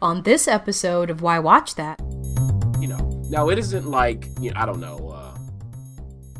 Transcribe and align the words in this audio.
on 0.00 0.22
this 0.22 0.46
episode 0.46 1.10
of 1.10 1.22
Why 1.22 1.38
Watch 1.38 1.74
That. 1.74 1.98
You 2.80 2.88
know, 2.88 3.22
now 3.28 3.48
it 3.48 3.58
isn't 3.58 3.86
like, 3.86 4.28
you 4.40 4.52
know, 4.52 4.60
I 4.60 4.66
don't 4.66 4.80
know, 4.80 5.08
uh, 5.08 5.36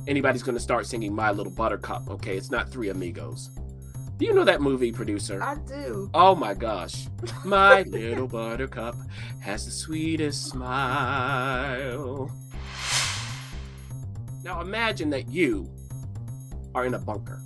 anybody's 0.06 0.42
going 0.42 0.56
to 0.56 0.62
start 0.62 0.86
singing 0.86 1.14
My 1.14 1.32
Little 1.32 1.52
Buttercup, 1.52 2.08
okay? 2.08 2.36
It's 2.36 2.50
not 2.50 2.70
Three 2.70 2.90
Amigos. 2.90 3.50
Do 4.16 4.26
you 4.26 4.34
know 4.34 4.44
that 4.44 4.60
movie, 4.60 4.90
producer? 4.90 5.40
I 5.42 5.56
do. 5.56 6.10
Oh 6.12 6.34
my 6.34 6.52
gosh. 6.52 7.06
My 7.44 7.82
little 7.86 8.26
buttercup 8.26 8.96
has 9.40 9.64
the 9.64 9.70
sweetest 9.70 10.46
smile. 10.46 12.28
Now 14.42 14.60
imagine 14.60 15.10
that 15.10 15.28
you 15.28 15.70
are 16.74 16.84
in 16.84 16.94
a 16.94 16.98
bunker 16.98 17.40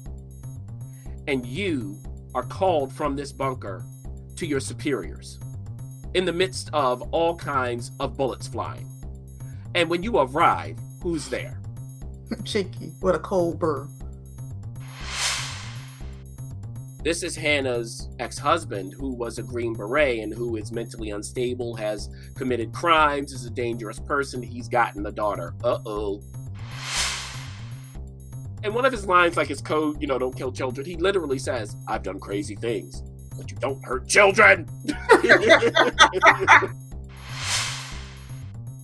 and 1.26 1.44
you 1.46 1.98
are 2.34 2.42
called 2.42 2.90
from 2.92 3.16
this 3.16 3.32
bunker 3.32 3.84
to 4.36 4.46
your 4.46 4.60
superiors 4.60 5.38
in 6.14 6.24
the 6.24 6.32
midst 6.32 6.70
of 6.72 7.02
all 7.12 7.34
kinds 7.36 7.92
of 8.00 8.16
bullets 8.16 8.46
flying. 8.46 8.88
And 9.74 9.88
when 9.88 10.02
you 10.02 10.18
arrive, 10.18 10.78
who's 11.02 11.28
there? 11.28 11.60
Chicky 12.44 12.92
what 13.00 13.14
a 13.14 13.18
cold 13.18 13.58
burr. 13.58 13.88
This 17.02 17.24
is 17.24 17.34
Hannah's 17.34 18.08
ex 18.20 18.38
husband, 18.38 18.94
who 18.96 19.12
was 19.12 19.38
a 19.38 19.42
Green 19.42 19.74
Beret 19.74 20.20
and 20.20 20.32
who 20.32 20.54
is 20.54 20.70
mentally 20.70 21.10
unstable, 21.10 21.74
has 21.74 22.08
committed 22.36 22.72
crimes, 22.72 23.32
is 23.32 23.44
a 23.44 23.50
dangerous 23.50 23.98
person. 23.98 24.40
He's 24.40 24.68
gotten 24.68 25.04
a 25.06 25.10
daughter. 25.10 25.54
Uh 25.64 25.78
oh. 25.84 26.22
And 28.62 28.72
one 28.72 28.84
of 28.84 28.92
his 28.92 29.04
lines, 29.04 29.36
like 29.36 29.48
his 29.48 29.60
code, 29.60 30.00
you 30.00 30.06
know, 30.06 30.16
don't 30.16 30.36
kill 30.36 30.52
children, 30.52 30.86
he 30.86 30.94
literally 30.94 31.40
says, 31.40 31.74
I've 31.88 32.04
done 32.04 32.20
crazy 32.20 32.54
things, 32.54 33.02
but 33.36 33.50
you 33.50 33.56
don't 33.58 33.84
hurt 33.84 34.08
children. 34.08 34.68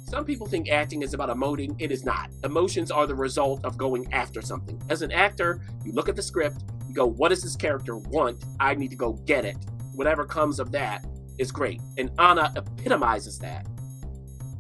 Some 0.08 0.24
people 0.24 0.46
think 0.46 0.70
acting 0.70 1.02
is 1.02 1.12
about 1.12 1.28
emoting. 1.28 1.76
It 1.78 1.92
is 1.92 2.04
not. 2.04 2.30
Emotions 2.42 2.90
are 2.90 3.06
the 3.06 3.14
result 3.14 3.62
of 3.64 3.76
going 3.76 4.10
after 4.12 4.40
something. 4.40 4.80
As 4.88 5.02
an 5.02 5.12
actor, 5.12 5.60
you 5.84 5.92
look 5.92 6.08
at 6.08 6.16
the 6.16 6.22
script, 6.22 6.64
you 6.88 6.94
go, 6.94 7.04
what 7.04 7.28
does 7.28 7.42
this 7.42 7.54
character 7.56 7.98
want? 7.98 8.42
I 8.58 8.74
need 8.74 8.88
to 8.88 8.96
go 8.96 9.12
get 9.12 9.44
it. 9.44 9.56
Whatever 9.94 10.24
comes 10.24 10.60
of 10.60 10.72
that 10.72 11.04
is 11.36 11.52
great. 11.52 11.82
And 11.98 12.10
Anna 12.18 12.52
epitomizes 12.56 13.38
that, 13.40 13.66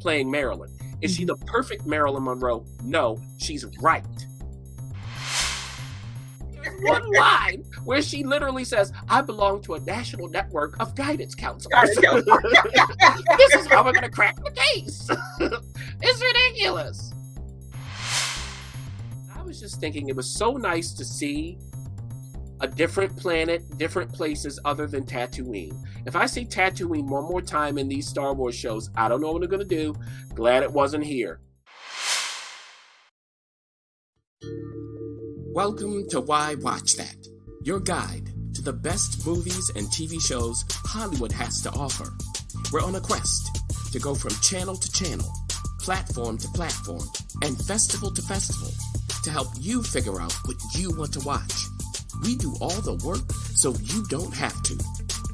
playing 0.00 0.30
Marilyn. 0.30 0.70
Is 1.00 1.14
she 1.14 1.24
mm-hmm. 1.24 1.38
the 1.38 1.46
perfect 1.46 1.86
Marilyn 1.86 2.24
Monroe? 2.24 2.66
No, 2.82 3.18
she's 3.38 3.64
right. 3.80 4.04
One 6.80 7.10
line 7.12 7.64
where 7.84 8.02
she 8.02 8.24
literally 8.24 8.64
says, 8.64 8.92
I 9.08 9.22
belong 9.22 9.62
to 9.62 9.74
a 9.74 9.80
national 9.80 10.28
network 10.28 10.78
of 10.80 10.94
guidance 10.94 11.34
counselors. 11.34 11.94
this 11.96 13.54
is 13.54 13.66
how 13.66 13.84
we're 13.84 13.92
going 13.92 14.02
to 14.04 14.10
crack 14.10 14.36
the 14.36 14.50
case. 14.50 15.08
it's 16.02 16.22
ridiculous. 16.22 17.12
I 19.34 19.42
was 19.42 19.60
just 19.60 19.80
thinking 19.80 20.08
it 20.08 20.16
was 20.16 20.30
so 20.30 20.52
nice 20.52 20.92
to 20.92 21.04
see 21.04 21.58
a 22.60 22.66
different 22.66 23.16
planet, 23.16 23.62
different 23.78 24.12
places 24.12 24.58
other 24.64 24.86
than 24.86 25.04
Tatooine. 25.04 25.76
If 26.06 26.16
I 26.16 26.26
see 26.26 26.44
Tatooine 26.44 27.06
one 27.06 27.24
more 27.24 27.42
time 27.42 27.78
in 27.78 27.88
these 27.88 28.08
Star 28.08 28.34
Wars 28.34 28.54
shows, 28.54 28.90
I 28.96 29.08
don't 29.08 29.20
know 29.20 29.32
what 29.32 29.42
I'm 29.42 29.48
going 29.48 29.66
to 29.66 29.76
do. 29.76 29.94
Glad 30.34 30.62
it 30.62 30.72
wasn't 30.72 31.04
here. 31.04 31.40
Welcome 35.58 36.08
to 36.10 36.20
Why 36.20 36.54
Watch 36.54 36.94
That, 36.94 37.16
your 37.64 37.80
guide 37.80 38.30
to 38.54 38.62
the 38.62 38.72
best 38.72 39.26
movies 39.26 39.72
and 39.74 39.88
TV 39.88 40.24
shows 40.24 40.64
Hollywood 40.86 41.32
has 41.32 41.60
to 41.62 41.70
offer. 41.70 42.12
We're 42.72 42.84
on 42.84 42.94
a 42.94 43.00
quest 43.00 43.58
to 43.90 43.98
go 43.98 44.14
from 44.14 44.30
channel 44.40 44.76
to 44.76 44.92
channel, 44.92 45.28
platform 45.80 46.38
to 46.38 46.48
platform, 46.50 47.02
and 47.42 47.58
festival 47.66 48.12
to 48.12 48.22
festival 48.22 48.70
to 49.24 49.30
help 49.32 49.48
you 49.58 49.82
figure 49.82 50.20
out 50.20 50.32
what 50.44 50.58
you 50.76 50.96
want 50.96 51.12
to 51.14 51.26
watch. 51.26 51.64
We 52.22 52.36
do 52.36 52.54
all 52.60 52.80
the 52.82 53.04
work 53.04 53.28
so 53.56 53.74
you 53.82 54.04
don't 54.04 54.36
have 54.36 54.62
to. 54.62 54.78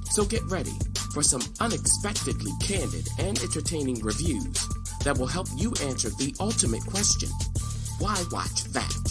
So 0.05 0.25
get 0.25 0.43
ready 0.45 0.79
for 1.13 1.23
some 1.23 1.43
unexpectedly 1.61 2.53
candid 2.63 3.07
and 3.19 3.39
entertaining 3.41 4.01
reviews 4.01 4.69
that 5.05 5.19
will 5.19 5.27
help 5.27 5.49
you 5.55 5.75
answer 5.83 6.09
the 6.09 6.35
ultimate 6.41 6.87
question 6.87 7.29
why 7.99 8.23
watch 8.33 8.65
that? 8.73 9.04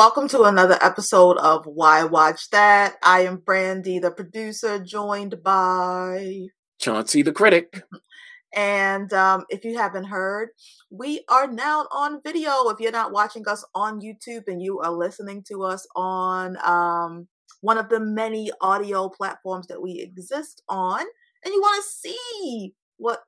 Welcome 0.00 0.28
to 0.28 0.44
another 0.44 0.78
episode 0.80 1.36
of 1.36 1.66
Why 1.66 2.04
Watch 2.04 2.48
That. 2.52 2.94
I 3.02 3.26
am 3.26 3.36
Brandy, 3.36 3.98
the 3.98 4.10
producer, 4.10 4.78
joined 4.82 5.42
by 5.42 6.46
Chauncey 6.80 7.20
the 7.20 7.32
critic. 7.32 7.82
And 8.56 9.12
um, 9.12 9.44
if 9.50 9.62
you 9.62 9.76
haven't 9.76 10.04
heard, 10.04 10.48
we 10.88 11.22
are 11.28 11.46
now 11.46 11.86
on 11.92 12.22
video. 12.24 12.70
If 12.70 12.80
you're 12.80 12.92
not 12.92 13.12
watching 13.12 13.46
us 13.46 13.62
on 13.74 14.00
YouTube 14.00 14.44
and 14.46 14.62
you 14.62 14.78
are 14.78 14.90
listening 14.90 15.44
to 15.48 15.64
us 15.64 15.86
on 15.94 16.56
um, 16.64 17.28
one 17.60 17.76
of 17.76 17.90
the 17.90 18.00
many 18.00 18.50
audio 18.62 19.10
platforms 19.10 19.66
that 19.66 19.82
we 19.82 20.00
exist 20.00 20.62
on, 20.66 21.00
and 21.44 21.52
you 21.52 21.60
want 21.60 21.84
to 21.84 21.90
see 21.90 22.72
what 22.96 23.20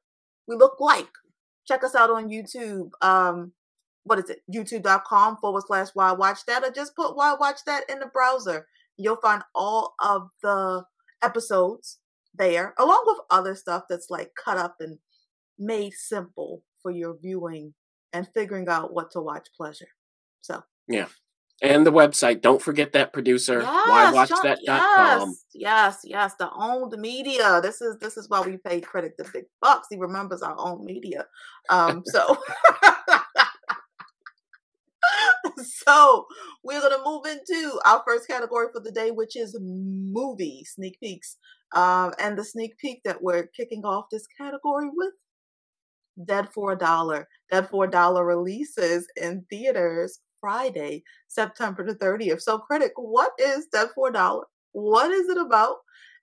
we 0.48 0.56
look 0.56 0.80
like, 0.80 1.10
check 1.68 1.84
us 1.84 1.94
out 1.94 2.08
on 2.08 2.30
YouTube. 2.30 2.92
Um, 3.02 3.52
what 4.04 4.18
is 4.18 4.30
it? 4.30 4.40
YouTube.com 4.52 5.36
forward 5.38 5.62
slash 5.66 5.88
why 5.94 6.12
watch 6.12 6.44
that, 6.46 6.64
or 6.64 6.70
just 6.70 6.96
put 6.96 7.16
why 7.16 7.34
watch 7.38 7.60
that 7.66 7.84
in 7.88 7.98
the 7.98 8.06
browser. 8.06 8.66
You'll 8.96 9.16
find 9.16 9.42
all 9.54 9.94
of 10.00 10.28
the 10.42 10.84
episodes 11.22 11.98
there, 12.34 12.74
along 12.78 13.04
with 13.06 13.18
other 13.30 13.54
stuff 13.54 13.84
that's 13.88 14.10
like 14.10 14.32
cut 14.42 14.58
up 14.58 14.76
and 14.80 14.98
made 15.58 15.92
simple 15.94 16.62
for 16.82 16.90
your 16.90 17.16
viewing 17.20 17.74
and 18.12 18.28
figuring 18.34 18.68
out 18.68 18.92
what 18.92 19.10
to 19.12 19.20
watch 19.20 19.48
pleasure. 19.56 19.88
So 20.40 20.62
Yeah. 20.88 21.06
And 21.62 21.86
the 21.86 21.92
website. 21.92 22.40
Don't 22.40 22.60
forget 22.60 22.92
that 22.92 23.12
producer. 23.12 23.60
yes, 23.62 23.88
whywatchthat.com. 23.88 24.66
yes, 24.66 25.44
yes, 25.54 25.98
yes, 26.02 26.34
the 26.36 26.50
owned 26.52 26.92
media. 27.00 27.60
This 27.62 27.80
is 27.80 27.96
this 28.00 28.16
is 28.16 28.28
why 28.28 28.40
we 28.40 28.56
pay 28.56 28.80
critic 28.80 29.16
the 29.16 29.28
big 29.32 29.44
bucks. 29.60 29.86
He 29.88 29.96
remembers 29.96 30.42
our 30.42 30.56
own 30.58 30.84
media. 30.84 31.26
Um, 31.70 32.02
so 32.06 32.36
so 35.86 36.26
we're 36.62 36.80
gonna 36.80 37.04
move 37.04 37.26
into 37.26 37.80
our 37.84 38.02
first 38.06 38.28
category 38.28 38.68
for 38.72 38.80
the 38.80 38.92
day, 38.92 39.10
which 39.10 39.36
is 39.36 39.56
movie 39.60 40.64
sneak 40.64 40.98
peeks. 41.00 41.36
Um, 41.74 42.12
and 42.18 42.36
the 42.36 42.44
sneak 42.44 42.76
peek 42.78 43.02
that 43.04 43.22
we're 43.22 43.46
kicking 43.46 43.84
off 43.84 44.06
this 44.10 44.26
category 44.38 44.90
with 44.94 45.14
Dead 46.24 46.48
for 46.52 46.72
a 46.72 46.78
Dollar. 46.78 47.28
Dead 47.50 47.68
for 47.70 47.84
a 47.84 47.90
Dollar 47.90 48.24
releases 48.24 49.06
in 49.16 49.44
theaters 49.48 50.20
Friday, 50.40 51.02
September 51.28 51.86
the 51.86 51.94
30th. 51.94 52.42
So, 52.42 52.58
critic, 52.58 52.92
what 52.96 53.32
is 53.38 53.66
Dead 53.72 53.88
for 53.94 54.08
a 54.08 54.12
Dollar? 54.12 54.44
What 54.72 55.10
is 55.10 55.28
it 55.28 55.38
about? 55.38 55.76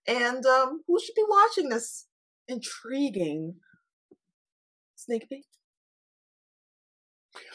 And 0.08 0.46
um, 0.46 0.82
who 0.88 1.00
should 1.00 1.16
be 1.16 1.26
watching 1.28 1.70
this 1.70 2.06
intriguing 2.48 3.56
sneak 4.96 5.28
peek? 5.30 5.46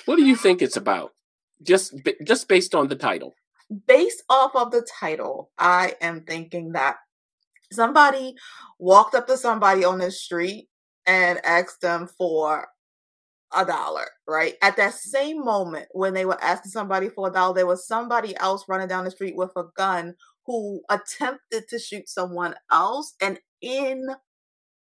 What 0.05 0.17
do 0.17 0.25
you 0.25 0.37
think 0.37 0.63
it's 0.63 0.77
about? 0.77 1.13
Just 1.65 1.95
just 2.25 2.49
based 2.49 2.75
on 2.75 2.89
the 2.89 2.97
title. 2.97 3.35
based 3.87 4.23
off 4.29 4.55
of 4.55 4.71
the 4.71 4.87
title, 5.01 5.51
I 5.59 5.97
am 6.01 6.23
thinking 6.23 6.73
that 6.73 6.97
somebody 7.73 8.35
walked 8.79 9.15
up 9.15 9.27
to 9.27 9.37
somebody 9.37 9.85
on 9.85 9.99
the 9.99 10.11
street 10.11 10.69
and 11.07 11.45
asked 11.45 11.81
them 11.81 12.07
for 12.07 12.69
a 13.55 13.65
dollar, 13.65 14.07
right? 14.27 14.55
At 14.63 14.77
that 14.77 14.95
same 14.95 15.45
moment 15.45 15.87
when 15.93 16.15
they 16.15 16.27
were 16.27 16.43
asking 16.43 16.73
somebody 16.73 17.09
for 17.09 17.29
a 17.29 17.33
dollar, 17.33 17.55
there 17.55 17.67
was 17.67 17.87
somebody 17.87 18.37
else 18.37 18.65
running 18.69 18.89
down 18.89 19.05
the 19.05 19.11
street 19.11 19.37
with 19.37 19.53
a 19.57 19.65
gun 19.77 20.15
who 20.47 20.83
attempted 20.91 21.69
to 21.69 21.79
shoot 21.79 22.09
someone 22.09 22.55
else 22.71 23.15
and 23.23 23.39
in 23.63 24.09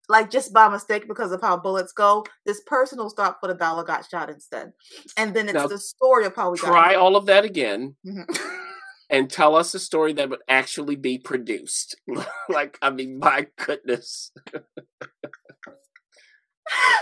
like 0.10 0.30
just 0.32 0.54
by 0.54 0.70
mistake 0.70 1.08
because 1.08 1.32
of 1.32 1.42
how 1.42 1.58
bullets 1.58 1.92
go, 1.94 2.26
this 2.46 2.62
person 2.66 2.98
who 3.00 3.10
stopped 3.10 3.40
for 3.42 3.48
the 3.48 3.54
dollar 3.54 3.84
got 3.84 4.08
shot 4.10 4.30
instead. 4.30 4.72
And 5.18 5.34
then 5.36 5.46
it's 5.50 5.54
Now, 5.56 5.68
the 5.68 5.78
story 5.78 6.26
of 6.26 6.36
how 6.36 6.52
we 6.52 6.58
got 6.58 6.68
Try 6.68 6.96
all 6.96 7.16
of 7.16 7.26
that 7.28 7.44
again 7.46 7.96
Mhm. 8.06 8.26
and 9.10 9.30
tell 9.30 9.56
us 9.56 9.74
a 9.74 9.80
story 9.80 10.14
that 10.14 10.30
would 10.30 10.42
actually 10.50 10.96
be 10.96 11.18
produced. 11.18 11.96
like, 12.50 12.78
I 12.82 12.90
mean, 12.90 13.20
my 13.20 13.48
goodness. 13.58 14.32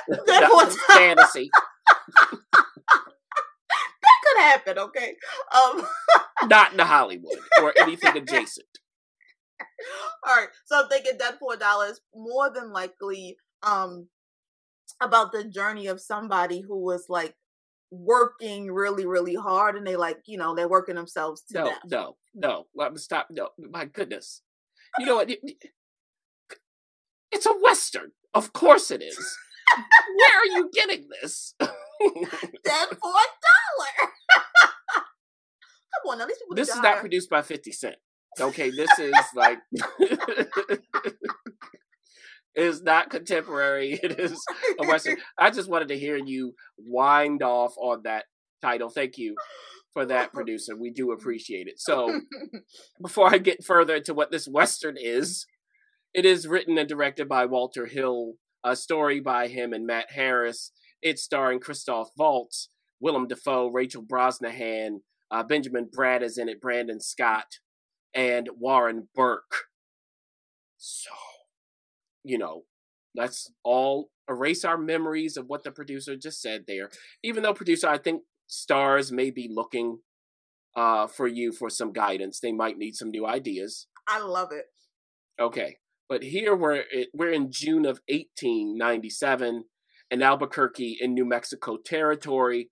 That 0.07 0.49
was- 0.51 0.77
fantasy. 0.95 1.49
that 2.21 4.19
could 4.23 4.41
happen, 4.41 4.77
okay? 4.79 5.15
Um 5.55 5.87
Not 6.47 6.73
in 6.73 6.79
Hollywood 6.79 7.39
or 7.61 7.73
anything 7.79 8.15
adjacent. 8.17 8.67
All 10.27 10.35
right. 10.35 10.47
So 10.65 10.81
I'm 10.81 10.89
thinking 10.89 11.17
Dead 11.17 11.35
for 11.39 11.53
a 11.53 11.57
Dollar 11.57 11.87
is 11.87 12.01
more 12.13 12.51
than 12.53 12.71
likely 12.71 13.37
um 13.63 14.07
about 15.01 15.31
the 15.31 15.43
journey 15.43 15.87
of 15.87 15.99
somebody 15.99 16.61
who 16.61 16.77
was 16.83 17.05
like 17.09 17.35
working 17.91 18.71
really, 18.71 19.05
really 19.05 19.35
hard 19.35 19.75
and 19.75 19.85
they 19.85 19.95
like, 19.95 20.17
you 20.25 20.37
know, 20.37 20.55
they're 20.55 20.67
working 20.67 20.95
themselves 20.95 21.41
to 21.49 21.53
No, 21.59 21.65
death. 21.65 21.79
no, 21.85 22.17
no. 22.33 22.65
Let 22.75 22.91
me 22.91 22.97
stop. 22.99 23.27
No, 23.29 23.49
my 23.71 23.85
goodness. 23.85 24.41
You 24.99 25.05
know 25.07 25.15
what? 25.15 25.29
It- 25.29 25.39
it- 25.43 25.71
It's 27.31 27.45
a 27.45 27.53
western. 27.53 28.11
Of 28.33 28.53
course 28.53 28.91
it 28.91 29.01
is. 29.01 29.37
Where 30.17 30.39
are 30.39 30.45
you 30.45 30.69
getting 30.73 31.07
this? 31.21 31.53
Dead 31.59 31.69
for 32.01 33.09
a 33.09 33.27
dollar. 33.47 34.11
Come 34.93 36.11
on, 36.11 36.17
now 36.19 36.25
these 36.25 36.37
people 36.37 36.55
this 36.55 36.69
is 36.69 36.75
not 36.81 36.99
produced 36.99 37.29
by 37.29 37.41
50 37.41 37.71
Cent. 37.71 37.95
Okay, 38.39 38.69
this 38.69 38.89
is 38.99 39.13
like 39.35 39.59
is 42.55 42.81
not 42.81 43.09
contemporary. 43.09 43.99
It 44.01 44.19
is 44.19 44.37
a 44.79 44.87
western. 44.87 45.17
I 45.37 45.51
just 45.51 45.69
wanted 45.69 45.89
to 45.89 45.99
hear 45.99 46.17
you 46.17 46.53
wind 46.77 47.43
off 47.43 47.75
on 47.77 48.01
that 48.03 48.25
title. 48.61 48.89
Thank 48.89 49.17
you 49.17 49.35
for 49.93 50.05
that, 50.05 50.33
producer. 50.33 50.75
We 50.75 50.91
do 50.91 51.11
appreciate 51.11 51.67
it. 51.67 51.79
So, 51.79 52.21
before 53.01 53.33
I 53.33 53.37
get 53.37 53.63
further 53.63 53.95
into 53.95 54.13
what 54.13 54.31
this 54.31 54.47
western 54.47 54.95
is, 54.97 55.45
it 56.13 56.25
is 56.25 56.47
written 56.47 56.77
and 56.77 56.88
directed 56.88 57.29
by 57.29 57.45
Walter 57.45 57.85
Hill, 57.85 58.33
a 58.63 58.75
story 58.75 59.19
by 59.19 59.47
him 59.47 59.73
and 59.73 59.85
Matt 59.85 60.11
Harris. 60.11 60.71
It's 61.01 61.23
starring 61.23 61.59
Christoph 61.59 62.09
Waltz, 62.17 62.69
Willem 62.99 63.27
Dafoe, 63.27 63.69
Rachel 63.69 64.03
Brosnahan, 64.03 64.99
uh, 65.31 65.43
Benjamin 65.43 65.89
Bratt 65.95 66.21
is 66.21 66.38
in 66.38 66.49
it, 66.49 66.61
Brandon 66.61 66.99
Scott, 67.01 67.45
and 68.15 68.50
Warren 68.57 69.09
Burke. 69.13 69.65
So, 70.77 71.12
you 72.23 72.38
know, 72.38 72.63
let's 73.15 73.51
all 73.63 74.09
erase 74.29 74.65
our 74.65 74.77
memories 74.77 75.38
of 75.38 75.47
what 75.47 75.63
the 75.63 75.71
producer 75.71 76.15
just 76.15 76.41
said 76.41 76.63
there. 76.67 76.89
Even 77.23 77.44
though 77.44 77.53
producer, 77.53 77.88
I 77.88 77.97
think 77.97 78.23
stars 78.47 79.12
may 79.12 79.29
be 79.29 79.50
looking 79.51 80.00
uh, 80.75 81.07
for 81.07 81.27
you 81.27 81.51
for 81.51 81.69
some 81.69 81.91
guidance. 81.91 82.39
They 82.39 82.51
might 82.51 82.77
need 82.77 82.95
some 82.95 83.12
new 83.12 83.25
ideas. 83.25 83.88
I 84.07 84.19
love 84.21 84.51
it. 84.51 84.65
Okay, 85.39 85.77
but 86.07 86.23
here 86.23 86.56
we're 86.56 86.83
we're 87.13 87.31
in 87.31 87.51
June 87.51 87.85
of 87.85 88.00
1897 88.07 89.65
in 90.12 90.21
Albuquerque 90.21 90.97
in 91.00 91.13
New 91.13 91.25
Mexico 91.25 91.77
territory, 91.83 92.69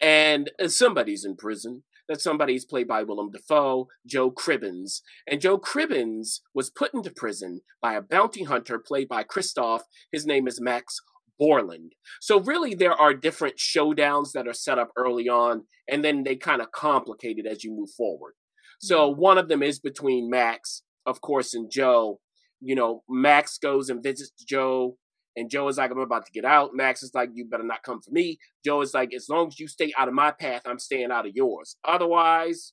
and 0.00 0.50
somebody's 0.66 1.24
in 1.24 1.36
prison. 1.36 1.82
That 2.08 2.20
somebody's 2.20 2.64
played 2.64 2.88
by 2.88 3.02
Willem 3.02 3.30
Dafoe, 3.30 3.88
Joe 4.06 4.30
Cribbins, 4.30 5.02
and 5.26 5.42
Joe 5.42 5.58
Cribbins 5.58 6.40
was 6.54 6.70
put 6.70 6.94
into 6.94 7.10
prison 7.10 7.60
by 7.82 7.94
a 7.94 8.00
bounty 8.00 8.44
hunter 8.44 8.78
played 8.78 9.08
by 9.08 9.24
Christoph. 9.24 9.82
His 10.10 10.24
name 10.24 10.48
is 10.48 10.60
Max 10.60 11.00
Borland. 11.38 11.92
So 12.20 12.40
really, 12.40 12.74
there 12.74 12.94
are 12.94 13.14
different 13.14 13.56
showdowns 13.58 14.32
that 14.32 14.48
are 14.48 14.54
set 14.54 14.78
up 14.78 14.90
early 14.96 15.28
on, 15.28 15.64
and 15.88 16.04
then 16.04 16.24
they 16.24 16.36
kind 16.36 16.60
of 16.60 16.72
complicate 16.72 17.38
it 17.38 17.46
as 17.46 17.62
you 17.62 17.72
move 17.72 17.90
forward. 17.96 18.32
So 18.80 19.10
mm-hmm. 19.10 19.20
one 19.20 19.38
of 19.38 19.48
them 19.48 19.62
is 19.62 19.78
between 19.78 20.30
Max, 20.30 20.82
of 21.06 21.20
course, 21.20 21.54
and 21.54 21.70
Joe. 21.70 22.20
You 22.60 22.74
know, 22.74 23.02
Max 23.08 23.58
goes 23.58 23.88
and 23.88 24.02
visits 24.02 24.44
Joe, 24.44 24.96
and 25.36 25.50
Joe 25.50 25.68
is 25.68 25.78
like, 25.78 25.90
I'm 25.90 25.98
about 25.98 26.26
to 26.26 26.32
get 26.32 26.44
out. 26.44 26.74
Max 26.74 27.02
is 27.02 27.14
like, 27.14 27.30
You 27.34 27.44
better 27.44 27.62
not 27.62 27.82
come 27.82 28.00
for 28.00 28.10
me. 28.10 28.38
Joe 28.64 28.80
is 28.80 28.94
like, 28.94 29.14
As 29.14 29.28
long 29.28 29.48
as 29.48 29.60
you 29.60 29.68
stay 29.68 29.92
out 29.96 30.08
of 30.08 30.14
my 30.14 30.30
path, 30.30 30.62
I'm 30.66 30.78
staying 30.78 31.10
out 31.10 31.26
of 31.26 31.34
yours. 31.34 31.76
Otherwise, 31.84 32.72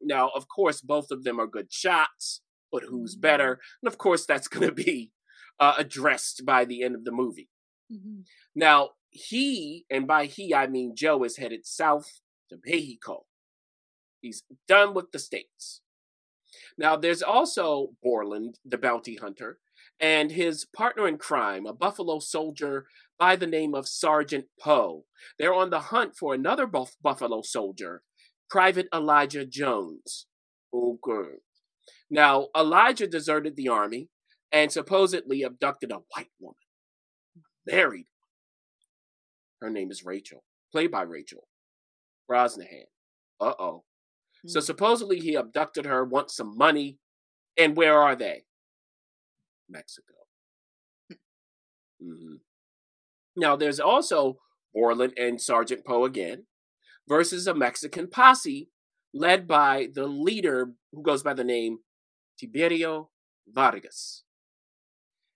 now, 0.00 0.30
of 0.34 0.48
course, 0.48 0.80
both 0.80 1.10
of 1.10 1.24
them 1.24 1.40
are 1.40 1.46
good 1.46 1.72
shots, 1.72 2.42
but 2.70 2.84
who's 2.84 3.16
better? 3.16 3.60
And 3.82 3.90
of 3.90 3.98
course, 3.98 4.26
that's 4.26 4.48
going 4.48 4.68
to 4.68 4.74
be 4.74 5.12
uh, 5.58 5.74
addressed 5.78 6.44
by 6.44 6.64
the 6.64 6.82
end 6.82 6.94
of 6.94 7.04
the 7.04 7.12
movie. 7.12 7.48
Mm-hmm. 7.92 8.20
Now, 8.54 8.90
he, 9.10 9.86
and 9.90 10.06
by 10.06 10.26
he, 10.26 10.54
I 10.54 10.66
mean 10.66 10.94
Joe, 10.94 11.24
is 11.24 11.38
headed 11.38 11.66
south 11.66 12.20
to 12.50 12.58
Mexico. 12.64 13.24
He's 14.20 14.42
done 14.66 14.94
with 14.94 15.12
the 15.12 15.18
States. 15.18 15.80
Now, 16.76 16.96
there's 16.96 17.22
also 17.22 17.90
Borland, 18.02 18.58
the 18.64 18.78
bounty 18.78 19.16
hunter, 19.16 19.58
and 20.00 20.30
his 20.32 20.64
partner 20.64 21.08
in 21.08 21.18
crime, 21.18 21.66
a 21.66 21.72
Buffalo 21.72 22.18
soldier 22.18 22.86
by 23.18 23.36
the 23.36 23.46
name 23.46 23.74
of 23.74 23.88
Sergeant 23.88 24.46
Poe. 24.60 25.04
They're 25.38 25.54
on 25.54 25.70
the 25.70 25.80
hunt 25.80 26.16
for 26.16 26.34
another 26.34 26.66
buff- 26.66 26.96
Buffalo 27.02 27.42
soldier, 27.42 28.02
Private 28.48 28.88
Elijah 28.94 29.44
Jones. 29.44 30.26
Okay. 30.72 31.38
Now, 32.10 32.48
Elijah 32.56 33.06
deserted 33.06 33.56
the 33.56 33.68
army 33.68 34.08
and 34.52 34.72
supposedly 34.72 35.42
abducted 35.42 35.92
a 35.92 36.00
white 36.14 36.30
woman, 36.40 36.56
married. 37.66 38.06
Her 39.60 39.70
name 39.70 39.90
is 39.90 40.04
Rachel, 40.04 40.44
played 40.72 40.90
by 40.90 41.02
Rachel 41.02 41.48
Brosnahan. 42.30 42.84
Uh 43.40 43.54
oh. 43.58 43.84
So 44.46 44.60
supposedly 44.60 45.18
he 45.18 45.34
abducted 45.34 45.84
her, 45.84 46.04
wants 46.04 46.36
some 46.36 46.56
money, 46.56 46.98
and 47.56 47.76
where 47.76 47.98
are 48.00 48.14
they? 48.14 48.44
Mexico. 49.68 50.14
hmm 52.00 52.36
Now 53.36 53.56
there's 53.56 53.80
also 53.80 54.38
Borland 54.74 55.14
and 55.16 55.40
Sergeant 55.40 55.84
Poe 55.86 56.04
again 56.04 56.46
versus 57.08 57.46
a 57.46 57.54
Mexican 57.54 58.08
posse 58.08 58.68
led 59.14 59.48
by 59.48 59.88
the 59.94 60.06
leader 60.06 60.72
who 60.92 61.02
goes 61.02 61.22
by 61.22 61.34
the 61.34 61.44
name 61.44 61.78
Tiberio 62.42 63.08
Vargas. 63.48 64.24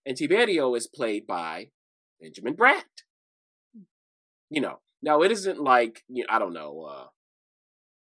And 0.05 0.17
Tiberio 0.17 0.76
is 0.76 0.87
played 0.87 1.26
by 1.26 1.70
Benjamin 2.20 2.55
Bratt. 2.56 3.05
You 4.50 4.61
know, 4.61 4.81
now 5.02 5.23
it 5.23 5.32
isn't 5.32 5.58
like, 5.58 6.02
you 6.08 6.25
know, 6.25 6.34
I 6.34 6.38
don't 6.38 6.52
know, 6.52 6.82
uh, 6.82 7.06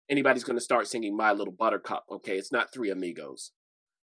anybody's 0.08 0.44
going 0.44 0.56
to 0.56 0.64
start 0.64 0.88
singing 0.88 1.16
My 1.16 1.32
Little 1.32 1.52
Buttercup. 1.52 2.04
Okay, 2.10 2.36
it's 2.36 2.52
not 2.52 2.72
Three 2.72 2.90
Amigos. 2.90 3.52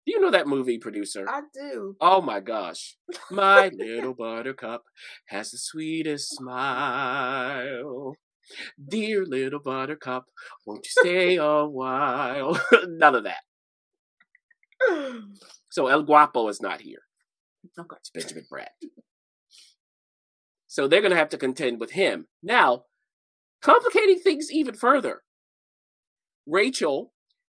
Do 0.05 0.11
you 0.11 0.21
know 0.21 0.31
that 0.31 0.47
movie, 0.47 0.77
producer? 0.77 1.25
I 1.27 1.41
do. 1.53 1.95
Oh 1.99 2.21
my 2.21 2.39
gosh. 2.39 2.95
My 3.31 3.69
little 3.73 4.13
buttercup 4.13 4.83
has 5.27 5.51
the 5.51 5.57
sweetest 5.57 6.35
smile. 6.35 8.15
Dear 8.87 9.25
little 9.25 9.59
buttercup, 9.59 10.25
won't 10.65 10.85
you 10.85 10.91
stay 11.01 11.35
a 11.37 11.65
while? 11.65 12.61
None 12.87 13.15
of 13.15 13.23
that. 13.23 13.41
So 15.71 15.87
El 15.87 16.03
Guapo 16.03 16.47
is 16.47 16.61
not 16.61 16.79
here. 16.79 16.99
Okay. 17.77 17.97
It's 17.99 18.09
Benjamin 18.09 18.45
Bratt. 18.49 18.67
So 20.67 20.87
they're 20.87 21.01
going 21.01 21.11
to 21.11 21.17
have 21.17 21.27
to 21.29 21.37
contend 21.37 21.81
with 21.81 21.91
him. 21.91 22.27
Now, 22.41 22.83
complicating 23.61 24.19
things 24.19 24.47
even 24.53 24.73
further. 24.73 25.23
Rachel 26.47 27.11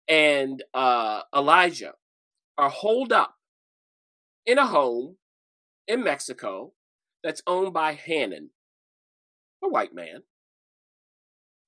and 0.07 0.63
uh, 0.75 1.23
Elijah 1.35 1.95
are 2.61 2.69
holed 2.69 3.13
up 3.13 3.37
in 4.45 4.59
a 4.59 4.67
home 4.67 5.17
in 5.89 6.05
Mexico 6.05 6.73
that's 7.25 7.43
owned 7.47 7.73
by 7.73 7.93
Hannon, 7.93 8.51
a 9.65 9.69
white 9.69 9.95
man. 9.95 10.23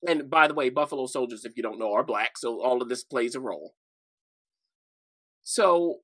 And 0.07 0.29
by 0.29 0.49
the 0.49 0.55
way, 0.55 0.69
Buffalo 0.69 1.07
soldiers, 1.07 1.45
if 1.45 1.57
you 1.57 1.63
don't 1.63 1.79
know, 1.79 1.93
are 1.93 2.05
black, 2.05 2.37
so 2.37 2.61
all 2.61 2.83
of 2.83 2.89
this 2.89 3.05
plays 3.05 3.35
a 3.35 3.41
role. 3.41 3.75
So 5.43 6.01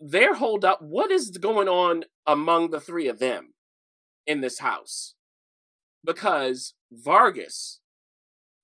they're 0.00 0.34
holed 0.34 0.64
up. 0.64 0.80
What 0.80 1.10
is 1.10 1.30
going 1.30 1.68
on 1.68 2.04
among 2.26 2.70
the 2.70 2.80
three 2.80 3.08
of 3.08 3.18
them 3.18 3.54
in 4.26 4.40
this 4.40 4.60
house? 4.60 5.14
Because 6.04 6.74
Vargas 6.90 7.80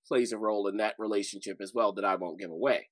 plays 0.08 0.32
a 0.32 0.38
role 0.38 0.68
in 0.68 0.78
that 0.78 0.94
relationship 0.98 1.58
as 1.60 1.72
well 1.74 1.92
that 1.92 2.04
I 2.04 2.14
won't 2.14 2.40
give 2.40 2.50
away. 2.50 2.88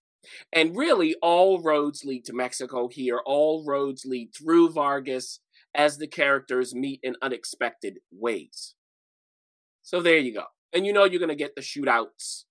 And 0.52 0.76
really, 0.76 1.14
all 1.22 1.62
roads 1.62 2.04
lead 2.04 2.24
to 2.26 2.32
Mexico 2.32 2.88
here. 2.88 3.20
All 3.24 3.64
roads 3.66 4.04
lead 4.04 4.30
through 4.34 4.70
Vargas 4.70 5.40
as 5.74 5.98
the 5.98 6.06
characters 6.06 6.74
meet 6.74 7.00
in 7.02 7.16
unexpected 7.20 7.98
ways. 8.12 8.74
So 9.82 10.00
there 10.00 10.18
you 10.18 10.32
go. 10.32 10.44
And 10.72 10.86
you 10.86 10.92
know 10.92 11.04
you're 11.04 11.18
going 11.18 11.28
to 11.28 11.34
get 11.34 11.54
the 11.54 11.62
shootouts 11.62 12.44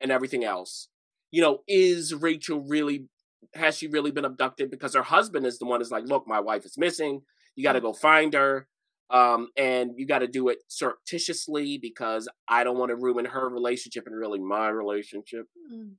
and 0.00 0.10
everything 0.10 0.44
else. 0.44 0.88
You 1.30 1.42
know, 1.42 1.60
is 1.66 2.14
Rachel 2.14 2.60
really, 2.60 3.06
has 3.54 3.76
she 3.78 3.86
really 3.86 4.10
been 4.10 4.24
abducted? 4.24 4.70
Because 4.70 4.94
her 4.94 5.02
husband 5.02 5.46
is 5.46 5.58
the 5.58 5.66
one 5.66 5.80
who's 5.80 5.90
like, 5.90 6.04
look, 6.04 6.24
my 6.26 6.40
wife 6.40 6.64
is 6.64 6.78
missing. 6.78 7.22
You 7.54 7.64
got 7.64 7.72
to 7.72 7.80
go 7.80 7.92
find 7.92 8.34
her. 8.34 8.68
Um, 9.08 9.48
and 9.56 9.92
you 9.96 10.06
got 10.06 10.18
to 10.18 10.26
do 10.26 10.48
it 10.48 10.58
surreptitiously 10.68 11.78
because 11.78 12.28
I 12.48 12.64
don't 12.64 12.78
want 12.78 12.90
to 12.90 12.96
ruin 12.96 13.24
her 13.24 13.48
relationship 13.48 14.04
and 14.06 14.16
really 14.16 14.40
my 14.40 14.68
relationship. 14.68 15.46
Mm. 15.72 15.92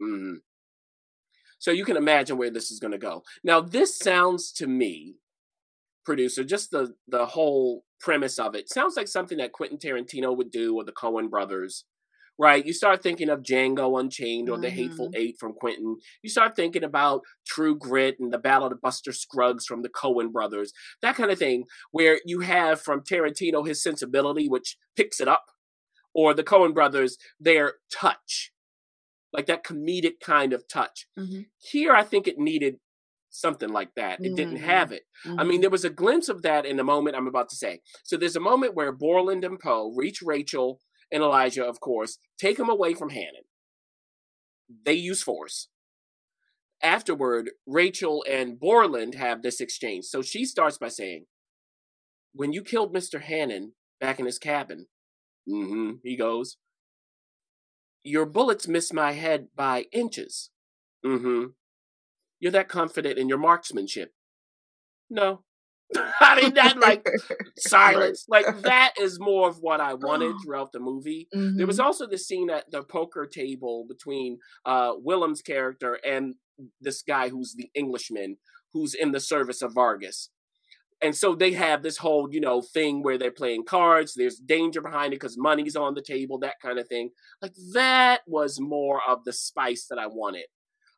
Hmm 0.00 0.36
So 1.58 1.70
you 1.70 1.84
can 1.84 1.96
imagine 1.96 2.36
where 2.36 2.50
this 2.50 2.70
is 2.70 2.80
going 2.80 2.92
to 2.92 2.98
go. 2.98 3.22
Now, 3.42 3.60
this 3.60 3.98
sounds 3.98 4.52
to 4.52 4.66
me, 4.66 5.16
producer, 6.04 6.44
just 6.44 6.70
the 6.70 6.94
the 7.08 7.26
whole 7.26 7.84
premise 8.00 8.38
of 8.38 8.54
it 8.54 8.70
sounds 8.70 8.96
like 8.96 9.08
something 9.08 9.38
that 9.38 9.52
Quentin 9.52 9.78
Tarantino 9.78 10.36
would 10.36 10.50
do 10.50 10.76
or 10.76 10.84
the 10.84 10.92
Coen 10.92 11.30
brothers, 11.30 11.84
right? 12.38 12.64
You 12.66 12.72
start 12.74 13.02
thinking 13.02 13.30
of 13.30 13.42
Django 13.42 14.00
Unchained 14.00 14.50
or 14.50 14.58
The 14.58 14.70
Hateful 14.70 15.10
Mhm. 15.10 15.18
Eight 15.18 15.36
from 15.40 15.54
Quentin. 15.54 15.98
You 16.22 16.30
start 16.30 16.56
thinking 16.56 16.84
about 16.84 17.22
True 17.46 17.76
Grit 17.78 18.18
and 18.20 18.32
The 18.32 18.38
Ballad 18.38 18.72
of 18.72 18.82
Buster 18.82 19.12
Scruggs 19.12 19.66
from 19.66 19.82
the 19.82 19.90
Coen 19.90 20.32
brothers, 20.32 20.72
that 21.02 21.16
kind 21.16 21.30
of 21.30 21.38
thing, 21.38 21.66
where 21.92 22.20
you 22.26 22.40
have 22.40 22.80
from 22.82 23.02
Tarantino 23.02 23.66
his 23.66 23.82
sensibility, 23.82 24.48
which 24.48 24.76
picks 24.96 25.20
it 25.20 25.28
up, 25.28 25.46
or 26.14 26.34
the 26.34 26.44
Coen 26.44 26.74
brothers, 26.74 27.18
their 27.40 27.76
touch, 27.92 28.52
like 29.34 29.46
that 29.46 29.64
comedic 29.64 30.20
kind 30.20 30.52
of 30.54 30.66
touch. 30.68 31.06
Mhm. 31.18 31.50
Here, 31.58 31.92
I 31.92 32.04
think 32.04 32.26
it 32.26 32.38
needed 32.38 32.80
something 33.30 33.68
like 33.68 33.92
that. 33.96 34.24
It 34.24 34.36
didn't 34.36 34.58
Mhm. 34.58 34.60
have 34.60 34.92
it. 34.92 35.06
I 35.24 35.42
mean, 35.42 35.60
there 35.60 35.70
was 35.70 35.84
a 35.84 35.90
glimpse 35.90 36.28
of 36.28 36.42
that 36.42 36.64
in 36.64 36.76
the 36.76 36.84
moment 36.84 37.16
I'm 37.16 37.26
about 37.26 37.48
to 37.50 37.56
say. 37.56 37.82
So 38.04 38.16
there's 38.16 38.36
a 38.36 38.40
moment 38.40 38.74
where 38.74 38.92
Borland 38.92 39.44
and 39.44 39.58
Poe 39.58 39.92
reach 39.92 40.22
Rachel 40.22 40.80
and 41.10 41.20
Elijah, 41.22 41.64
of 41.66 41.80
course, 41.80 42.18
take 42.38 42.58
him 42.58 42.68
away 42.68 42.94
from 42.94 43.10
Hannon. 43.10 43.42
They 44.68 44.94
use 44.94 45.22
force. 45.22 45.68
Afterward, 46.80 47.50
Rachel 47.66 48.24
and 48.28 48.58
Borland 48.60 49.14
have 49.14 49.42
this 49.42 49.60
exchange. 49.60 50.04
So 50.04 50.22
she 50.22 50.44
starts 50.44 50.78
by 50.78 50.88
saying, 50.88 51.26
When 52.32 52.52
you 52.52 52.62
killed 52.62 52.94
Mr. 52.94 53.20
Hannon 53.20 53.74
back 54.00 54.18
in 54.18 54.26
his 54.26 54.38
cabin, 54.38 54.88
mm-hmm, 55.48 55.96
he 56.02 56.16
goes, 56.16 56.56
Your 58.04 58.26
bullets 58.26 58.68
miss 58.68 58.92
my 58.92 59.12
head 59.12 59.48
by 59.56 59.86
inches. 59.92 60.50
Mm-hmm. 61.04 61.46
You're 62.40 62.52
that 62.52 62.68
confident 62.68 63.18
in 63.18 63.28
your 63.28 63.38
marksmanship. 63.38 64.12
No. 65.10 65.42
I 66.20 66.40
mean 66.40 66.54
that 66.54 66.78
like 66.78 67.06
silence. 67.58 68.26
Like 68.28 68.46
that 68.62 68.94
is 69.00 69.18
more 69.20 69.48
of 69.48 69.56
what 69.58 69.80
I 69.80 69.94
wanted 69.94 70.34
throughout 70.44 70.72
the 70.72 70.80
movie. 70.80 71.28
There 71.32 71.66
was 71.66 71.78
Mhm. 71.78 71.84
also 71.84 72.06
the 72.06 72.18
scene 72.18 72.50
at 72.50 72.70
the 72.70 72.82
poker 72.82 73.26
table 73.26 73.86
between 73.88 74.38
uh 74.64 74.92
Willem's 74.96 75.42
character 75.42 75.98
and 76.04 76.34
this 76.80 77.02
guy 77.02 77.28
who's 77.30 77.54
the 77.56 77.70
Englishman 77.74 78.36
who's 78.72 78.94
in 78.94 79.12
the 79.12 79.20
service 79.20 79.62
of 79.62 79.72
Vargas. 79.74 80.30
And 81.02 81.14
so 81.14 81.34
they 81.34 81.52
have 81.52 81.82
this 81.82 81.98
whole, 81.98 82.28
you 82.30 82.40
know, 82.40 82.62
thing 82.62 83.02
where 83.02 83.18
they're 83.18 83.30
playing 83.30 83.64
cards. 83.64 84.14
There's 84.14 84.36
danger 84.36 84.80
behind 84.80 85.12
it 85.12 85.20
because 85.20 85.36
money's 85.36 85.76
on 85.76 85.94
the 85.94 86.02
table, 86.02 86.38
that 86.38 86.60
kind 86.62 86.78
of 86.78 86.88
thing. 86.88 87.10
Like 87.42 87.52
that 87.74 88.22
was 88.26 88.60
more 88.60 89.00
of 89.06 89.24
the 89.24 89.32
spice 89.32 89.86
that 89.90 89.98
I 89.98 90.06
wanted. 90.06 90.46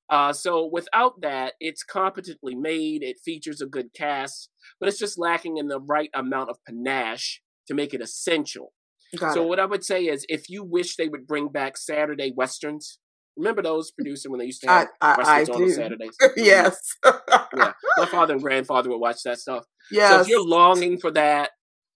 Uh, 0.08 0.32
so 0.32 0.68
without 0.70 1.20
that, 1.22 1.54
it's 1.58 1.82
competently 1.82 2.54
made. 2.54 3.02
It 3.02 3.18
features 3.24 3.60
a 3.60 3.66
good 3.66 3.92
cast, 3.94 4.50
but 4.78 4.88
it's 4.88 4.98
just 4.98 5.18
lacking 5.18 5.56
in 5.56 5.68
the 5.68 5.80
right 5.80 6.10
amount 6.14 6.50
of 6.50 6.58
panache 6.64 7.42
to 7.66 7.74
make 7.74 7.92
it 7.92 8.00
essential. 8.00 8.72
Got 9.18 9.34
so 9.34 9.42
it. 9.42 9.48
what 9.48 9.60
I 9.60 9.66
would 9.66 9.84
say 9.84 10.04
is, 10.04 10.24
if 10.28 10.48
you 10.48 10.62
wish 10.62 10.96
they 10.96 11.08
would 11.08 11.26
bring 11.26 11.48
back 11.48 11.76
Saturday 11.76 12.32
westerns, 12.36 12.98
remember 13.36 13.62
those 13.62 13.90
producer 13.90 14.30
when 14.30 14.38
they 14.40 14.46
used 14.46 14.62
to 14.62 14.68
have 14.68 14.88
I, 15.00 15.14
I 15.14 15.38
westerns 15.40 15.60
on. 15.60 15.70
Saturdays? 15.70 16.16
Mhm. 16.22 16.32
yes. 16.36 16.78
yeah. 17.04 17.72
My 17.98 18.06
father 18.10 18.34
and 18.34 18.42
grandfather 18.42 18.90
would 18.90 18.98
watch 19.00 19.22
that 19.24 19.38
stuff. 19.38 19.64
So 19.64 19.96
yes. 19.96 20.22
if 20.22 20.28
you're 20.28 20.44
longing 20.46 20.98
for 20.98 21.10
that, 21.12 21.50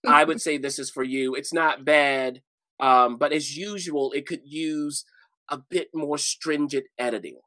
I 0.07 0.23
would 0.23 0.41
say 0.45 0.57
this 0.57 0.79
is 0.79 0.89
for 0.89 1.03
you. 1.03 1.35
It's 1.35 1.53
not 1.53 1.83
bad, 1.85 2.41
um, 2.79 3.17
but 3.17 3.33
as 3.33 3.57
usual, 3.57 4.11
it 4.13 4.25
could 4.25 4.41
use 4.45 5.05
a 5.49 5.57
bit 5.57 5.89
more 5.93 6.17
stringent 6.17 6.85
editing. 6.97 7.39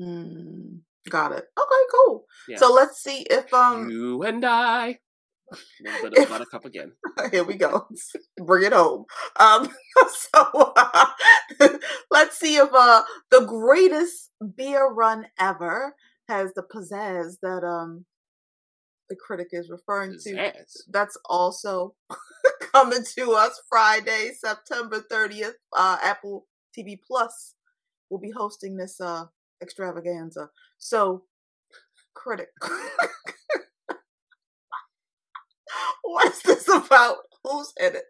Mm, 0.00 0.80
got 1.08 1.32
it. 1.32 1.44
Okay, 1.58 1.84
cool. 1.92 2.24
Yeah. 2.48 2.56
So 2.58 2.72
let's 2.72 3.02
see 3.02 3.26
if 3.28 3.52
um 3.52 3.90
you 3.90 4.22
and 4.22 4.44
I. 4.44 4.98
Little 5.80 6.10
bit 6.10 6.22
of 6.24 6.28
Buttercup 6.28 6.64
again. 6.64 6.92
here 7.30 7.44
we 7.44 7.54
go. 7.54 7.86
Bring 8.38 8.64
it 8.64 8.72
home. 8.72 9.04
Um 9.38 9.68
so 10.08 10.72
uh, 10.76 11.06
let's 12.10 12.38
see 12.38 12.56
if 12.56 12.68
uh 12.72 13.02
the 13.30 13.44
greatest 13.44 14.30
beer 14.56 14.88
run 14.88 15.26
ever 15.38 15.94
has 16.28 16.52
the 16.54 16.62
pizzazz 16.62 17.36
that 17.42 17.64
um 17.64 18.04
the 19.08 19.16
critic 19.16 19.48
is 19.52 19.70
referring 19.70 20.18
to. 20.24 20.52
That's 20.90 21.18
also 21.26 21.94
coming 22.72 23.04
to 23.18 23.32
us 23.32 23.60
Friday, 23.68 24.32
September 24.38 25.04
30th. 25.10 25.54
Uh 25.76 25.98
Apple 26.02 26.46
TV 26.76 26.98
Plus 27.06 27.54
will 28.10 28.20
be 28.20 28.30
hosting 28.30 28.76
this 28.76 29.00
uh 29.00 29.24
extravaganza. 29.62 30.50
So 30.78 31.24
critic 32.14 32.48
what 36.02 36.32
is 36.32 36.42
this 36.42 36.68
about? 36.68 37.16
Who's 37.44 37.72
in 37.80 37.96
it? 37.96 38.04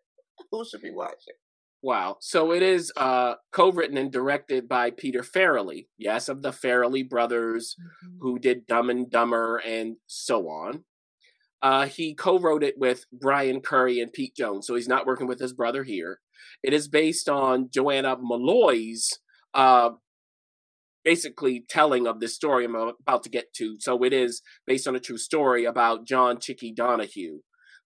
Who 0.50 0.64
should 0.64 0.82
be 0.82 0.90
watching? 0.90 1.34
Wow. 1.82 2.18
So 2.20 2.52
it 2.52 2.62
is 2.62 2.92
uh, 2.96 3.34
co-written 3.50 3.96
and 3.96 4.12
directed 4.12 4.68
by 4.68 4.90
Peter 4.90 5.22
Farrelly. 5.22 5.86
Yes, 5.98 6.28
of 6.28 6.42
the 6.42 6.52
Farrelly 6.52 7.08
brothers 7.08 7.74
who 8.20 8.38
did 8.38 8.66
Dumb 8.66 8.88
and 8.88 9.10
Dumber 9.10 9.56
and 9.56 9.96
so 10.06 10.48
on. 10.48 10.84
Uh, 11.60 11.86
he 11.86 12.14
co-wrote 12.14 12.62
it 12.62 12.74
with 12.78 13.06
Brian 13.12 13.60
Currie 13.60 14.00
and 14.00 14.12
Pete 14.12 14.34
Jones, 14.36 14.66
so 14.66 14.74
he's 14.74 14.88
not 14.88 15.06
working 15.06 15.28
with 15.28 15.38
his 15.38 15.52
brother 15.52 15.84
here. 15.84 16.18
It 16.62 16.72
is 16.72 16.88
based 16.88 17.28
on 17.28 17.68
Joanna 17.72 18.16
Molloy's 18.16 19.18
uh, 19.54 19.90
basically 21.04 21.64
telling 21.68 22.06
of 22.06 22.20
this 22.20 22.34
story 22.34 22.64
I'm 22.64 22.74
about 22.74 23.22
to 23.24 23.30
get 23.30 23.52
to. 23.54 23.76
So 23.80 24.02
it 24.04 24.12
is 24.12 24.42
based 24.66 24.86
on 24.86 24.96
a 24.96 25.00
true 25.00 25.18
story 25.18 25.64
about 25.64 26.06
John 26.06 26.38
Chicky 26.38 26.72
Donohue. 26.72 27.40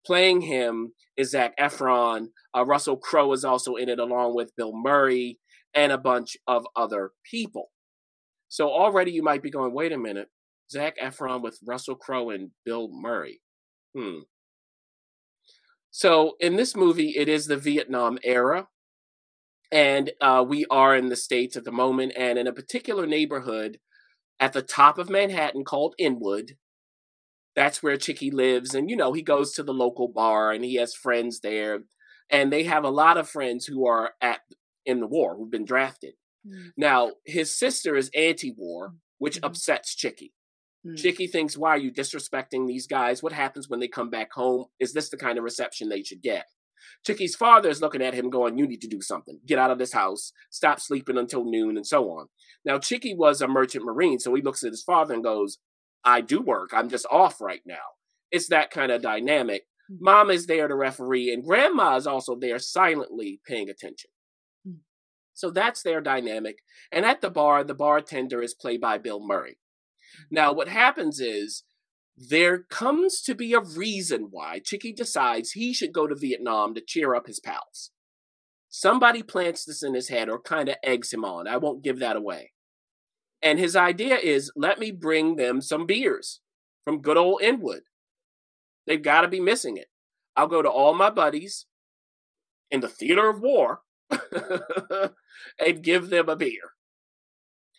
Playing 0.05 0.41
him 0.41 0.93
is 1.17 1.31
Zac 1.31 1.57
Efron. 1.57 2.27
Uh, 2.55 2.65
Russell 2.65 2.97
Crowe 2.97 3.33
is 3.33 3.43
also 3.43 3.75
in 3.75 3.89
it, 3.89 3.99
along 3.99 4.35
with 4.35 4.55
Bill 4.55 4.73
Murray 4.75 5.39
and 5.73 5.91
a 5.91 5.97
bunch 5.97 6.37
of 6.47 6.65
other 6.75 7.11
people. 7.29 7.71
So 8.47 8.69
already 8.69 9.11
you 9.11 9.23
might 9.23 9.43
be 9.43 9.51
going, 9.51 9.73
wait 9.73 9.91
a 9.91 9.97
minute, 9.97 10.29
Zac 10.71 10.97
Efron 10.99 11.41
with 11.41 11.59
Russell 11.65 11.95
Crowe 11.95 12.29
and 12.29 12.51
Bill 12.63 12.89
Murray. 12.91 13.41
Hmm. 13.95 14.19
So 15.91 16.35
in 16.39 16.55
this 16.55 16.75
movie, 16.75 17.15
it 17.17 17.27
is 17.29 17.47
the 17.47 17.57
Vietnam 17.57 18.19
era, 18.23 18.67
and 19.71 20.11
uh, 20.21 20.43
we 20.47 20.65
are 20.69 20.95
in 20.95 21.09
the 21.09 21.15
states 21.15 21.55
at 21.55 21.63
the 21.63 21.71
moment, 21.71 22.13
and 22.17 22.37
in 22.37 22.47
a 22.47 22.53
particular 22.53 23.07
neighborhood 23.07 23.79
at 24.39 24.53
the 24.53 24.61
top 24.61 24.97
of 24.97 25.09
Manhattan 25.09 25.63
called 25.63 25.95
Inwood. 25.97 26.57
That's 27.55 27.81
where 27.81 27.97
Chicky 27.97 28.31
lives, 28.31 28.75
and 28.75 28.89
you 28.89 28.95
know 28.95 29.13
he 29.13 29.21
goes 29.21 29.53
to 29.53 29.63
the 29.63 29.73
local 29.73 30.07
bar, 30.07 30.51
and 30.51 30.63
he 30.65 30.75
has 30.75 30.93
friends 30.93 31.39
there, 31.39 31.79
and 32.29 32.51
they 32.51 32.63
have 32.63 32.83
a 32.83 32.89
lot 32.89 33.17
of 33.17 33.29
friends 33.29 33.65
who 33.65 33.87
are 33.87 34.13
at 34.21 34.41
in 34.85 34.99
the 34.99 35.07
war 35.07 35.35
who've 35.35 35.49
been 35.51 35.65
drafted. 35.65 36.13
Now 36.77 37.13
his 37.25 37.55
sister 37.57 37.95
is 37.95 38.11
anti-war, 38.13 38.95
which 39.17 39.37
Mhm. 39.37 39.45
upsets 39.47 39.95
Chicky. 39.95 40.33
Mm. 40.85 40.95
Chicky 40.97 41.25
thinks, 41.27 41.57
why 41.57 41.71
are 41.71 41.77
you 41.79 41.91
disrespecting 41.91 42.67
these 42.67 42.85
guys? 42.85 43.23
What 43.23 43.33
happens 43.33 43.67
when 43.67 43.79
they 43.79 43.87
come 43.87 44.11
back 44.11 44.31
home? 44.33 44.65
Is 44.79 44.93
this 44.93 45.09
the 45.09 45.17
kind 45.17 45.39
of 45.39 45.43
reception 45.43 45.89
they 45.89 46.03
should 46.03 46.21
get? 46.21 46.45
Chicky's 47.03 47.35
father 47.35 47.69
is 47.69 47.81
looking 47.81 48.03
at 48.03 48.13
him 48.13 48.29
going, 48.29 48.59
you 48.59 48.67
need 48.67 48.81
to 48.81 48.87
do 48.87 49.01
something. 49.01 49.39
Get 49.47 49.57
out 49.57 49.71
of 49.71 49.79
this 49.79 49.93
house. 49.93 50.31
Stop 50.51 50.79
sleeping 50.79 51.17
until 51.17 51.45
noon 51.45 51.77
and 51.77 51.87
so 51.87 52.11
on. 52.11 52.27
Now, 52.63 52.77
Chicky 52.77 53.15
was 53.15 53.41
a 53.41 53.47
merchant 53.47 53.83
marine, 53.83 54.19
so 54.19 54.31
he 54.35 54.43
looks 54.43 54.63
at 54.63 54.71
his 54.71 54.83
father 54.83 55.15
and 55.15 55.23
goes, 55.23 55.57
I 56.05 56.21
do 56.21 56.41
work. 56.41 56.69
I'm 56.73 56.89
just 56.89 57.07
off 57.09 57.41
right 57.41 57.61
now. 57.65 57.95
It's 58.31 58.49
that 58.49 58.71
kind 58.71 58.91
of 58.91 59.01
dynamic. 59.01 59.63
Mom 59.99 60.29
is 60.29 60.47
there 60.47 60.67
to 60.67 60.75
referee, 60.75 61.31
and 61.31 61.43
grandma 61.43 61.95
is 61.95 62.07
also 62.07 62.35
there 62.35 62.59
silently 62.59 63.39
paying 63.45 63.69
attention. 63.69 64.09
Mm. 64.67 64.77
So 65.33 65.51
that's 65.51 65.83
their 65.83 66.01
dynamic. 66.01 66.59
And 66.91 67.05
at 67.05 67.21
the 67.21 67.29
bar, 67.29 67.63
the 67.63 67.75
bartender 67.75 68.41
is 68.41 68.53
played 68.53 68.81
by 68.81 68.97
Bill 68.97 69.25
Murray. 69.25 69.57
Now, 70.31 70.53
what 70.53 70.69
happens 70.69 71.19
is 71.19 71.63
there 72.17 72.59
comes 72.59 73.21
to 73.21 73.35
be 73.35 73.53
a 73.53 73.59
reason 73.59 74.29
why 74.31 74.59
Chicky 74.59 74.93
decides 74.93 75.51
he 75.51 75.73
should 75.73 75.93
go 75.93 76.07
to 76.07 76.15
Vietnam 76.15 76.73
to 76.73 76.81
cheer 76.81 77.13
up 77.13 77.27
his 77.27 77.39
pals. 77.39 77.91
Somebody 78.69 79.21
plants 79.21 79.65
this 79.65 79.83
in 79.83 79.93
his 79.93 80.09
head 80.09 80.29
or 80.29 80.39
kind 80.39 80.69
of 80.69 80.77
eggs 80.83 81.13
him 81.13 81.23
on. 81.23 81.47
I 81.47 81.57
won't 81.57 81.83
give 81.83 81.99
that 81.99 82.15
away. 82.15 82.51
And 83.45 83.59
his 83.59 83.75
idea 83.75 84.17
is 84.17 84.51
let 84.55 84.79
me 84.79 84.89
bring 84.89 85.35
them 85.35 85.61
some 85.61 85.85
beers 85.85 86.41
from 86.83 87.01
good 87.01 87.15
old 87.15 87.43
Inwood. 87.43 87.83
They've 88.87 89.01
got 89.01 89.21
to 89.21 89.27
be 89.27 89.39
missing 89.39 89.77
it. 89.77 89.85
I'll 90.35 90.47
go 90.47 90.63
to 90.63 90.69
all 90.69 90.95
my 90.95 91.11
buddies 91.11 91.67
in 92.71 92.79
the 92.79 92.87
theater 92.89 93.29
of 93.29 93.41
war 93.41 93.81
and 95.59 95.83
give 95.83 96.09
them 96.09 96.27
a 96.27 96.35
beer. 96.35 96.71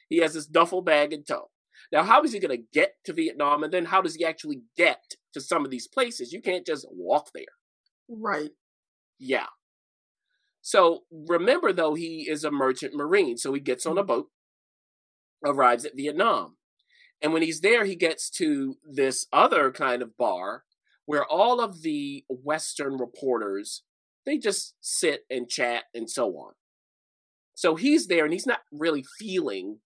He 0.09 0.19
has 0.19 0.35
this 0.35 0.47
duffel 0.47 0.83
bag 0.83 1.13
in 1.13 1.25
tow. 1.25 1.51
Now, 1.91 2.05
how 2.05 2.23
is 2.23 2.33
he 2.33 2.39
going 2.39 2.57
to 2.57 2.65
get 2.73 2.95
to 3.05 3.13
Vietnam? 3.13 3.65
And 3.65 3.73
then 3.73 3.87
how 3.87 4.01
does 4.01 4.15
he 4.15 4.25
actually 4.25 4.63
get 4.77 5.03
to 5.35 5.41
some 5.41 5.65
of 5.65 5.73
these 5.73 5.89
places? 5.89 6.33
You 6.33 6.41
can't 6.41 6.65
just 6.65 6.87
walk 6.91 7.31
there. 7.35 7.45
Right. 8.09 8.51
Yeah. 9.19 9.47
So 10.63 11.01
remember, 11.11 11.73
though, 11.73 11.95
he 11.95 12.27
is 12.29 12.45
a 12.45 12.51
merchant 12.53 12.95
marine. 12.95 13.37
So 13.37 13.53
he 13.53 13.61
gets 13.61 13.85
on 13.85 13.99
a 13.99 14.03
mm-hmm. 14.03 14.09
boat, 14.09 14.27
arrives 15.45 15.85
at 15.85 15.97
Vietnam. 15.97 16.57
And 17.23 17.33
when 17.33 17.43
he's 17.43 17.61
there, 17.61 17.85
he 17.85 17.97
gets 17.97 18.29
to 18.31 18.77
this 18.85 19.27
other 19.33 19.71
kind 19.71 20.03
of 20.03 20.17
bar 20.17 20.65
where 21.07 21.25
all 21.25 21.61
of 21.61 21.83
the 21.83 22.25
Western 22.29 22.99
reporters, 22.99 23.83
they 24.27 24.39
just 24.39 24.75
sit 24.81 25.21
and 25.31 25.49
chat 25.49 25.85
and 25.95 26.11
so 26.11 26.29
on. 26.33 26.53
So 27.55 27.75
he's 27.75 28.07
there 28.07 28.25
and 28.25 28.33
he's 28.33 28.47
not 28.47 28.61
really 28.71 29.05
feeling 29.19 29.79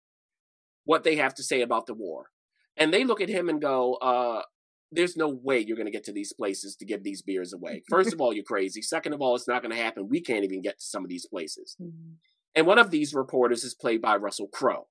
what 0.85 1.05
they 1.05 1.17
have 1.17 1.35
to 1.35 1.43
say 1.43 1.61
about 1.61 1.87
the 1.87 1.95
war. 1.95 2.31
And 2.77 2.95
they 2.95 3.05
look 3.05 3.21
at 3.21 3.29
him 3.29 3.49
and 3.49 3.61
go, 3.61 3.95
uh, 3.95 4.43
there's 4.91 5.17
no 5.17 5.29
way 5.29 5.59
you're 5.59 5.77
going 5.77 5.87
to 5.87 5.93
get 5.93 6.05
to 6.05 6.13
these 6.13 6.33
places 6.33 6.77
to 6.77 6.87
give 6.87 7.03
these 7.03 7.21
beers 7.21 7.53
away. 7.53 7.83
First 7.91 8.13
of 8.13 8.21
all, 8.21 8.33
you're 8.33 8.45
crazy. 8.45 8.81
Second 8.81 9.13
of 9.13 9.21
all, 9.21 9.35
it's 9.35 9.49
not 9.49 9.61
going 9.61 9.75
to 9.75 9.83
happen. 9.83 10.09
We 10.09 10.23
can't 10.23 10.45
even 10.45 10.63
get 10.63 10.79
to 10.79 10.85
some 10.85 11.05
of 11.05 11.11
these 11.11 11.27
places. 11.27 11.77
Mm-hmm. 11.81 12.13
And 12.55 12.67
one 12.67 12.79
of 12.79 12.91
these 12.91 13.13
reporters 13.13 13.65
is 13.65 13.75
played 13.75 14.01
by 14.01 14.17
Russell 14.17 14.49
Crowe. 14.49 14.87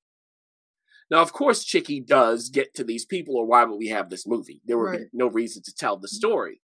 Now, 1.10 1.22
of 1.22 1.32
course, 1.32 1.64
Chicky 1.64 2.02
does 2.02 2.50
get 2.50 2.74
to 2.76 2.84
these 2.84 3.06
people, 3.06 3.38
or 3.38 3.46
why 3.46 3.64
would 3.64 3.78
we 3.78 3.88
have 3.88 4.10
this 4.10 4.28
movie? 4.28 4.62
There 4.66 4.78
would 4.78 4.90
right. 4.90 5.00
be 5.00 5.06
no 5.14 5.28
reason 5.28 5.64
to 5.64 5.74
tell 5.74 5.98
the 5.98 6.08
story. 6.08 6.62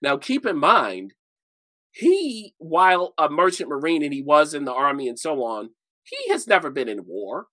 Now, 0.00 0.16
keep 0.16 0.46
in 0.46 0.58
mind, 0.58 1.12
he, 1.90 2.54
while 2.58 3.14
a 3.18 3.28
merchant 3.28 3.68
marine 3.68 4.02
and 4.02 4.12
he 4.12 4.22
was 4.22 4.54
in 4.54 4.64
the 4.64 4.72
army 4.72 5.08
and 5.08 5.18
so 5.18 5.42
on, 5.44 5.70
he 6.02 6.30
has 6.30 6.46
never 6.46 6.70
been 6.70 6.88
in 6.88 7.04
war. 7.06 7.46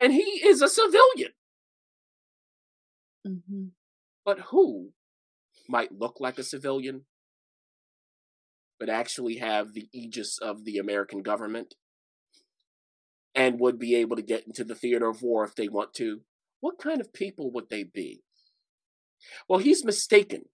And 0.00 0.12
he 0.12 0.46
is 0.46 0.62
a 0.62 0.68
civilian. 0.68 1.32
Mm-hmm. 3.26 3.64
But 4.24 4.40
who 4.50 4.90
might 5.68 5.92
look 5.92 6.16
like 6.20 6.38
a 6.38 6.42
civilian, 6.42 7.04
but 8.78 8.88
actually 8.88 9.36
have 9.36 9.74
the 9.74 9.88
aegis 9.92 10.38
of 10.38 10.64
the 10.64 10.78
American 10.78 11.22
government 11.22 11.74
and 13.34 13.60
would 13.60 13.78
be 13.78 13.94
able 13.94 14.16
to 14.16 14.22
get 14.22 14.46
into 14.46 14.64
the 14.64 14.74
theater 14.74 15.08
of 15.08 15.22
war 15.22 15.44
if 15.44 15.54
they 15.54 15.68
want 15.68 15.94
to? 15.94 16.20
What 16.60 16.78
kind 16.78 17.00
of 17.00 17.12
people 17.12 17.50
would 17.52 17.70
they 17.70 17.84
be? 17.84 18.22
Well, 19.48 19.58
he's 19.58 19.84
mistaken 19.84 20.44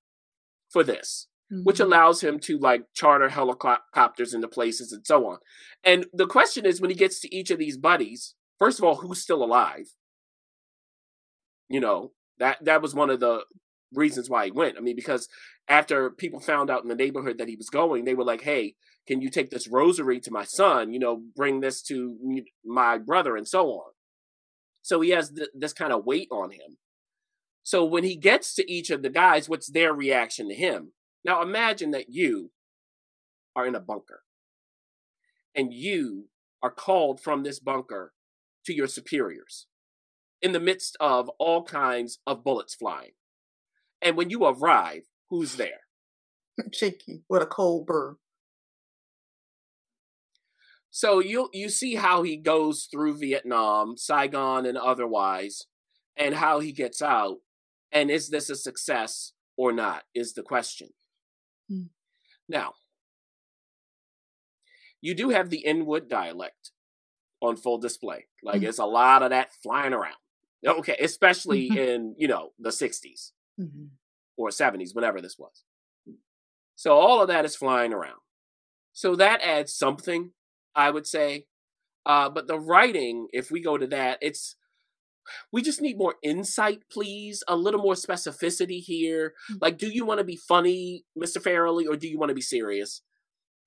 for 0.71 0.83
this, 0.83 1.29
mm-hmm. 1.53 1.63
which 1.65 1.81
allows 1.81 2.23
him 2.23 2.39
to 2.41 2.59
like 2.59 2.83
charter 2.95 3.29
helicopters 3.29 4.35
into 4.35 4.49
places 4.49 4.93
and 4.93 5.07
so 5.07 5.27
on. 5.27 5.39
And 5.85 6.07
the 6.13 6.27
question 6.27 6.67
is 6.67 6.81
when 6.81 6.91
he 6.91 6.97
gets 6.97 7.21
to 7.21 7.35
each 7.35 7.51
of 7.51 7.59
these 7.59 7.77
buddies, 7.77 8.35
first 8.59 8.79
of 8.79 8.85
all, 8.85 8.97
who's 8.97 9.23
still 9.23 9.43
alive? 9.43 9.87
You 11.69 11.81
know, 11.81 12.13
that 12.39 12.59
that 12.65 12.83
was 12.83 12.95
one 12.95 13.11
of 13.11 13.21
the 13.21 13.45
reasons 13.93 14.31
why 14.31 14.47
he 14.47 14.51
went. 14.53 14.77
I 14.77 14.81
mean, 14.81 14.97
because 14.97 15.29
after 15.69 16.11
people 16.11 16.41
found 16.41 16.71
out 16.71 16.83
in 16.83 16.89
the 16.89 16.95
neighborhood 16.95 17.39
that 17.39 17.49
he 17.49 17.57
was 17.57 17.71
going, 17.71 18.05
they 18.05 18.15
were 18.15 18.25
like, 18.25 18.43
"Hey, 18.43 18.75
can 19.07 19.21
you 19.21 19.31
take 19.31 19.51
this 19.51 19.69
rosary 19.69 20.21
to 20.21 20.31
my 20.31 20.45
son? 20.45 20.93
You 20.93 20.99
know, 20.99 21.23
bring 21.35 21.61
this 21.61 21.83
to 21.83 22.17
my 22.65 22.99
brother, 22.99 23.37
and 23.37 23.47
so 23.47 23.71
on." 23.71 23.93
So 24.83 25.01
he 25.01 25.11
has 25.11 25.31
th- 25.31 25.49
this 25.55 25.73
kind 25.73 25.93
of 25.93 26.05
weight 26.05 26.29
on 26.31 26.51
him. 26.51 26.79
So 27.63 27.85
when 27.85 28.05
he 28.05 28.17
gets 28.17 28.55
to 28.55 28.71
each 28.71 28.91
of 28.91 29.03
the 29.03 29.11
guys, 29.11 29.49
what's 29.49 29.71
their 29.71 29.93
reaction 29.93 30.49
to 30.49 30.55
him? 30.55 30.93
Now 31.25 31.43
imagine 31.43 31.91
that 31.91 32.11
you 32.11 32.53
are 33.57 33.67
in 33.67 33.75
a 33.75 33.81
bunker, 33.81 34.23
and 35.55 35.73
you 35.73 36.29
are 36.63 36.71
called 36.71 37.21
from 37.21 37.43
this 37.43 37.59
bunker 37.59 38.13
to 38.67 38.75
your 38.75 38.87
superiors 38.87 39.67
in 40.43 40.53
the 40.53 40.61
midst 40.61 40.97
of 41.01 41.29
all 41.39 41.65
kinds 41.65 42.19
of 42.27 42.45
bullets 42.45 42.75
flying. 42.75 43.13
And 44.03 44.17
when 44.17 44.31
you 44.31 44.45
arrive, 44.45 45.03
who's 45.31 45.57
there? 45.57 45.81
Chicky 46.73 47.23
What 47.29 47.43
a 47.43 47.47
cold 47.47 47.87
burr. 47.87 48.17
So 50.97 51.19
you 51.19 51.51
you 51.53 51.69
see 51.69 51.95
how 51.95 52.23
he 52.23 52.39
goes 52.39 52.89
through 52.91 53.19
Vietnam, 53.19 53.99
Saigon, 53.99 54.65
and 54.65 54.79
otherwise, 54.79 55.67
and 56.17 56.35
how 56.35 56.61
he 56.61 56.73
gets 56.73 57.03
out. 57.03 57.37
And 57.93 58.11
is 58.11 58.31
this 58.31 58.49
a 58.49 58.57
success 58.57 59.35
or 59.59 59.75
not? 59.75 60.05
Is 60.15 60.33
the 60.33 60.43
question. 60.43 60.89
Hmm. 61.69 61.89
Now, 62.49 62.73
you 65.03 65.13
do 65.13 65.29
have 65.29 65.51
the 65.51 65.67
Inwood 65.67 66.09
dialect 66.09 66.71
on 67.43 67.57
full 67.57 67.77
display. 67.77 68.25
Like, 68.43 68.63
mm. 68.63 68.69
it's 68.69 68.79
a 68.79 68.87
lot 68.87 69.23
of 69.23 69.29
that 69.29 69.51
flying 69.63 69.93
around. 69.93 70.17
Okay, 70.67 70.97
especially 70.99 71.69
mm-hmm. 71.69 71.77
in 71.79 72.15
you 72.17 72.27
know 72.27 72.53
the 72.59 72.71
'60s 72.71 73.33
mm-hmm. 73.61 73.89
or 74.39 74.49
'70s, 74.49 74.95
whenever 74.95 75.21
this 75.21 75.37
was. 75.39 75.63
So 76.75 76.95
all 76.95 77.21
of 77.21 77.29
that 77.29 77.45
is 77.45 77.55
flying 77.55 77.93
around. 77.93 78.21
So 78.95 79.15
that 79.17 79.43
adds 79.43 79.75
something, 79.75 80.31
I 80.77 80.91
would 80.91 81.07
say. 81.07 81.47
Uh, 82.05 82.31
but 82.31 82.47
the 82.47 82.59
writing, 82.59 83.27
if 83.33 83.51
we 83.51 83.61
go 83.61 83.77
to 83.77 83.87
that, 83.89 84.19
it's 84.21 84.55
we 85.53 85.63
just 85.63 85.81
need 85.81 85.99
more 85.99 86.15
insight, 86.23 86.83
please. 86.91 87.43
A 87.49 87.57
little 87.57 87.83
more 87.83 87.95
specificity 87.95 88.79
here. 88.79 89.35
Mm-hmm. 89.51 89.59
Like, 89.61 89.79
do 89.79 89.89
you 89.89 90.05
want 90.05 90.19
to 90.19 90.25
be 90.25 90.37
funny, 90.37 91.05
Mr. 91.21 91.39
Farrelly, 91.39 91.89
or 91.89 91.97
do 91.97 92.07
you 92.07 92.19
want 92.19 92.31
to 92.31 92.35
be 92.35 92.43
serious? 92.43 93.03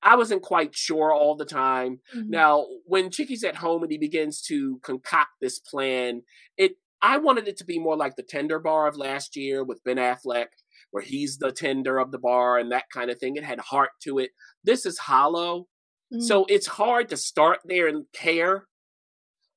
I 0.01 0.15
wasn't 0.15 0.41
quite 0.41 0.75
sure 0.75 1.13
all 1.13 1.35
the 1.35 1.45
time. 1.45 1.99
Mm-hmm. 2.15 2.29
Now, 2.29 2.65
when 2.85 3.11
Chicky's 3.11 3.43
at 3.43 3.57
home 3.57 3.83
and 3.83 3.91
he 3.91 3.97
begins 3.97 4.41
to 4.43 4.79
concoct 4.83 5.31
this 5.41 5.59
plan, 5.59 6.21
it 6.57 6.77
I 7.01 7.17
wanted 7.17 7.47
it 7.47 7.57
to 7.57 7.65
be 7.65 7.79
more 7.79 7.95
like 7.95 8.15
the 8.17 8.23
tender 8.23 8.59
bar 8.59 8.85
of 8.87 8.97
last 8.97 9.37
year 9.37 9.63
with 9.63 9.83
Ben 9.85 9.95
Affleck, 9.95 10.47
where 10.91 11.03
he's 11.03 11.37
the 11.37 11.51
tender 11.51 11.97
of 11.97 12.11
the 12.11 12.19
bar 12.19 12.57
and 12.57 12.71
that 12.71 12.85
kind 12.93 13.09
of 13.09 13.19
thing. 13.19 13.35
It 13.35 13.45
had 13.45 13.59
heart 13.59 13.91
to 14.03 14.19
it. 14.19 14.31
This 14.63 14.85
is 14.85 14.99
hollow. 14.99 15.67
Mm-hmm. 16.13 16.21
So 16.21 16.45
it's 16.49 16.67
hard 16.67 17.09
to 17.09 17.17
start 17.17 17.59
there 17.65 17.87
and 17.87 18.05
care. 18.13 18.65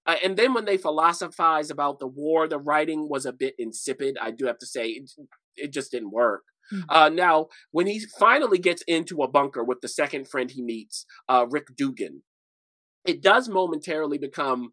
Uh, 0.06 0.16
and 0.22 0.36
then 0.36 0.52
when 0.52 0.64
they 0.64 0.76
philosophize 0.76 1.70
about 1.70 1.98
the 1.98 2.06
war, 2.06 2.48
the 2.48 2.58
writing 2.58 3.08
was 3.08 3.24
a 3.24 3.32
bit 3.32 3.54
insipid. 3.58 4.18
I 4.20 4.32
do 4.32 4.46
have 4.46 4.58
to 4.58 4.66
say, 4.66 4.88
it, 4.88 5.10
it 5.56 5.72
just 5.72 5.92
didn't 5.92 6.10
work. 6.10 6.42
Mm-hmm. 6.72 6.84
Uh, 6.88 7.08
now, 7.08 7.46
when 7.70 7.86
he 7.86 8.00
finally 8.18 8.58
gets 8.58 8.82
into 8.82 9.22
a 9.22 9.28
bunker 9.28 9.62
with 9.62 9.80
the 9.80 9.88
second 9.88 10.28
friend 10.28 10.50
he 10.50 10.62
meets, 10.62 11.06
uh, 11.28 11.46
Rick 11.48 11.76
Dugan, 11.76 12.22
it 13.04 13.22
does 13.22 13.48
momentarily 13.48 14.18
become 14.18 14.72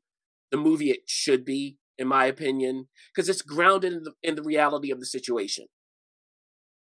the 0.52 0.58
movie 0.58 0.92
it 0.92 1.02
should 1.06 1.46
be, 1.46 1.78
in 1.98 2.08
my 2.08 2.26
opinion, 2.26 2.88
because 3.14 3.30
it's 3.30 3.42
grounded 3.42 3.94
in 3.94 4.04
the, 4.04 4.14
in 4.24 4.36
the 4.36 4.44
reality 4.44 4.92
of 4.92 5.00
the 5.00 5.06
situation. 5.06 5.66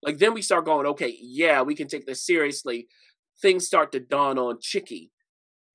Like 0.02 0.18
then 0.18 0.32
we 0.32 0.42
start 0.42 0.64
going, 0.64 0.86
okay, 0.86 1.14
yeah, 1.20 1.62
we 1.62 1.74
can 1.74 1.88
take 1.88 2.06
this 2.06 2.24
seriously. 2.24 2.88
Things 3.40 3.66
start 3.66 3.92
to 3.92 4.00
dawn 4.00 4.38
on 4.38 4.58
Chicky 4.60 5.10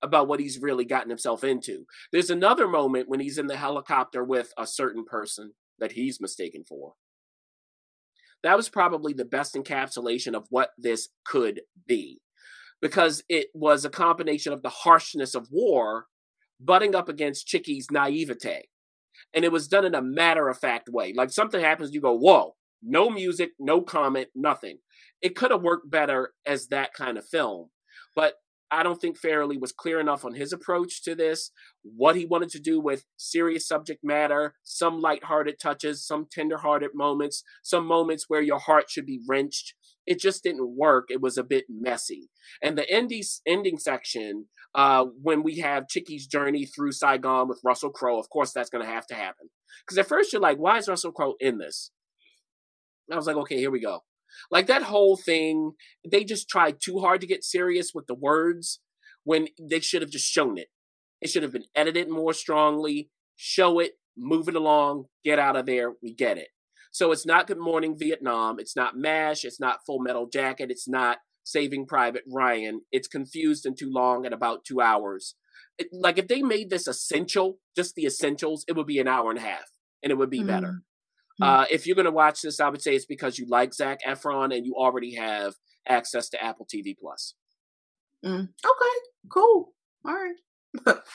about 0.02 0.28
what 0.28 0.40
he's 0.40 0.62
really 0.62 0.86
gotten 0.86 1.10
himself 1.10 1.44
into. 1.44 1.86
There's 2.12 2.30
another 2.30 2.68
moment 2.68 3.10
when 3.10 3.20
he's 3.20 3.38
in 3.38 3.48
the 3.48 3.58
helicopter 3.58 4.24
with 4.24 4.54
a 4.58 4.68
certain 4.68 5.06
person 5.06 5.54
that 5.80 5.94
he's 5.94 6.22
mistaken 6.22 6.64
for 6.68 6.94
that 8.46 8.56
was 8.56 8.70
probably 8.70 9.12
the 9.12 9.26
best 9.26 9.56
encapsulation 9.56 10.36
of 10.36 10.46
what 10.52 10.70
this 10.78 11.10
could 11.26 11.62
be 11.88 12.22
because 12.80 13.24
it 13.28 13.48
was 13.56 13.84
a 13.84 13.90
combination 13.90 14.54
of 14.54 14.62
the 14.62 14.70
harshness 14.70 15.34
of 15.34 15.48
war 15.52 16.06
butting 16.60 16.94
up 16.94 17.10
against 17.10 17.48
Chicky's 17.48 17.88
naivete. 17.92 18.70
And 19.34 19.44
it 19.44 19.52
was 19.52 19.68
done 19.68 19.84
in 19.84 19.96
a 19.96 20.02
matter 20.02 20.48
of 20.48 20.60
fact 20.60 20.90
way. 20.90 21.12
Like 21.12 21.32
something 21.32 21.60
happens, 21.60 21.92
you 21.92 22.02
go, 22.02 22.16
whoa, 22.16 22.56
no 22.84 23.10
music, 23.10 23.54
no 23.58 23.82
comment, 23.82 24.28
nothing. 24.36 24.78
It 25.22 25.36
could 25.36 25.52
have 25.52 25.64
worked 25.64 25.90
better 25.90 26.34
as 26.46 26.68
that 26.68 26.94
kind 26.94 27.18
of 27.18 27.26
film. 27.26 27.70
But 28.16 28.36
I 28.72 28.84
don't 28.84 29.00
think 29.00 29.20
Farrelly 29.20 29.60
was 29.60 29.72
clear 29.72 30.00
enough 30.00 30.26
on 30.26 30.34
his 30.34 30.52
approach 30.52 31.04
to 31.04 31.16
this, 31.16 31.52
what 31.84 32.16
he 32.16 32.26
wanted 32.26 32.50
to 32.50 32.60
do 32.60 32.80
with 32.80 33.06
serious 33.16 33.68
subject 33.68 34.02
matter, 34.04 34.56
some 34.64 35.00
lighthearted 35.00 35.60
touches, 35.62 36.06
some 36.06 36.26
tenderhearted 36.32 36.92
moments, 36.94 37.44
some 37.64 37.86
moments 37.86 38.26
where 38.28 38.42
your 38.42 38.60
heart 38.60 38.90
should 38.90 39.06
be 39.06 39.22
wrenched. 39.30 39.76
It 40.08 40.20
just 40.20 40.44
didn't 40.44 40.76
work. 40.76 41.06
It 41.10 41.22
was 41.22 41.38
a 41.38 41.44
bit 41.44 41.66
messy. 41.70 42.30
And 42.62 42.78
the 42.78 42.90
ending, 42.90 43.24
ending 43.46 43.78
section, 43.78 44.48
uh, 44.74 45.06
when 45.22 45.44
we 45.44 45.60
have 45.60 45.88
Chicky's 45.88 46.28
journey 46.28 46.66
through 46.66 46.92
Saigon 46.92 47.48
with 47.48 47.62
Russell 47.64 47.92
Crowe, 47.92 48.20
of 48.20 48.30
course 48.30 48.52
that's 48.52 48.70
going 48.70 48.84
to 48.84 48.92
have 48.92 49.08
to 49.08 49.16
happen. 49.16 49.50
Because 49.86 49.98
at 50.00 50.08
first 50.08 50.34
you're 50.34 50.42
like, 50.42 50.58
why 50.58 50.78
is 50.78 50.88
Russell 50.88 51.12
Crowe 51.12 51.36
in 51.40 51.60
this? 51.60 51.92
And 53.08 53.14
I 53.14 53.18
was 53.18 53.28
like, 53.28 53.38
okay, 53.38 53.58
here 53.58 53.72
we 53.72 53.80
go. 53.80 54.02
Like 54.52 54.68
that 54.68 54.84
whole 54.84 55.18
thing, 55.18 55.74
they 56.10 56.24
just 56.24 56.50
tried 56.50 56.78
too 56.84 57.00
hard 57.00 57.22
to 57.22 57.28
get 57.28 57.44
serious 57.44 57.92
with 57.94 58.08
the 58.08 58.16
words 58.16 58.80
when 59.24 59.48
they 59.60 59.80
should 59.80 60.02
have 60.02 60.12
just 60.12 60.26
shown 60.26 60.58
it. 60.58 60.68
It 61.22 61.30
should 61.30 61.44
have 61.44 61.54
been 61.54 61.66
edited 61.76 62.10
more 62.10 62.34
strongly, 62.34 63.10
show 63.36 63.80
it, 63.80 63.94
move 64.18 64.48
it 64.48 64.56
along, 64.56 65.06
get 65.24 65.40
out 65.40 65.56
of 65.56 65.66
there, 65.66 65.94
we 66.02 66.14
get 66.14 66.38
it. 66.38 66.50
So 66.92 67.12
it's 67.12 67.26
not 67.26 67.48
Good 67.48 67.58
Morning 67.58 67.98
Vietnam, 67.98 68.58
it's 68.60 68.76
not 68.76 68.96
MASH, 68.96 69.44
it's 69.44 69.60
not 69.60 69.80
Full 69.86 70.00
Metal 70.00 70.28
Jacket, 70.32 70.72
it's 70.72 70.88
not 70.88 71.18
Saving 71.44 71.86
Private 71.86 72.24
Ryan. 72.32 72.82
It's 72.92 73.08
confused 73.08 73.66
and 73.66 73.78
too 73.78 73.90
long 73.92 74.26
at 74.26 74.34
about 74.34 74.66
two 74.66 74.82
hours. 74.82 75.36
It, 75.78 75.88
like 75.92 76.18
if 76.18 76.28
they 76.28 76.42
made 76.42 76.70
this 76.70 76.88
essential, 76.88 77.60
just 77.76 77.96
the 77.96 78.06
essentials, 78.06 78.66
it 78.68 78.76
would 78.76 78.88
be 78.88 79.00
an 79.00 79.08
hour 79.08 79.30
and 79.30 79.40
a 79.40 79.44
half 79.44 79.66
and 80.04 80.12
it 80.12 80.16
would 80.16 80.30
be 80.30 80.42
mm. 80.42 80.48
better. 80.48 80.82
Hmm. 81.38 81.44
Uh, 81.44 81.66
if 81.70 81.86
you're 81.86 81.96
going 81.96 82.06
to 82.06 82.12
watch 82.12 82.42
this, 82.42 82.60
I 82.60 82.70
would 82.70 82.82
say 82.82 82.96
it's 82.96 83.06
because 83.06 83.38
you 83.38 83.46
like 83.48 83.74
Zac 83.74 84.00
Efron 84.08 84.56
and 84.56 84.66
you 84.66 84.76
already 84.76 85.16
have 85.16 85.56
access 85.88 86.30
to 86.30 86.44
Apple 86.44 86.66
TV 86.74 86.96
Plus. 87.00 87.36
Mm. 88.24 88.44
Okay, 88.44 88.96
cool. 89.30 89.74
All 90.06 90.14
right. 90.14 90.36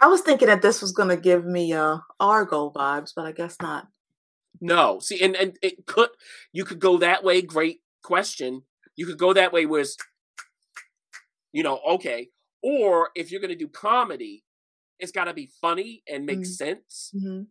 I 0.00 0.08
was 0.08 0.20
thinking 0.20 0.48
that 0.48 0.62
this 0.62 0.82
was 0.82 0.92
going 0.92 1.08
to 1.08 1.16
give 1.16 1.44
me 1.44 1.72
uh, 1.72 1.98
Argo 2.20 2.70
vibes, 2.70 3.12
but 3.16 3.24
I 3.26 3.32
guess 3.32 3.56
not. 3.60 3.88
No, 4.60 5.00
see, 5.00 5.20
and 5.22 5.36
and 5.36 5.56
it 5.62 5.84
could 5.86 6.08
you 6.52 6.64
could 6.64 6.78
go 6.78 6.96
that 6.98 7.22
way. 7.22 7.42
Great 7.42 7.80
question. 8.02 8.62
You 8.96 9.04
could 9.04 9.18
go 9.18 9.34
that 9.34 9.52
way, 9.52 9.66
with, 9.66 9.94
you 11.52 11.62
know, 11.62 11.80
okay, 11.90 12.30
or 12.62 13.10
if 13.14 13.30
you're 13.30 13.40
going 13.40 13.50
to 13.50 13.56
do 13.56 13.68
comedy, 13.68 14.44
it's 14.98 15.12
got 15.12 15.24
to 15.24 15.34
be 15.34 15.50
funny 15.60 16.02
and 16.08 16.24
make 16.24 16.38
Mhm. 16.40 16.46
sense. 16.46 17.10
hmm 17.12 17.42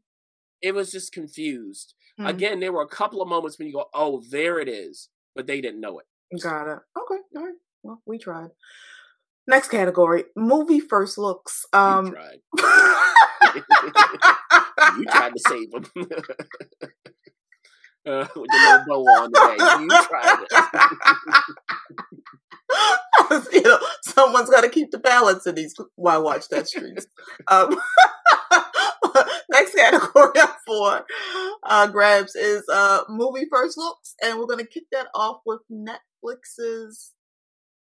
It 0.62 0.74
was 0.74 0.92
just 0.92 1.12
confused. 1.12 1.94
Mhm. 2.20 2.30
Again, 2.30 2.60
there 2.60 2.72
were 2.74 2.82
a 2.82 2.88
couple 2.88 3.22
of 3.22 3.28
moments 3.28 3.58
when 3.60 3.68
you 3.68 3.74
go, 3.74 3.90
"Oh, 3.94 4.22
there 4.30 4.60
it 4.60 4.68
is," 4.70 5.10
but 5.36 5.48
they 5.48 5.62
didn't 5.62 5.82
know 5.82 6.00
it. 6.00 6.06
Got 6.42 6.68
it. 6.68 6.80
Okay. 6.98 7.22
All 7.36 7.44
right. 7.46 7.56
Well, 7.84 8.02
we 8.06 8.18
tried. 8.18 8.52
Next 9.48 9.70
category: 9.70 10.26
movie 10.36 10.80
first 10.80 11.18
looks. 11.18 11.66
You 11.74 11.80
Um. 11.80 12.12
tried. 12.12 12.42
you 14.98 15.06
tried 15.12 15.34
to 15.34 15.40
save 15.48 15.72
them. 15.72 15.86
uh, 18.08 18.28
with 18.36 18.50
the 18.50 18.58
little 18.58 18.86
bow 18.88 19.04
on 19.04 19.32
today. 19.32 19.58
You 19.84 19.90
tried 19.90 20.40
it. 20.42 20.52
you 23.54 23.62
know, 23.64 23.80
someone's 24.04 24.50
got 24.50 24.62
to 24.62 24.70
keep 24.70 24.92
the 24.92 24.98
balance 25.00 25.46
in 25.48 25.56
these. 25.56 25.74
Why 25.96 26.18
watch 26.18 26.48
that 26.50 26.68
streets? 26.68 27.08
um, 27.48 27.78
next 29.52 29.76
category 29.76 30.40
up 30.40 30.58
for 30.66 31.06
uh, 31.64 31.88
grabs 31.88 32.36
is 32.36 32.64
uh, 32.72 33.02
movie 33.10 33.46
first 33.52 33.78
looks, 33.78 34.16
and 34.24 34.38
we're 34.40 34.46
gonna 34.48 34.66
kick 34.66 34.84
that 34.92 35.08
off 35.16 35.42
with 35.46 35.62
Netflix's 35.72 37.12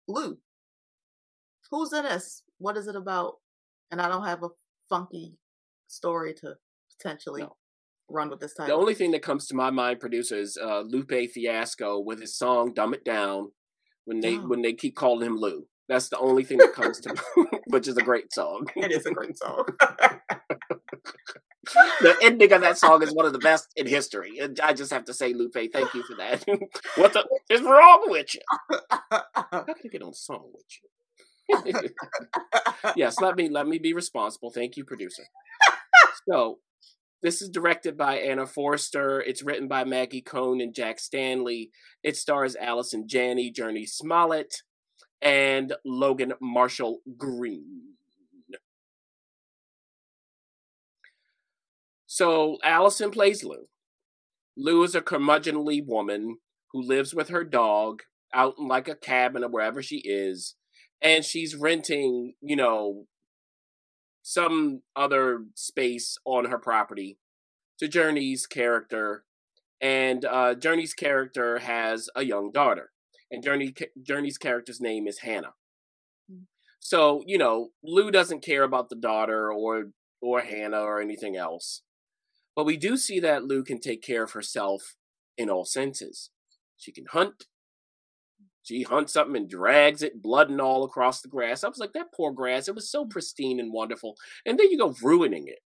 Lou. 0.08 0.38
Who's 1.70 1.92
in 1.92 2.04
this? 2.04 2.42
What 2.58 2.76
is 2.76 2.86
it 2.88 2.96
about? 2.96 3.34
And 3.90 4.00
I 4.00 4.08
don't 4.08 4.24
have 4.24 4.42
a 4.42 4.48
funky 4.88 5.34
story 5.88 6.34
to 6.34 6.54
potentially 6.96 7.42
No. 7.42 7.56
run 8.08 8.28
with 8.30 8.40
this 8.40 8.54
title. 8.54 8.74
The 8.76 8.80
only 8.80 8.94
thing 8.94 9.12
that 9.12 9.22
comes 9.22 9.46
to 9.48 9.54
my 9.54 9.70
mind, 9.70 10.00
producer, 10.00 10.36
is 10.36 10.56
uh, 10.60 10.80
Lupe 10.80 11.12
Fiasco 11.32 12.00
with 12.00 12.20
his 12.20 12.36
song 12.36 12.72
"Dumb 12.74 12.94
It 12.94 13.04
Down." 13.04 13.52
When 14.04 14.20
they 14.20 14.36
Oh. 14.38 14.46
when 14.48 14.62
they 14.62 14.72
keep 14.72 14.96
calling 14.96 15.26
him 15.26 15.36
Lou, 15.36 15.66
that's 15.90 16.08
the 16.08 16.18
only 16.18 16.44
thing 16.44 16.58
that 16.58 16.72
comes 16.72 17.00
to 17.00 17.08
mind, 17.36 17.48
which 17.66 17.88
is 17.88 17.96
a 17.96 18.02
great 18.02 18.32
song. 18.32 18.68
it 18.76 18.92
is 18.92 19.04
a 19.06 19.10
great 19.10 19.36
song. 19.36 19.64
the 22.00 22.16
ending 22.22 22.52
of 22.52 22.60
that 22.60 22.78
song 22.78 23.02
is 23.02 23.12
one 23.12 23.26
of 23.26 23.32
the 23.32 23.40
best 23.40 23.68
in 23.74 23.88
history. 23.88 24.38
And 24.40 24.60
I 24.60 24.72
just 24.72 24.92
have 24.92 25.04
to 25.06 25.14
say, 25.14 25.32
Lupe, 25.32 25.52
thank 25.52 25.92
you 25.92 26.04
for 26.04 26.14
that. 26.16 26.44
what 26.94 27.12
the 27.12 27.26
is 27.50 27.62
wrong 27.62 28.04
with 28.06 28.34
you? 28.34 28.40
How 29.10 29.64
can 29.64 29.74
I 29.84 29.88
get 29.90 30.02
on 30.02 30.14
song 30.14 30.52
with 30.54 30.64
you? 31.74 31.90
yes, 32.94 33.20
let 33.20 33.34
me 33.34 33.48
let 33.48 33.66
me 33.66 33.78
be 33.78 33.92
responsible. 33.92 34.50
Thank 34.50 34.76
you, 34.76 34.84
producer. 34.84 35.24
So, 36.30 36.60
this 37.22 37.42
is 37.42 37.48
directed 37.48 37.96
by 37.96 38.18
Anna 38.18 38.46
Forster. 38.46 39.20
It's 39.20 39.42
written 39.42 39.66
by 39.66 39.82
Maggie 39.82 40.22
Cohn 40.22 40.60
and 40.60 40.72
Jack 40.72 41.00
Stanley. 41.00 41.72
It 42.04 42.16
stars 42.16 42.54
Allison 42.54 43.08
Janney, 43.08 43.52
Jurnee 43.52 43.88
Smollett, 43.88 44.62
and 45.22 45.74
Logan 45.84 46.34
Marshall 46.40 47.00
Green. 47.16 47.94
So, 52.06 52.58
Allison 52.64 53.10
plays 53.10 53.44
Lou. 53.44 53.68
Lou 54.56 54.82
is 54.82 54.94
a 54.94 55.00
curmudgeonly 55.00 55.86
woman 55.86 56.38
who 56.72 56.82
lives 56.82 57.14
with 57.14 57.28
her 57.28 57.44
dog 57.44 58.02
out 58.34 58.54
in 58.58 58.68
like 58.68 58.88
a 58.88 58.96
cabin 58.96 59.44
or 59.44 59.48
wherever 59.48 59.82
she 59.82 59.98
is 59.98 60.56
and 61.02 61.24
she's 61.24 61.56
renting, 61.56 62.34
you 62.40 62.56
know, 62.56 63.06
some 64.22 64.82
other 64.94 65.44
space 65.54 66.18
on 66.24 66.46
her 66.46 66.58
property 66.58 67.18
to 67.78 67.88
Jurnee's 67.88 68.46
character, 68.46 69.24
and 69.80 70.24
uh, 70.24 70.54
Jurnee's 70.54 70.92
character 70.92 71.60
has 71.60 72.10
a 72.14 72.24
young 72.24 72.52
daughter, 72.52 72.90
and 73.30 73.44
Jurnee 73.44 73.76
Jurnee's 74.02 74.38
character's 74.38 74.80
name 74.80 75.06
is 75.06 75.18
Hannah. 75.18 75.54
Mm. 76.30 76.44
So 76.78 77.22
you 77.26 77.38
know, 77.38 77.68
Lou 77.82 78.10
doesn't 78.10 78.44
care 78.44 78.62
about 78.62 78.88
the 78.88 78.96
daughter 78.96 79.52
or 79.52 79.90
or 80.20 80.40
Hannah 80.40 80.82
or 80.82 81.00
anything 81.00 81.36
else, 81.36 81.82
but 82.54 82.66
we 82.66 82.76
do 82.76 82.96
see 82.96 83.20
that 83.20 83.44
Lou 83.44 83.64
can 83.64 83.80
take 83.80 84.02
care 84.02 84.24
of 84.24 84.32
herself 84.32 84.96
in 85.38 85.48
all 85.48 85.64
senses. 85.64 86.30
She 86.76 86.92
can 86.92 87.06
hunt, 87.10 87.44
she 88.62 88.82
hunts 88.82 89.14
something 89.14 89.36
and 89.36 89.48
drags 89.48 90.02
it, 90.02 90.22
blood 90.22 90.50
and 90.50 90.60
all 90.60 90.84
across 90.84 91.20
the 91.20 91.28
grass. 91.28 91.64
I 91.64 91.68
was 91.68 91.78
like, 91.78 91.92
that 91.94 92.12
poor 92.14 92.32
grass. 92.32 92.68
It 92.68 92.74
was 92.74 92.90
so 92.90 93.04
pristine 93.04 93.58
and 93.58 93.72
wonderful. 93.72 94.16
And 94.46 94.58
then 94.58 94.70
you 94.70 94.78
go 94.78 94.94
ruining 95.02 95.48
it. 95.48 95.60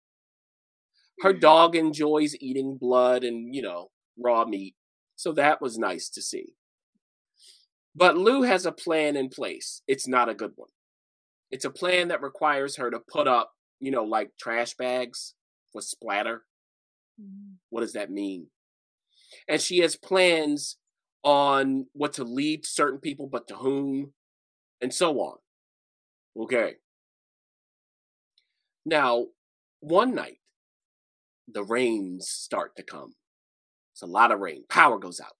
Her 1.20 1.32
dog 1.32 1.76
enjoys 1.76 2.34
eating 2.40 2.78
blood 2.80 3.22
and, 3.22 3.54
you 3.54 3.62
know, 3.62 3.90
raw 4.18 4.44
meat. 4.44 4.74
So 5.16 5.32
that 5.32 5.60
was 5.60 5.78
nice 5.78 6.08
to 6.10 6.22
see. 6.22 6.54
But 7.94 8.16
Lou 8.16 8.42
has 8.42 8.66
a 8.66 8.72
plan 8.72 9.16
in 9.16 9.28
place. 9.28 9.82
It's 9.86 10.08
not 10.08 10.28
a 10.28 10.34
good 10.34 10.52
one. 10.56 10.70
It's 11.50 11.64
a 11.64 11.70
plan 11.70 12.08
that 12.08 12.22
requires 12.22 12.76
her 12.76 12.90
to 12.90 12.98
put 12.98 13.28
up, 13.28 13.52
you 13.78 13.90
know, 13.90 14.04
like 14.04 14.30
trash 14.40 14.74
bags 14.74 15.34
for 15.72 15.80
splatter. 15.80 16.44
Mm-hmm. 17.20 17.54
What 17.70 17.82
does 17.82 17.92
that 17.92 18.10
mean? 18.10 18.48
And 19.48 19.60
she 19.60 19.78
has 19.78 19.96
plans 19.96 20.76
on 21.22 21.86
what 21.92 22.14
to 22.14 22.24
leave 22.24 22.62
to 22.62 22.68
certain 22.68 23.00
people, 23.00 23.28
but 23.28 23.48
to 23.48 23.56
whom, 23.56 24.12
and 24.80 24.92
so 24.92 25.20
on. 25.20 25.36
Okay. 26.36 26.74
Now, 28.84 29.26
one 29.80 30.14
night, 30.14 30.38
the 31.46 31.62
rains 31.62 32.28
start 32.28 32.76
to 32.76 32.82
come. 32.82 33.14
It's 33.92 34.02
a 34.02 34.06
lot 34.06 34.32
of 34.32 34.40
rain. 34.40 34.64
Power 34.68 34.98
goes 34.98 35.20
out. 35.20 35.36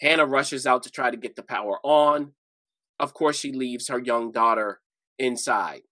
Hannah 0.00 0.26
rushes 0.26 0.66
out 0.66 0.82
to 0.84 0.90
try 0.90 1.10
to 1.10 1.16
get 1.16 1.36
the 1.36 1.42
power 1.42 1.78
on. 1.82 2.32
Of 3.00 3.14
course, 3.14 3.38
she 3.38 3.52
leaves 3.52 3.88
her 3.88 3.98
young 3.98 4.32
daughter 4.32 4.80
inside. 5.18 5.82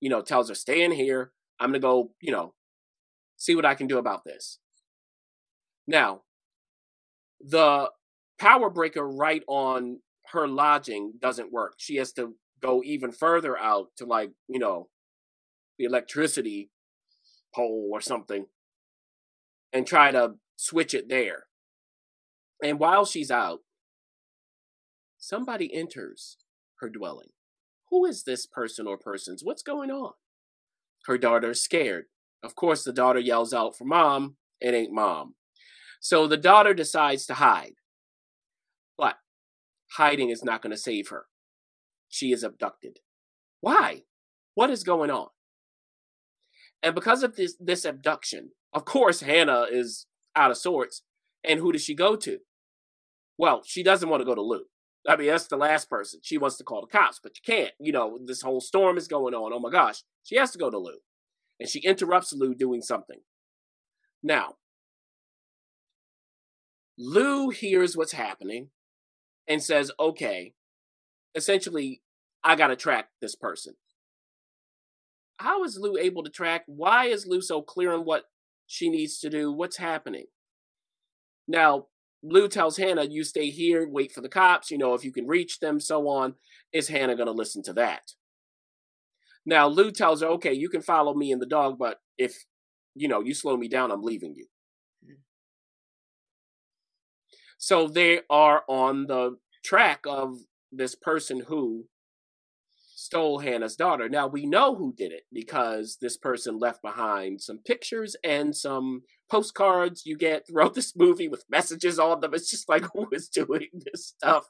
You 0.00 0.10
know, 0.10 0.22
tells 0.22 0.48
her, 0.48 0.54
stay 0.54 0.82
in 0.82 0.92
here. 0.92 1.32
I'm 1.58 1.70
going 1.70 1.80
to 1.80 1.86
go, 1.86 2.12
you 2.20 2.30
know, 2.30 2.54
see 3.36 3.56
what 3.56 3.64
I 3.64 3.74
can 3.74 3.88
do 3.88 3.98
about 3.98 4.24
this. 4.24 4.58
Now, 5.86 6.22
the 7.40 7.90
power 8.38 8.70
breaker 8.70 9.08
right 9.08 9.42
on 9.48 10.00
her 10.32 10.46
lodging 10.46 11.14
doesn't 11.20 11.52
work. 11.52 11.74
She 11.78 11.96
has 11.96 12.12
to 12.12 12.34
go 12.60 12.82
even 12.84 13.10
further 13.10 13.58
out 13.58 13.88
to 13.96 14.04
like, 14.04 14.30
you 14.48 14.58
know, 14.58 14.88
the 15.78 15.84
electricity 15.84 16.70
pole 17.54 17.90
or 17.92 18.00
something 18.00 18.46
and 19.72 19.86
try 19.86 20.10
to 20.10 20.34
switch 20.56 20.94
it 20.94 21.08
there. 21.08 21.47
And 22.62 22.78
while 22.78 23.04
she's 23.04 23.30
out, 23.30 23.60
somebody 25.16 25.72
enters 25.72 26.36
her 26.80 26.88
dwelling. 26.88 27.28
Who 27.90 28.04
is 28.04 28.24
this 28.24 28.46
person 28.46 28.86
or 28.86 28.98
persons? 28.98 29.42
What's 29.44 29.62
going 29.62 29.90
on? 29.90 30.12
Her 31.06 31.18
daughter's 31.18 31.62
scared. 31.62 32.04
Of 32.42 32.54
course, 32.54 32.84
the 32.84 32.92
daughter 32.92 33.18
yells 33.18 33.54
out 33.54 33.76
for 33.76 33.84
mom. 33.84 34.36
It 34.60 34.74
ain't 34.74 34.92
mom. 34.92 35.34
So 36.00 36.26
the 36.26 36.36
daughter 36.36 36.74
decides 36.74 37.26
to 37.26 37.34
hide. 37.34 37.74
But 38.96 39.16
hiding 39.92 40.30
is 40.30 40.44
not 40.44 40.62
going 40.62 40.70
to 40.70 40.76
save 40.76 41.08
her. 41.08 41.26
She 42.08 42.32
is 42.32 42.42
abducted. 42.42 42.98
Why? 43.60 44.02
What 44.54 44.70
is 44.70 44.82
going 44.84 45.10
on? 45.10 45.28
And 46.82 46.94
because 46.94 47.22
of 47.22 47.36
this, 47.36 47.56
this 47.58 47.84
abduction, 47.84 48.50
of 48.72 48.84
course, 48.84 49.20
Hannah 49.20 49.66
is 49.70 50.06
out 50.36 50.50
of 50.50 50.56
sorts. 50.56 51.02
And 51.42 51.60
who 51.60 51.72
does 51.72 51.82
she 51.82 51.94
go 51.94 52.16
to? 52.16 52.38
Well, 53.38 53.62
she 53.64 53.82
doesn't 53.82 54.08
want 54.08 54.20
to 54.20 54.26
go 54.26 54.34
to 54.34 54.42
Lou. 54.42 54.64
I 55.06 55.16
mean, 55.16 55.28
that's 55.28 55.46
the 55.46 55.56
last 55.56 55.88
person. 55.88 56.20
She 56.22 56.36
wants 56.36 56.56
to 56.58 56.64
call 56.64 56.80
the 56.82 56.88
cops, 56.88 57.20
but 57.22 57.32
you 57.36 57.42
can't. 57.46 57.72
You 57.78 57.92
know, 57.92 58.18
this 58.26 58.42
whole 58.42 58.60
storm 58.60 58.98
is 58.98 59.08
going 59.08 59.32
on. 59.32 59.52
Oh 59.52 59.60
my 59.60 59.70
gosh. 59.70 60.02
She 60.24 60.36
has 60.36 60.50
to 60.50 60.58
go 60.58 60.70
to 60.70 60.78
Lou. 60.78 60.98
And 61.60 61.68
she 61.68 61.80
interrupts 61.80 62.32
Lou 62.32 62.54
doing 62.54 62.82
something. 62.82 63.20
Now, 64.22 64.56
Lou 66.98 67.50
hears 67.50 67.96
what's 67.96 68.12
happening 68.12 68.70
and 69.46 69.62
says, 69.62 69.92
okay, 69.98 70.54
essentially, 71.34 72.02
I 72.42 72.56
got 72.56 72.68
to 72.68 72.76
track 72.76 73.10
this 73.22 73.36
person. 73.36 73.74
How 75.38 75.62
is 75.62 75.78
Lou 75.80 75.96
able 75.96 76.24
to 76.24 76.30
track? 76.30 76.64
Why 76.66 77.06
is 77.06 77.26
Lou 77.26 77.40
so 77.40 77.62
clear 77.62 77.92
on 77.92 78.00
what 78.00 78.24
she 78.66 78.90
needs 78.90 79.20
to 79.20 79.30
do? 79.30 79.52
What's 79.52 79.76
happening? 79.76 80.26
Now, 81.46 81.86
Lou 82.22 82.48
tells 82.48 82.76
Hannah, 82.76 83.04
you 83.04 83.22
stay 83.22 83.50
here, 83.50 83.88
wait 83.88 84.12
for 84.12 84.20
the 84.20 84.28
cops, 84.28 84.70
you 84.70 84.78
know, 84.78 84.94
if 84.94 85.04
you 85.04 85.12
can 85.12 85.26
reach 85.26 85.60
them, 85.60 85.78
so 85.78 86.08
on. 86.08 86.34
Is 86.72 86.88
Hannah 86.88 87.14
going 87.14 87.26
to 87.26 87.32
listen 87.32 87.62
to 87.64 87.72
that? 87.74 88.12
Now, 89.46 89.68
Lou 89.68 89.90
tells 89.90 90.20
her, 90.20 90.26
okay, 90.28 90.52
you 90.52 90.68
can 90.68 90.82
follow 90.82 91.14
me 91.14 91.32
and 91.32 91.40
the 91.40 91.46
dog, 91.46 91.78
but 91.78 92.00
if, 92.18 92.44
you 92.94 93.08
know, 93.08 93.20
you 93.20 93.34
slow 93.34 93.56
me 93.56 93.68
down, 93.68 93.90
I'm 93.90 94.02
leaving 94.02 94.34
you. 94.34 94.46
Hmm. 95.04 95.20
So 97.56 97.88
they 97.88 98.20
are 98.28 98.62
on 98.68 99.06
the 99.06 99.38
track 99.64 100.00
of 100.06 100.38
this 100.72 100.94
person 100.94 101.44
who 101.46 101.86
stole 103.08 103.38
Hannah's 103.38 103.74
daughter. 103.74 104.06
Now 104.06 104.26
we 104.26 104.44
know 104.44 104.74
who 104.74 104.92
did 104.92 105.12
it 105.12 105.22
because 105.32 105.96
this 105.98 106.18
person 106.18 106.58
left 106.58 106.82
behind 106.82 107.40
some 107.40 107.58
pictures 107.58 108.14
and 108.22 108.54
some 108.54 109.00
postcards 109.30 110.04
you 110.04 110.14
get 110.14 110.46
throughout 110.46 110.74
this 110.74 110.94
movie 110.94 111.26
with 111.26 111.46
messages 111.48 111.98
on 111.98 112.20
them. 112.20 112.34
It's 112.34 112.50
just 112.50 112.68
like, 112.68 112.84
who 112.94 113.08
is 113.10 113.28
doing 113.28 113.68
this 113.72 114.08
stuff? 114.08 114.44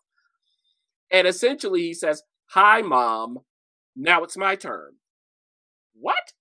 And 1.09 1.29
essentially 1.29 1.83
he 1.83 1.94
says, 1.94 2.25
Hi, 2.51 2.83
mom. 2.83 3.38
Now 3.94 4.25
it's 4.25 4.37
my 4.37 4.57
turn. 4.57 4.94
What? 5.94 6.33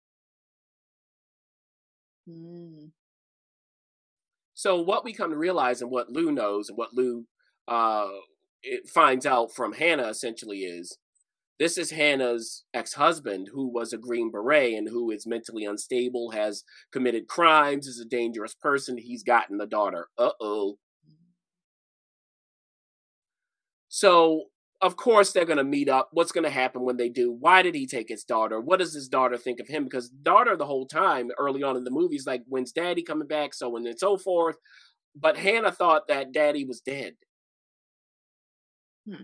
Mm. 2.28 2.90
So 4.56 4.82
what 4.82 5.06
we 5.06 5.14
come 5.14 5.30
to 5.30 5.38
realize 5.38 5.84
and 5.84 5.92
what 5.92 6.10
Lou 6.10 6.32
knows 6.32 6.70
and 6.70 6.78
what 6.80 6.96
Lou 6.96 7.26
uh, 7.68 8.08
it 8.64 8.90
finds 8.90 9.28
out 9.28 9.54
from 9.54 9.74
Hannah 9.74 10.08
essentially 10.08 10.60
is 10.60 10.98
this 11.60 11.78
is 11.78 11.90
Hannah's 11.90 12.66
ex-husband 12.74 13.50
who 13.52 13.68
was 13.68 13.94
a 13.94 13.98
Green 13.98 14.32
Beret 14.32 14.76
and 14.76 14.88
who 14.88 15.12
is 15.12 15.26
mentally 15.26 15.66
unstable, 15.66 16.32
has 16.32 16.64
committed 16.92 17.28
crimes, 17.28 17.88
is 17.88 18.00
a 18.00 18.06
dangerous 18.06 18.54
person. 18.54 18.98
He's 18.98 19.24
gotten 19.24 19.60
a 19.60 19.66
daughter. 19.66 20.08
Uh-oh. 20.18 20.78
So 23.90 24.44
of 24.82 24.96
course 24.96 25.32
they're 25.32 25.46
going 25.46 25.58
to 25.58 25.64
meet 25.64 25.90
up. 25.90 26.10
What's 26.12 26.32
going 26.32 26.44
to 26.44 26.50
happen 26.50 26.84
when 26.84 26.98
they 26.98 27.10
do? 27.10 27.32
Why 27.32 27.62
did 27.62 27.74
he 27.74 27.88
take 27.88 28.10
his 28.10 28.24
daughter? 28.24 28.60
What 28.62 28.80
does 28.80 28.94
his 28.94 29.08
daughter 29.08 29.38
think 29.38 29.60
of 29.60 29.68
him? 29.68 29.84
Because 29.86 30.10
daughter 30.10 30.56
the 30.56 30.66
whole 30.66 30.86
time 30.86 31.32
early 31.40 31.64
on 31.64 31.76
in 31.78 31.84
the 31.84 31.92
movies 31.92 32.28
like 32.28 32.44
when's 32.48 32.72
daddy 32.72 33.02
coming 33.02 33.28
back 33.28 33.54
so 33.54 33.76
on 33.76 33.88
and 33.88 33.98
so 33.98 34.18
forth. 34.18 34.58
But 35.16 35.38
Hannah 35.38 35.72
thought 35.72 36.08
that 36.10 36.32
daddy 36.32 36.64
was 36.64 36.82
dead. 36.82 37.16
Hmm. 39.10 39.24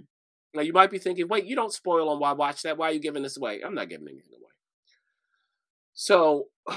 Now 0.54 0.62
you 0.62 0.74
might 0.74 0.92
be 0.92 1.00
thinking, 1.00 1.28
wait, 1.28 1.46
you 1.46 1.56
don't 1.56 1.74
spoil 1.74 2.10
on 2.10 2.20
why 2.20 2.32
watch 2.34 2.62
that. 2.63 2.78
Why 2.78 2.89
are 2.89 2.94
you 2.94 3.00
giving 3.00 3.24
this 3.24 3.38
away? 3.38 3.62
I'm 3.66 3.74
not 3.74 3.89
giving 3.89 4.08
anything 4.08 4.34
away. 4.39 4.52
So 5.94 6.48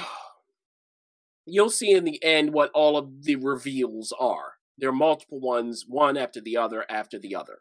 you'll 1.46 1.70
see 1.70 1.92
in 1.92 2.04
the 2.04 2.22
end 2.22 2.52
what 2.52 2.70
all 2.72 2.96
of 2.96 3.24
the 3.24 3.36
reveals 3.36 4.12
are. 4.18 4.54
There 4.78 4.88
are 4.88 4.92
multiple 4.92 5.40
ones, 5.40 5.84
one 5.86 6.16
after 6.16 6.40
the 6.40 6.56
other 6.56 6.84
after 6.88 7.18
the 7.18 7.34
other. 7.34 7.60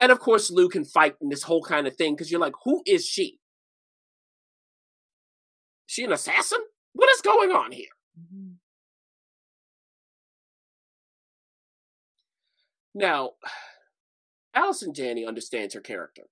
And 0.00 0.10
of 0.10 0.18
course, 0.18 0.50
Lou 0.50 0.68
can 0.68 0.84
fight 0.84 1.16
in 1.20 1.28
this 1.28 1.42
whole 1.42 1.62
kind 1.62 1.86
of 1.86 1.96
thing 1.96 2.14
because 2.14 2.30
you're 2.30 2.40
like, 2.40 2.54
who 2.64 2.82
is 2.86 3.06
she? 3.06 3.38
She 5.86 6.04
an 6.04 6.12
assassin? 6.12 6.60
What 6.92 7.10
is 7.10 7.20
going 7.20 7.50
on 7.50 7.72
here? 7.72 7.88
Mm-hmm. 8.18 8.52
Now, 12.94 13.32
Allison 14.54 14.92
Janney 14.94 15.24
understands 15.24 15.74
her 15.74 15.80
character. 15.80 16.22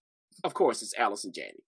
Of 0.44 0.54
course, 0.54 0.82
it's 0.82 0.94
Allison 0.98 1.32
Janney. 1.32 1.64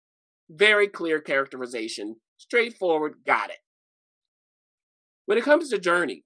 Very 0.48 0.88
clear 0.88 1.20
characterization, 1.20 2.16
straightforward, 2.36 3.16
got 3.26 3.50
it. 3.50 3.58
When 5.26 5.38
it 5.38 5.44
comes 5.44 5.70
to 5.70 5.78
Jurnee, 5.78 6.22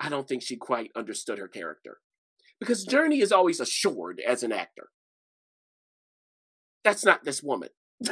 I 0.00 0.08
don't 0.08 0.26
think 0.26 0.42
she 0.42 0.56
quite 0.56 0.90
understood 0.96 1.38
her 1.38 1.48
character 1.48 1.98
because 2.58 2.86
Jurnee 2.86 3.22
is 3.22 3.32
always 3.32 3.60
assured 3.60 4.20
as 4.26 4.42
an 4.42 4.52
actor. 4.52 4.88
That's 6.84 7.04
not 7.04 7.24
this 7.24 7.42
woman. 7.42 7.68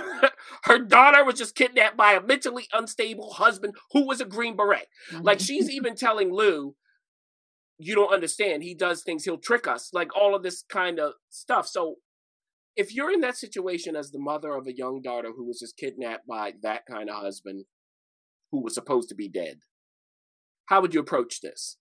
Her 0.65 0.79
daughter 0.81 1.25
was 1.25 1.37
just 1.37 1.55
kidnapped 1.55 1.97
by 1.97 2.13
a 2.13 2.21
mentally 2.21 2.67
unstable 2.73 3.35
husband 3.35 3.75
who 3.93 4.07
was 4.07 4.21
a 4.21 4.25
Green 4.25 4.57
Beret. 4.57 4.89
Like 5.13 5.41
she's 5.41 5.71
even 5.77 5.95
telling 5.95 6.33
Lou, 6.33 6.75
you 7.79 7.95
don't 7.95 8.13
understand. 8.13 8.63
He 8.63 8.75
does 8.75 9.03
things, 9.03 9.25
he'll 9.25 9.39
trick 9.39 9.67
us, 9.67 9.91
like 9.93 10.15
all 10.17 10.35
of 10.35 10.43
this 10.43 10.65
kind 10.69 10.99
of 10.99 11.13
stuff. 11.31 11.67
So 11.67 11.97
if 12.77 12.95
you're 12.95 13.13
in 13.13 13.21
that 13.23 13.37
situation 13.37 13.97
as 13.97 14.11
the 14.11 14.19
mother 14.19 14.55
of 14.55 14.67
a 14.67 14.77
young 14.77 15.01
daughter 15.03 15.31
who 15.35 15.47
was 15.47 15.59
just 15.59 15.77
kidnapped 15.77 16.27
by 16.27 16.55
that 16.63 16.83
kind 16.91 17.09
of 17.09 17.17
husband 17.17 17.65
who 18.53 18.63
was 18.63 18.75
supposed 18.75 19.09
to 19.09 19.15
be 19.15 19.29
dead, 19.29 19.61
how 20.67 20.81
would 20.81 20.95
you 20.95 21.01
approach 21.01 21.41
this? 21.41 21.79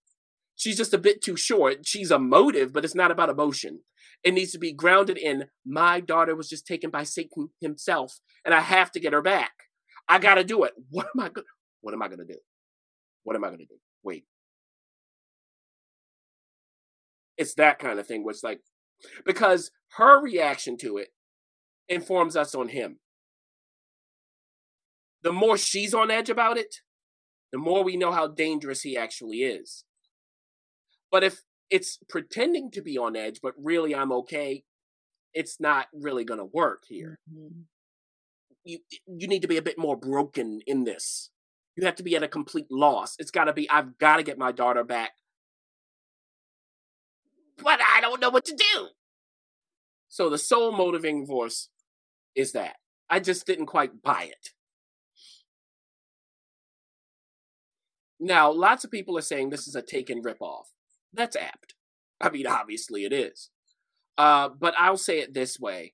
She's 0.55 0.77
just 0.77 0.93
a 0.93 0.97
bit 0.97 1.21
too 1.21 1.35
short. 1.35 1.85
She's 1.85 2.11
emotive, 2.11 2.71
but 2.71 2.85
it's 2.85 2.95
not 2.95 3.11
about 3.11 3.29
emotion. 3.29 3.81
It 4.23 4.33
needs 4.33 4.51
to 4.53 4.59
be 4.59 4.71
grounded 4.73 5.17
in 5.17 5.45
my 5.65 5.99
daughter 5.99 6.35
was 6.35 6.47
just 6.47 6.65
taken 6.65 6.89
by 6.89 7.03
Satan 7.03 7.49
himself, 7.59 8.19
and 8.45 8.53
I 8.53 8.61
have 8.61 8.91
to 8.91 8.99
get 8.99 9.13
her 9.13 9.21
back. 9.21 9.51
I 10.07 10.17
gotta 10.19 10.43
do 10.43 10.63
it. 10.63 10.73
What 10.89 11.07
am 11.13 11.19
I 11.21 11.29
go- 11.29 11.43
what 11.81 11.93
am 11.93 12.01
I 12.01 12.07
gonna 12.07 12.25
do? 12.25 12.39
What 13.23 13.35
am 13.35 13.43
I 13.43 13.49
gonna 13.49 13.65
do? 13.65 13.79
Wait. 14.01 14.25
It's 17.37 17.53
that 17.55 17.79
kind 17.79 17.99
of 17.99 18.07
thing 18.07 18.23
where 18.23 18.31
it's 18.31 18.43
like 18.43 18.61
because 19.25 19.71
her 19.97 20.21
reaction 20.21 20.77
to 20.77 20.97
it 20.97 21.09
informs 21.87 22.35
us 22.35 22.55
on 22.55 22.69
him. 22.69 22.99
The 25.23 25.33
more 25.33 25.57
she's 25.57 25.93
on 25.93 26.11
edge 26.11 26.29
about 26.29 26.57
it, 26.57 26.77
the 27.51 27.57
more 27.57 27.83
we 27.83 27.97
know 27.97 28.11
how 28.11 28.27
dangerous 28.27 28.81
he 28.81 28.97
actually 28.97 29.37
is. 29.37 29.85
But 31.11 31.23
if 31.23 31.41
it's 31.69 31.99
pretending 32.09 32.71
to 32.71 32.81
be 32.81 32.97
on 32.97 33.15
edge, 33.15 33.39
but 33.41 33.53
really 33.57 33.95
I'm 33.95 34.11
okay, 34.11 34.63
it's 35.33 35.59
not 35.59 35.87
really 35.93 36.23
going 36.23 36.39
to 36.39 36.45
work 36.45 36.83
here. 36.87 37.19
Mm-hmm. 37.31 37.61
You 38.63 38.79
you 39.07 39.27
need 39.27 39.41
to 39.41 39.47
be 39.47 39.57
a 39.57 39.61
bit 39.61 39.77
more 39.77 39.95
broken 39.95 40.61
in 40.65 40.85
this. 40.85 41.29
You 41.75 41.85
have 41.85 41.95
to 41.95 42.03
be 42.03 42.15
at 42.15 42.23
a 42.23 42.27
complete 42.27 42.67
loss. 42.71 43.15
It's 43.19 43.31
got 43.31 43.45
to 43.45 43.53
be 43.53 43.69
I've 43.69 43.97
got 43.97 44.17
to 44.17 44.23
get 44.23 44.37
my 44.37 44.51
daughter 44.51 44.83
back. 44.83 45.11
But 47.57 47.79
I 47.81 48.01
don't 48.01 48.21
know 48.21 48.29
what 48.29 48.45
to 48.45 48.55
do. 48.55 48.87
So 50.09 50.29
the 50.29 50.37
sole 50.37 50.71
motivating 50.71 51.25
force 51.25 51.69
is 52.35 52.51
that. 52.53 52.75
I 53.09 53.19
just 53.19 53.45
didn't 53.45 53.67
quite 53.67 54.01
buy 54.01 54.23
it. 54.31 54.49
Now, 58.19 58.51
lots 58.51 58.83
of 58.83 58.91
people 58.91 59.17
are 59.17 59.21
saying 59.21 59.49
this 59.49 59.67
is 59.67 59.75
a 59.75 59.81
taken 59.81 60.21
ripoff. 60.21 60.65
That's 61.13 61.35
apt. 61.35 61.75
I 62.19 62.29
mean, 62.29 62.47
obviously 62.47 63.03
it 63.03 63.13
is. 63.13 63.49
Uh, 64.17 64.49
but 64.49 64.73
I'll 64.79 64.97
say 64.97 65.19
it 65.19 65.33
this 65.33 65.59
way 65.59 65.93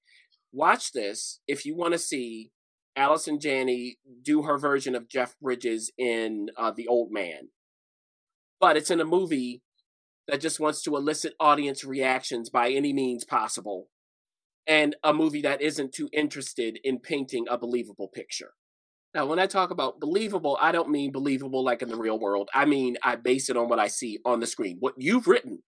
watch 0.53 0.91
this 0.91 1.39
if 1.47 1.65
you 1.65 1.75
want 1.75 1.93
to 1.93 1.99
see 1.99 2.51
Allison 2.95 3.39
Janney 3.39 3.97
do 4.21 4.43
her 4.43 4.57
version 4.57 4.95
of 4.95 5.07
Jeff 5.07 5.35
Bridges 5.41 5.91
in 5.97 6.49
uh, 6.57 6.71
The 6.71 6.87
Old 6.87 7.11
Man. 7.11 7.49
But 8.59 8.77
it's 8.77 8.91
in 8.91 8.99
a 8.99 9.05
movie 9.05 9.61
that 10.27 10.41
just 10.41 10.59
wants 10.59 10.81
to 10.83 10.95
elicit 10.95 11.33
audience 11.39 11.83
reactions 11.83 12.49
by 12.49 12.69
any 12.69 12.93
means 12.93 13.23
possible, 13.23 13.87
and 14.67 14.95
a 15.03 15.13
movie 15.13 15.41
that 15.41 15.61
isn't 15.61 15.93
too 15.93 16.09
interested 16.13 16.79
in 16.83 16.99
painting 16.99 17.45
a 17.49 17.57
believable 17.57 18.07
picture. 18.07 18.51
Now, 19.13 19.25
when 19.25 19.39
I 19.39 19.47
talk 19.47 19.71
about 19.71 19.99
believable, 19.99 20.57
I 20.61 20.71
don't 20.71 20.89
mean 20.89 21.11
believable 21.11 21.63
like 21.65 21.81
in 21.81 21.89
the 21.89 21.97
real 21.97 22.17
world. 22.19 22.49
I 22.53 22.65
mean, 22.65 22.95
I 23.03 23.17
base 23.17 23.49
it 23.49 23.57
on 23.57 23.67
what 23.67 23.79
I 23.79 23.87
see 23.87 24.19
on 24.23 24.39
the 24.39 24.47
screen. 24.47 24.77
What 24.79 24.93
you've 24.97 25.27
written, 25.27 25.63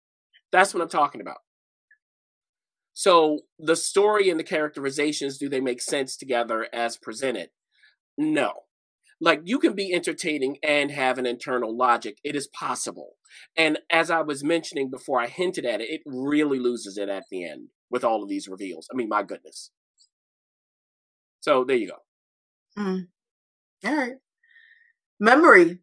that's 0.51 0.73
what 0.73 0.81
I'm 0.81 0.89
talking 0.89 1.19
about. 1.19 1.39
So, 2.93 3.39
the 3.57 3.75
story 3.75 4.29
and 4.29 4.39
the 4.39 4.43
characterizations, 4.43 5.37
do 5.37 5.49
they 5.49 5.59
make 5.59 5.81
sense 5.81 6.15
together 6.15 6.67
as 6.71 6.95
presented? 6.95 7.49
No. 8.17 8.53
Like, 9.23 9.39
you 9.45 9.57
can 9.57 9.73
be 9.73 9.93
entertaining 9.93 10.57
and 10.63 10.91
have 10.91 11.17
an 11.17 11.25
internal 11.25 11.73
logic. 11.73 12.17
It 12.25 12.35
is 12.35 12.47
possible. 12.47 13.13
And 13.55 13.79
as 13.89 14.11
I 14.11 14.19
was 14.19 14.43
mentioning 14.43 14.89
before 14.89 15.21
I 15.21 15.27
hinted 15.27 15.65
at 15.65 15.79
it, 15.79 15.89
it 15.89 16.01
really 16.05 16.59
loses 16.59 16.97
it 16.97 17.07
at 17.07 17.23
the 17.31 17.45
end 17.45 17.69
with 17.89 18.03
all 18.03 18.21
of 18.21 18.27
these 18.27 18.49
reveals. 18.49 18.89
I 18.91 18.97
mean, 18.97 19.07
my 19.07 19.23
goodness. 19.23 19.71
So, 21.39 21.63
there 21.63 21.77
you 21.77 21.87
go. 21.87 22.81
Mm. 22.83 23.07
All 23.85 23.95
right. 23.95 24.15
Memory. 25.21 25.79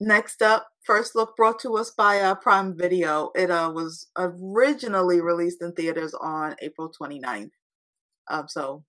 Next 0.00 0.40
up, 0.40 0.68
first 0.82 1.14
look 1.14 1.36
brought 1.36 1.58
to 1.60 1.76
us 1.76 1.90
by 1.90 2.20
uh, 2.20 2.36
Prime 2.36 2.74
Video. 2.74 3.32
It 3.34 3.50
uh, 3.50 3.70
was 3.74 4.06
originally 4.16 5.20
released 5.20 5.60
in 5.60 5.72
theaters 5.72 6.14
on 6.14 6.56
April 6.62 6.90
29th. 6.98 7.50
Um, 8.30 8.48
so, 8.48 8.84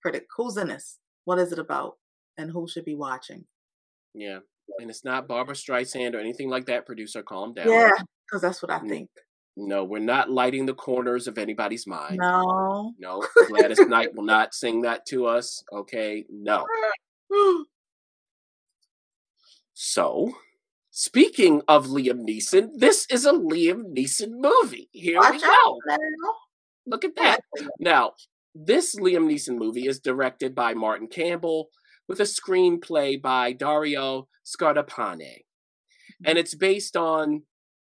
critic, 0.00 0.24
who's 0.38 0.56
in 0.56 0.68
this? 0.68 1.00
What 1.26 1.38
is 1.38 1.52
it 1.52 1.58
about? 1.58 1.96
And 2.36 2.50
who 2.50 2.68
should 2.68 2.84
be 2.84 2.94
watching? 2.94 3.44
Yeah. 4.14 4.38
And 4.78 4.90
it's 4.90 5.04
not 5.04 5.28
Barbra 5.28 5.54
Streisand 5.54 6.14
or 6.14 6.18
anything 6.18 6.48
like 6.48 6.66
that. 6.66 6.86
Producer, 6.86 7.22
calm 7.22 7.54
down. 7.54 7.68
Yeah, 7.68 7.90
because 8.26 8.42
that's 8.42 8.62
what 8.62 8.70
I 8.70 8.80
think. 8.80 9.10
No, 9.56 9.84
we're 9.84 10.00
not 10.00 10.30
lighting 10.30 10.66
the 10.66 10.74
corners 10.74 11.28
of 11.28 11.38
anybody's 11.38 11.86
mind. 11.86 12.16
No. 12.18 12.92
No. 12.98 13.24
Gladys 13.48 13.78
Knight 13.86 14.14
will 14.14 14.24
not 14.24 14.52
sing 14.54 14.82
that 14.82 15.06
to 15.06 15.26
us. 15.26 15.62
Okay. 15.72 16.24
No. 16.28 16.66
So, 19.74 20.32
speaking 20.90 21.62
of 21.68 21.86
Liam 21.86 22.26
Neeson, 22.28 22.70
this 22.76 23.06
is 23.10 23.26
a 23.26 23.32
Liam 23.32 23.94
Neeson 23.96 24.30
movie. 24.30 24.88
Here 24.92 25.18
Watch 25.18 25.34
we 25.34 25.40
go. 25.40 25.46
out. 25.48 25.98
Look 26.86 27.04
at 27.04 27.16
that. 27.16 27.40
Now, 27.78 28.12
this 28.54 28.96
Liam 28.96 29.26
Neeson 29.30 29.56
movie 29.56 29.86
is 29.86 30.00
directed 30.00 30.54
by 30.54 30.74
Martin 30.74 31.06
Campbell 31.06 31.68
with 32.08 32.20
a 32.20 32.24
screenplay 32.24 33.20
by 33.20 33.52
Dario 33.52 34.28
Scardapane. 34.44 35.44
And 36.24 36.38
it's 36.38 36.54
based 36.54 36.96
on 36.96 37.42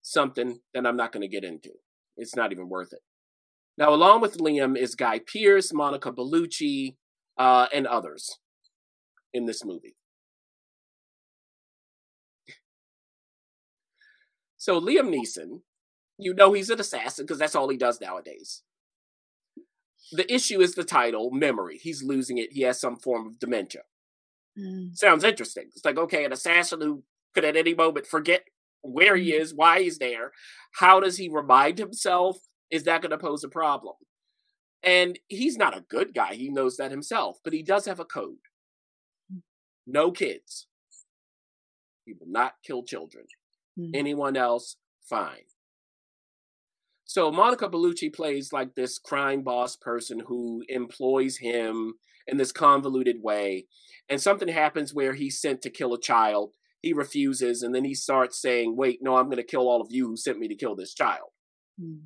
something 0.03 0.61
that 0.75 0.87
I'm 0.87 0.97
not 0.97 1.13
going 1.13 1.23
to 1.23 1.29
get 1.29 1.45
into. 1.45 1.71
It's 2.17 2.37
not 2.37 2.53
even 2.53 2.69
worth 2.69 2.93
it. 2.93 3.01
Now, 3.79 3.95
along 3.95 4.21
with 4.21 4.39
Liam 4.39 4.77
is 4.77 4.95
Guy 4.95 5.21
Pearce, 5.21 5.73
Monica 5.73 6.13
Bellucci, 6.13 6.97
uh, 7.39 7.67
and 7.73 7.87
others 7.87 8.39
in 9.33 9.47
this 9.47 9.65
movie. 9.65 9.97
So 14.57 14.79
Liam 14.79 15.09
Neeson, 15.09 15.63
you 16.19 16.35
know 16.35 16.53
he's 16.53 16.69
an 16.69 16.81
assassin 16.81 17.25
because 17.25 17.39
that's 17.39 17.55
all 17.55 17.71
he 17.71 17.79
does 17.79 18.01
nowadays. 18.01 18.63
the 20.13 20.33
issue 20.33 20.61
is 20.61 20.75
the 20.75 20.85
title, 20.85 21.31
memory. 21.31 21.79
He's 21.79 22.03
losing 22.03 22.39
it. 22.39 22.53
He 22.53 22.63
has 22.63 22.81
some 22.81 22.97
form 22.97 23.27
of 23.27 23.39
dementia. 23.39 23.83
Mm. 24.61 24.97
Sounds 24.97 25.25
interesting. 25.25 25.65
It's 25.75 25.85
like, 25.85 25.99
okay, 25.99 26.25
an 26.25 26.33
assassin 26.33 26.81
who 26.81 27.03
could 27.35 27.45
at 27.45 27.57
any 27.57 27.75
moment 27.75 28.07
forget 28.07 28.45
where 28.83 29.17
he 29.17 29.33
is, 29.33 29.55
why 29.55 29.83
he's 29.83 29.99
there. 29.99 30.33
How 30.75 31.01
does 31.01 31.17
he 31.17 31.29
remind 31.29 31.79
himself? 31.79 32.39
Is 32.71 32.85
that 32.85 33.03
going 33.03 33.11
to 33.11 33.19
pose 33.19 33.45
a 33.45 33.49
problem? 33.49 33.95
And 34.83 35.19
he's 35.29 35.57
not 35.57 35.77
a 35.77 35.85
good 35.89 36.15
guy. 36.15 36.35
He 36.35 36.49
knows 36.49 36.77
that 36.77 36.91
himself, 36.91 37.39
but 37.45 37.53
he 37.53 37.63
does 37.63 37.87
have 37.87 38.01
a 38.01 38.05
code. 38.05 38.37
No 39.87 40.11
kids. 40.11 40.67
He 42.05 42.15
will 42.15 42.31
not 42.31 42.55
kill 42.65 42.83
children. 42.83 43.25
Mm. 43.79 43.91
Anyone 43.95 44.37
else, 44.37 44.77
fine. 45.09 45.45
So 47.05 47.31
Monica 47.33 47.69
Bellucci 47.69 48.15
plays 48.15 48.53
like 48.53 48.75
this 48.75 48.99
crime 48.99 49.43
boss 49.43 49.77
person 49.77 50.21
who 50.27 50.63
employs 50.69 51.37
him 51.37 51.95
in 52.27 52.37
this 52.37 52.53
convoluted 52.53 53.17
way. 53.23 53.67
And 54.09 54.21
something 54.21 54.49
happens 54.49 54.95
where 54.95 55.15
he's 55.15 55.41
sent 55.41 55.63
to 55.63 55.71
kill 55.71 55.95
a 55.95 56.01
child. 56.01 56.55
He 56.83 56.93
refuses, 56.93 57.63
and 57.63 57.75
then 57.75 57.85
he 57.85 57.95
starts 57.95 58.41
saying, 58.41 58.77
Wait, 58.77 59.01
no, 59.03 59.17
I'm 59.17 59.27
going 59.27 59.37
to 59.37 59.43
kill 59.43 59.69
all 59.69 59.81
of 59.81 59.89
you 59.91 60.09
who 60.09 60.17
sent 60.17 60.39
me 60.39 60.49
to 60.49 60.55
kill 60.55 60.75
this 60.75 60.95
child. 60.95 61.29
Mm. 61.81 62.01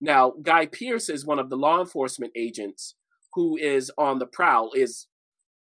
Now, 0.00 0.32
Guy 0.42 0.66
Pearce 0.66 1.08
is 1.08 1.26
one 1.26 1.38
of 1.38 1.50
the 1.50 1.56
law 1.56 1.80
enforcement 1.80 2.32
agents 2.36 2.96
who 3.34 3.56
is 3.56 3.90
on 3.96 4.18
the 4.18 4.26
prowl. 4.26 4.72
Is 4.74 5.06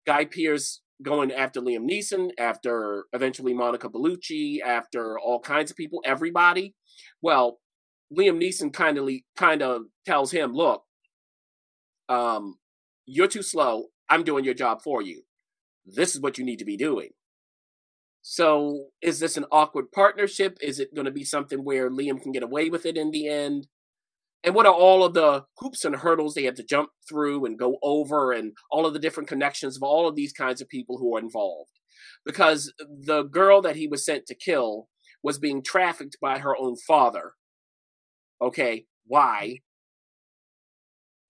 Guy 0.05 0.25
Pearce 0.25 0.81
going 1.01 1.31
after 1.31 1.61
Liam 1.61 1.89
Neeson, 1.89 2.29
after 2.39 3.05
eventually 3.13 3.53
Monica 3.53 3.89
Bellucci, 3.89 4.61
after 4.61 5.19
all 5.19 5.39
kinds 5.39 5.71
of 5.71 5.77
people, 5.77 6.01
everybody? 6.05 6.75
Well, 7.21 7.59
Liam 8.15 8.41
Neeson 8.41 8.71
kindly 8.71 9.25
kind 9.35 9.61
of 9.61 9.83
tells 10.05 10.31
him, 10.31 10.53
"Look, 10.53 10.83
um, 12.09 12.57
you're 13.07 13.27
too 13.27 13.41
slow. 13.41 13.87
I'm 14.09 14.23
doing 14.23 14.45
your 14.45 14.53
job 14.53 14.83
for 14.83 15.01
you. 15.01 15.23
This 15.85 16.13
is 16.13 16.21
what 16.21 16.37
you 16.37 16.45
need 16.45 16.59
to 16.59 16.65
be 16.65 16.77
doing." 16.77 17.11
So, 18.21 18.89
is 19.01 19.19
this 19.19 19.37
an 19.37 19.45
awkward 19.51 19.91
partnership? 19.91 20.57
Is 20.61 20.79
it 20.79 20.93
going 20.93 21.05
to 21.05 21.11
be 21.11 21.23
something 21.23 21.63
where 21.63 21.89
Liam 21.89 22.21
can 22.21 22.33
get 22.33 22.43
away 22.43 22.69
with 22.69 22.85
it 22.85 22.97
in 22.97 23.11
the 23.11 23.27
end? 23.27 23.67
And 24.43 24.53
what 24.53 24.65
are 24.65 24.73
all 24.73 25.03
of 25.03 25.13
the 25.13 25.45
hoops 25.57 25.85
and 25.85 25.95
hurdles 25.95 26.35
they 26.35 26.43
have 26.43 26.55
to 26.55 26.63
jump 26.63 26.91
through 27.07 27.45
and 27.45 27.57
go 27.57 27.77
over, 27.81 28.31
and 28.31 28.53
all 28.69 28.85
of 28.85 28.93
the 28.93 28.99
different 28.99 29.29
connections 29.29 29.77
of 29.77 29.83
all 29.83 30.07
of 30.07 30.15
these 30.15 30.33
kinds 30.33 30.61
of 30.61 30.69
people 30.69 30.97
who 30.97 31.15
are 31.15 31.19
involved? 31.19 31.71
Because 32.25 32.73
the 32.77 33.23
girl 33.23 33.61
that 33.61 33.77
he 33.77 33.87
was 33.87 34.05
sent 34.05 34.25
to 34.27 34.35
kill 34.35 34.89
was 35.23 35.39
being 35.39 35.63
trafficked 35.63 36.17
by 36.21 36.39
her 36.39 36.55
own 36.55 36.75
father. 36.75 37.33
Okay, 38.41 38.85
why? 39.05 39.61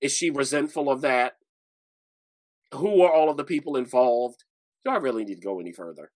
Is 0.01 0.11
she 0.11 0.29
resentful 0.29 0.89
of 0.89 1.01
that? 1.01 1.37
Who 2.73 3.01
are 3.01 3.11
all 3.11 3.29
of 3.29 3.37
the 3.37 3.43
people 3.43 3.77
involved? 3.77 4.43
Do 4.85 4.91
I 4.91 4.97
really 4.97 5.23
need 5.23 5.35
to 5.35 5.41
go 5.41 5.59
any 5.59 5.71
further? 5.71 6.11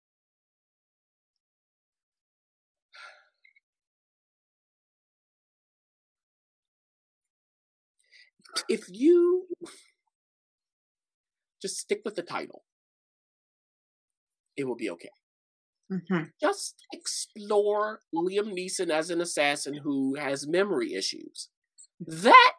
if 8.68 8.86
you 8.90 9.48
just 11.62 11.78
stick 11.78 12.02
with 12.06 12.16
the 12.16 12.22
title, 12.22 12.64
it 14.58 14.68
will 14.68 14.76
be 14.76 14.90
okay. 14.90 15.10
Mm-hmm. 15.92 16.26
Just 16.40 16.76
explore 16.94 18.02
Liam 18.14 18.54
Neeson 18.54 18.90
as 18.90 19.10
an 19.10 19.22
assassin 19.22 19.80
who 19.84 20.16
has 20.16 20.48
memory 20.48 20.94
issues. 20.94 21.50
That 22.00 22.54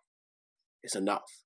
is 0.82 0.96
enough. 0.96 1.44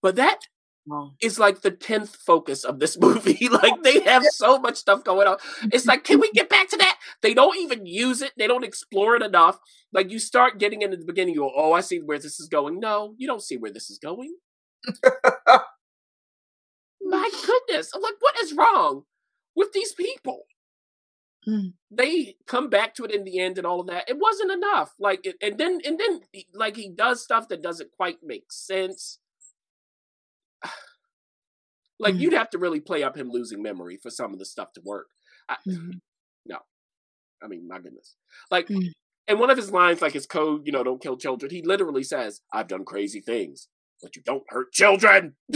But 0.00 0.16
that 0.16 0.40
Wow. 0.86 1.12
is 1.20 1.38
like 1.38 1.62
the 1.62 1.70
10th 1.70 2.16
focus 2.16 2.62
of 2.62 2.78
this 2.78 2.98
movie. 3.00 3.48
like 3.48 3.82
they 3.82 4.00
have 4.00 4.24
so 4.30 4.58
much 4.58 4.76
stuff 4.76 5.02
going 5.04 5.26
on. 5.26 5.38
It's 5.72 5.86
like, 5.86 6.04
can 6.04 6.20
we 6.20 6.30
get 6.32 6.48
back 6.48 6.68
to 6.70 6.76
that? 6.76 6.98
They 7.22 7.34
don't 7.34 7.56
even 7.58 7.86
use 7.86 8.20
it. 8.22 8.32
They 8.36 8.46
don't 8.46 8.64
explore 8.64 9.16
it 9.16 9.22
enough. 9.22 9.58
Like 9.92 10.10
you 10.10 10.18
start 10.18 10.58
getting 10.58 10.82
into 10.82 10.96
the 10.96 11.06
beginning, 11.06 11.34
you 11.34 11.40
go, 11.40 11.52
oh, 11.56 11.72
I 11.72 11.80
see 11.80 11.98
where 11.98 12.18
this 12.18 12.38
is 12.40 12.48
going. 12.48 12.80
No, 12.80 13.14
you 13.16 13.26
don't 13.26 13.42
see 13.42 13.56
where 13.56 13.72
this 13.72 13.90
is 13.90 13.98
going. 13.98 14.34
My 17.00 17.30
goodness. 17.46 17.90
I'm 17.94 18.02
like, 18.02 18.14
what 18.20 18.34
is 18.42 18.54
wrong 18.54 19.04
with 19.54 19.72
these 19.72 19.92
people? 19.92 20.44
Mm. 21.46 21.74
They 21.90 22.36
come 22.46 22.70
back 22.70 22.94
to 22.94 23.04
it 23.04 23.10
in 23.10 23.24
the 23.24 23.38
end 23.38 23.58
and 23.58 23.66
all 23.66 23.80
of 23.80 23.86
that. 23.88 24.08
It 24.08 24.18
wasn't 24.18 24.52
enough. 24.52 24.94
Like, 24.98 25.26
and 25.42 25.58
then, 25.58 25.80
and 25.84 25.98
then, 25.98 26.20
like, 26.54 26.76
he 26.76 26.88
does 26.88 27.22
stuff 27.22 27.48
that 27.48 27.62
doesn't 27.62 27.92
quite 27.92 28.18
make 28.22 28.50
sense. 28.50 29.18
Like, 32.00 32.14
Mm. 32.14 32.20
you'd 32.20 32.32
have 32.34 32.50
to 32.50 32.58
really 32.58 32.80
play 32.80 33.02
up 33.02 33.16
him 33.16 33.30
losing 33.30 33.62
memory 33.62 33.96
for 33.96 34.10
some 34.10 34.32
of 34.32 34.38
the 34.38 34.44
stuff 34.46 34.72
to 34.74 34.80
work. 34.84 35.08
I, 35.48 35.56
Mhm. 35.68 36.00
I 37.42 37.46
mean, 37.46 37.68
my 37.68 37.78
goodness. 37.78 38.16
Like, 38.50 38.68
Mm. 38.68 38.92
and 39.28 39.38
one 39.38 39.50
of 39.50 39.58
his 39.58 39.70
lines, 39.70 40.00
like 40.00 40.12
his 40.14 40.26
code, 40.26 40.62
you 40.64 40.72
know, 40.72 40.82
don't 40.82 41.02
kill 41.02 41.18
children, 41.18 41.50
he 41.50 41.60
literally 41.62 42.02
says, 42.02 42.40
I've 42.54 42.68
done 42.68 42.86
crazy 42.86 43.20
things, 43.20 43.68
but 44.00 44.16
you 44.16 44.22
don't 44.22 44.44
hurt 44.48 44.72
children. 44.72 45.36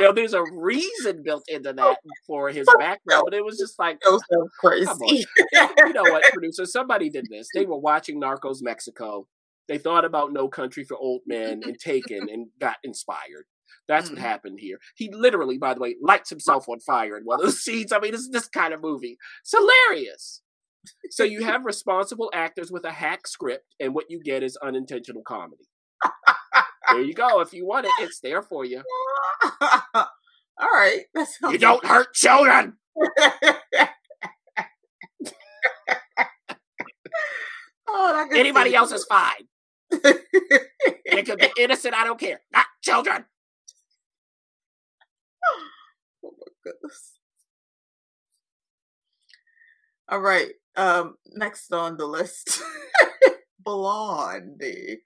now, 0.00 0.12
there's 0.12 0.34
a 0.34 0.42
reason 0.52 1.22
built 1.22 1.44
into 1.48 1.72
that 1.72 1.96
for 2.26 2.48
his 2.50 2.66
background, 2.78 3.24
but 3.24 3.34
it 3.34 3.44
was 3.44 3.58
just 3.58 3.78
like, 3.78 3.98
So, 4.02 4.18
so 4.30 4.48
crazy. 4.60 5.24
You 5.52 5.92
know 5.92 6.02
what, 6.02 6.24
producer? 6.32 6.66
Somebody 6.66 7.10
did 7.10 7.26
this. 7.30 7.48
They 7.54 7.66
were 7.66 7.78
watching 7.78 8.20
Narcos 8.20 8.58
Mexico. 8.62 9.26
They 9.68 9.78
thought 9.78 10.04
about 10.04 10.32
No 10.32 10.48
Country 10.48 10.84
for 10.84 10.96
Old 10.96 11.22
Men 11.26 11.62
and 11.64 11.78
Taken 11.78 12.28
and 12.28 12.48
got 12.60 12.76
inspired. 12.82 13.46
That's 13.88 14.10
what 14.10 14.18
Mhm. 14.18 14.22
happened 14.22 14.60
here. 14.60 14.78
He 14.94 15.10
literally, 15.12 15.58
by 15.58 15.74
the 15.74 15.80
way, 15.80 15.96
lights 16.00 16.30
himself 16.30 16.68
on 16.68 16.80
fire 16.80 17.16
in 17.16 17.24
one 17.24 17.40
of 17.40 17.46
the 17.46 17.52
scenes. 17.52 17.92
I 17.92 17.98
mean, 17.98 18.14
it's 18.14 18.28
this 18.28 18.48
kind 18.48 18.72
of 18.74 18.80
movie. 18.80 19.18
It's 19.42 19.52
hilarious. 19.56 20.42
So 21.10 21.22
you 21.24 21.44
have 21.44 21.64
responsible 21.64 22.30
actors 22.34 22.70
with 22.72 22.84
a 22.84 22.92
hack 22.92 23.26
script, 23.26 23.74
and 23.78 23.94
what 23.94 24.06
you 24.10 24.20
get 24.22 24.42
is 24.42 24.56
unintentional 24.56 25.22
comedy. 25.22 25.64
There 26.90 27.02
you 27.02 27.14
go. 27.14 27.40
If 27.40 27.52
you 27.52 27.64
want 27.66 27.86
it, 27.86 27.92
it's 28.00 28.18
there 28.20 28.42
for 28.42 28.64
you. 28.64 28.82
All 29.94 30.06
right. 30.62 31.04
You 31.50 31.58
don't 31.58 31.84
hurt 31.86 32.12
children. 32.14 32.78
oh, 37.88 38.28
Anybody 38.34 38.74
else 38.74 38.92
is 38.92 39.04
fine. 39.04 39.48
It. 39.92 41.26
Could 41.26 41.38
be 41.38 41.52
innocent. 41.58 41.94
I 41.94 42.04
don't 42.04 42.18
care. 42.18 42.40
Not 42.52 42.66
children. 42.82 43.24
oh 46.24 46.32
my 46.38 46.52
goodness. 46.64 47.12
All 50.08 50.20
right. 50.20 50.52
Um, 50.76 51.16
next 51.34 51.72
on 51.72 51.96
the 51.96 52.06
list, 52.06 52.62
Blondie, 53.58 55.00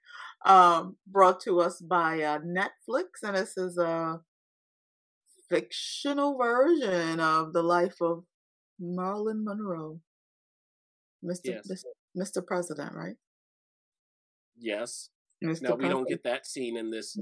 um, 0.45 0.95
brought 1.05 1.41
to 1.41 1.59
us 1.59 1.81
by 1.81 2.21
uh, 2.21 2.39
Netflix, 2.39 3.23
and 3.23 3.35
this 3.35 3.57
is 3.57 3.77
a 3.77 4.21
fictional 5.49 6.37
version 6.37 7.19
of 7.19 7.53
the 7.53 7.63
life 7.63 8.01
of 8.01 8.23
Marilyn 8.79 9.43
Monroe, 9.43 9.99
Mr. 11.23 11.61
Yes. 11.65 11.83
Mr. 12.17 12.45
President, 12.45 12.93
right? 12.93 13.15
Yes. 14.59 15.09
Mr. 15.43 15.61
No, 15.61 15.75
we 15.75 15.87
don't 15.87 16.07
get 16.07 16.23
that 16.23 16.47
scene 16.47 16.77
in 16.77 16.89
this 16.89 17.15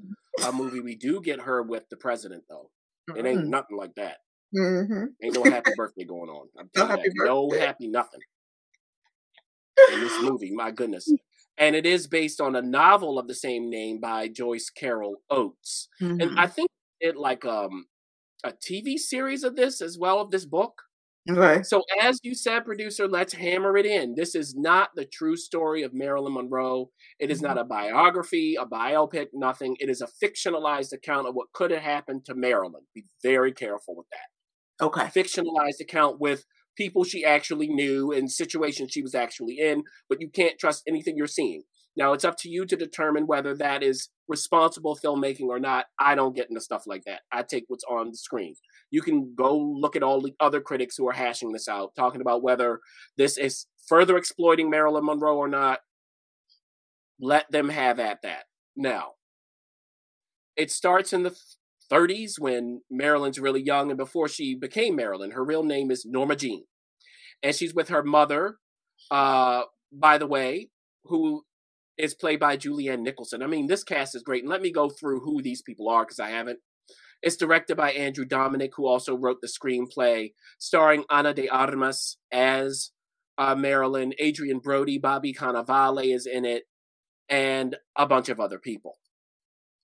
uh, 0.44 0.52
movie. 0.52 0.80
We 0.80 0.96
do 0.96 1.22
get 1.22 1.42
her 1.42 1.62
with 1.62 1.84
the 1.90 1.98
president, 1.98 2.44
though. 2.50 2.72
It 3.16 3.26
ain't 3.26 3.48
nothing 3.48 3.78
like 3.78 3.94
that. 3.96 4.18
Mm-hmm. 4.56 5.06
Ain't 5.22 5.36
no 5.36 5.44
happy 5.44 5.72
birthday 5.78 6.06
going 6.06 6.30
on. 6.30 6.48
I'm 6.58 6.70
No 6.76 6.88
telling 6.88 7.04
you 7.04 7.04
happy 7.04 7.18
that. 7.20 7.26
No 7.26 7.50
happy 7.52 7.88
nothing 7.88 8.20
in 9.94 10.00
this 10.00 10.22
movie. 10.22 10.52
My 10.52 10.72
goodness. 10.72 11.12
And 11.58 11.76
it 11.76 11.86
is 11.86 12.08
based 12.08 12.42
on 12.42 12.56
a 12.56 12.62
novel 12.62 13.18
of 13.18 13.28
the 13.28 13.36
same 13.36 13.70
name 13.70 14.00
by 14.00 14.28
Joyce 14.28 14.70
Carol 14.70 15.18
Oates. 15.30 15.88
Mm-hmm. 16.02 16.22
And 16.22 16.40
I 16.40 16.48
think 16.48 16.70
it 17.00 17.16
like 17.18 17.46
um 17.46 17.86
a 18.44 18.52
TV 18.52 18.98
series 18.98 19.44
of 19.44 19.56
this 19.56 19.82
as 19.82 19.98
well 19.98 20.20
of 20.20 20.32
this 20.32 20.46
book. 20.46 20.82
Okay. 21.30 21.64
So 21.64 21.84
as 22.02 22.20
you 22.24 22.36
said, 22.36 22.66
producer, 22.66 23.08
let's 23.08 23.34
hammer 23.34 23.78
it 23.78 23.86
in. 23.86 24.16
This 24.16 24.36
is 24.36 24.56
not 24.56 24.90
the 24.96 25.06
true 25.06 25.36
story 25.36 25.84
of 25.84 25.94
Marilyn 25.94 26.34
Monroe. 26.34 26.90
It 27.20 27.32
is 27.32 27.42
not 27.42 27.58
mm-hmm. 27.58 27.66
a 27.66 27.66
biography, 27.66 28.56
a 28.56 28.66
biopic, 28.66 29.28
nothing. 29.34 29.76
It 29.80 29.90
is 29.90 30.02
a 30.02 30.08
fictionalized 30.24 30.94
account 30.94 31.28
of 31.28 31.36
what 31.36 31.54
could 31.54 31.72
have 31.72 31.82
happened 31.82 32.26
to 32.26 32.36
Marilyn. 32.36 32.84
Be 32.94 33.06
very 33.24 33.52
careful 33.52 33.96
with 33.96 34.08
that. 34.12 34.86
Okay. 34.86 35.04
fictionalized 35.04 35.80
account 35.80 36.20
with 36.20 36.46
people 36.76 37.04
she 37.04 37.24
actually 37.24 37.70
knew 37.70 38.12
and 38.12 38.30
situations 38.30 38.92
she 38.92 39.02
was 39.02 39.16
actually 39.16 39.58
in, 39.60 39.84
but 40.10 40.20
you 40.20 40.30
can't 40.30 40.60
trust 40.60 40.84
anything 40.88 41.16
you're 41.16 41.28
seeing. 41.28 41.64
Now 41.96 42.14
it's 42.14 42.26
up 42.26 42.36
to 42.40 42.50
you 42.50 42.66
to 42.66 42.76
determine 42.76 43.28
whether 43.28 43.56
that 43.56 43.84
is 43.84 44.10
responsible 44.28 44.98
filmmaking 44.98 45.48
or 45.48 45.60
not. 45.60 45.86
I 46.00 46.16
don't 46.16 46.36
get 46.36 46.50
into 46.50 46.62
stuff 46.62 46.88
like 46.88 47.04
that. 47.06 47.22
I 47.32 47.44
take 47.44 47.66
what's 47.68 47.84
on 47.84 48.10
the 48.10 48.18
screen. 48.18 48.56
You 48.92 49.02
can 49.02 49.34
go 49.36 49.58
look 49.58 49.96
at 49.96 50.04
all 50.04 50.22
the 50.22 50.34
other 50.40 50.62
critics 50.62 50.96
who 50.98 51.08
are 51.08 51.14
hashing 51.14 51.52
this 51.52 51.68
out, 51.68 51.96
talking 51.96 52.22
about 52.22 52.44
whether 52.44 52.80
this 53.18 53.38
is 53.38 53.68
further 53.88 54.18
exploiting 54.18 54.70
Marilyn 54.70 55.06
Monroe 55.06 55.38
or 55.38 55.48
not. 55.48 55.80
let 57.20 57.50
them 57.52 57.70
have 57.70 58.00
at 58.00 58.22
that. 58.24 58.44
Now, 58.76 59.14
it 60.58 60.72
starts 60.72 61.14
in 61.14 61.24
the 61.24 61.36
30s 61.92 62.40
when 62.40 62.82
Marilyn's 62.90 63.40
really 63.40 63.62
young, 63.62 63.90
and 63.90 63.98
before 63.98 64.28
she 64.28 64.56
became 64.56 64.96
Marilyn, 64.96 65.32
her 65.32 65.44
real 65.44 65.64
name 65.64 65.92
is 65.92 66.06
Norma 66.06 66.36
Jean. 66.36 66.66
And 67.44 67.56
she's 67.56 67.74
with 67.74 67.90
her 67.90 68.04
mother, 68.04 68.58
uh, 69.12 69.64
by 69.92 70.18
the 70.18 70.28
way, 70.28 70.70
who 71.06 71.44
is 71.98 72.14
played 72.14 72.40
by 72.40 72.58
Julianne 72.58 73.02
Nicholson. 73.02 73.42
I 73.42 73.48
mean, 73.48 73.68
this 73.68 73.84
cast 73.84 74.16
is 74.16 74.24
great. 74.24 74.44
And 74.44 74.50
let 74.50 74.62
me 74.62 74.72
go 74.72 74.90
through 74.90 75.22
who 75.22 75.42
these 75.42 75.62
people 75.62 75.90
are 75.90 76.04
because 76.04 76.20
I 76.20 76.30
haven't. 76.30 76.60
It's 77.22 77.38
directed 77.38 77.78
by 77.78 77.92
Andrew 77.92 78.26
Dominik, 78.26 78.72
who 78.76 78.86
also 78.86 79.16
wrote 79.16 79.42
the 79.42 79.48
screenplay, 79.48 80.34
starring 80.60 81.06
Ana 81.10 81.34
de 81.34 81.50
Armas 81.50 82.18
as 82.32 82.92
uh, 83.38 83.56
Marilyn, 83.56 84.14
Adrien 84.22 84.60
Brody, 84.60 84.98
Bobby 84.98 85.34
Cannavale 85.34 86.14
is 86.14 86.26
in 86.26 86.46
it, 86.46 86.64
and 87.30 87.78
a 87.96 88.06
bunch 88.06 88.30
of 88.30 88.40
other 88.40 88.60
people. 88.60 89.00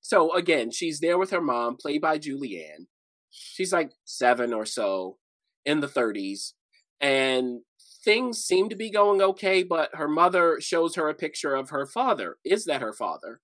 So 0.01 0.33
again, 0.33 0.71
she's 0.71 0.99
there 0.99 1.17
with 1.17 1.31
her 1.31 1.41
mom, 1.41 1.77
played 1.77 2.01
by 2.01 2.17
Julianne. 2.17 2.87
She's 3.29 3.71
like 3.71 3.91
seven 4.03 4.53
or 4.53 4.65
so 4.65 5.17
in 5.65 5.79
the 5.79 5.87
30s, 5.87 6.53
and 6.99 7.61
things 8.03 8.39
seem 8.39 8.69
to 8.69 8.75
be 8.75 8.89
going 8.89 9.21
okay, 9.21 9.63
but 9.63 9.89
her 9.93 10.07
mother 10.07 10.59
shows 10.59 10.95
her 10.95 11.09
a 11.09 11.13
picture 11.13 11.55
of 11.55 11.69
her 11.69 11.85
father. 11.85 12.37
Is 12.43 12.65
that 12.65 12.81
her 12.81 12.93
father? 12.93 13.39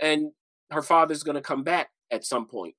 And 0.00 0.32
her 0.70 0.82
father's 0.82 1.22
going 1.22 1.36
to 1.36 1.40
come 1.40 1.62
back 1.62 1.90
at 2.10 2.24
some 2.24 2.46
point. 2.46 2.74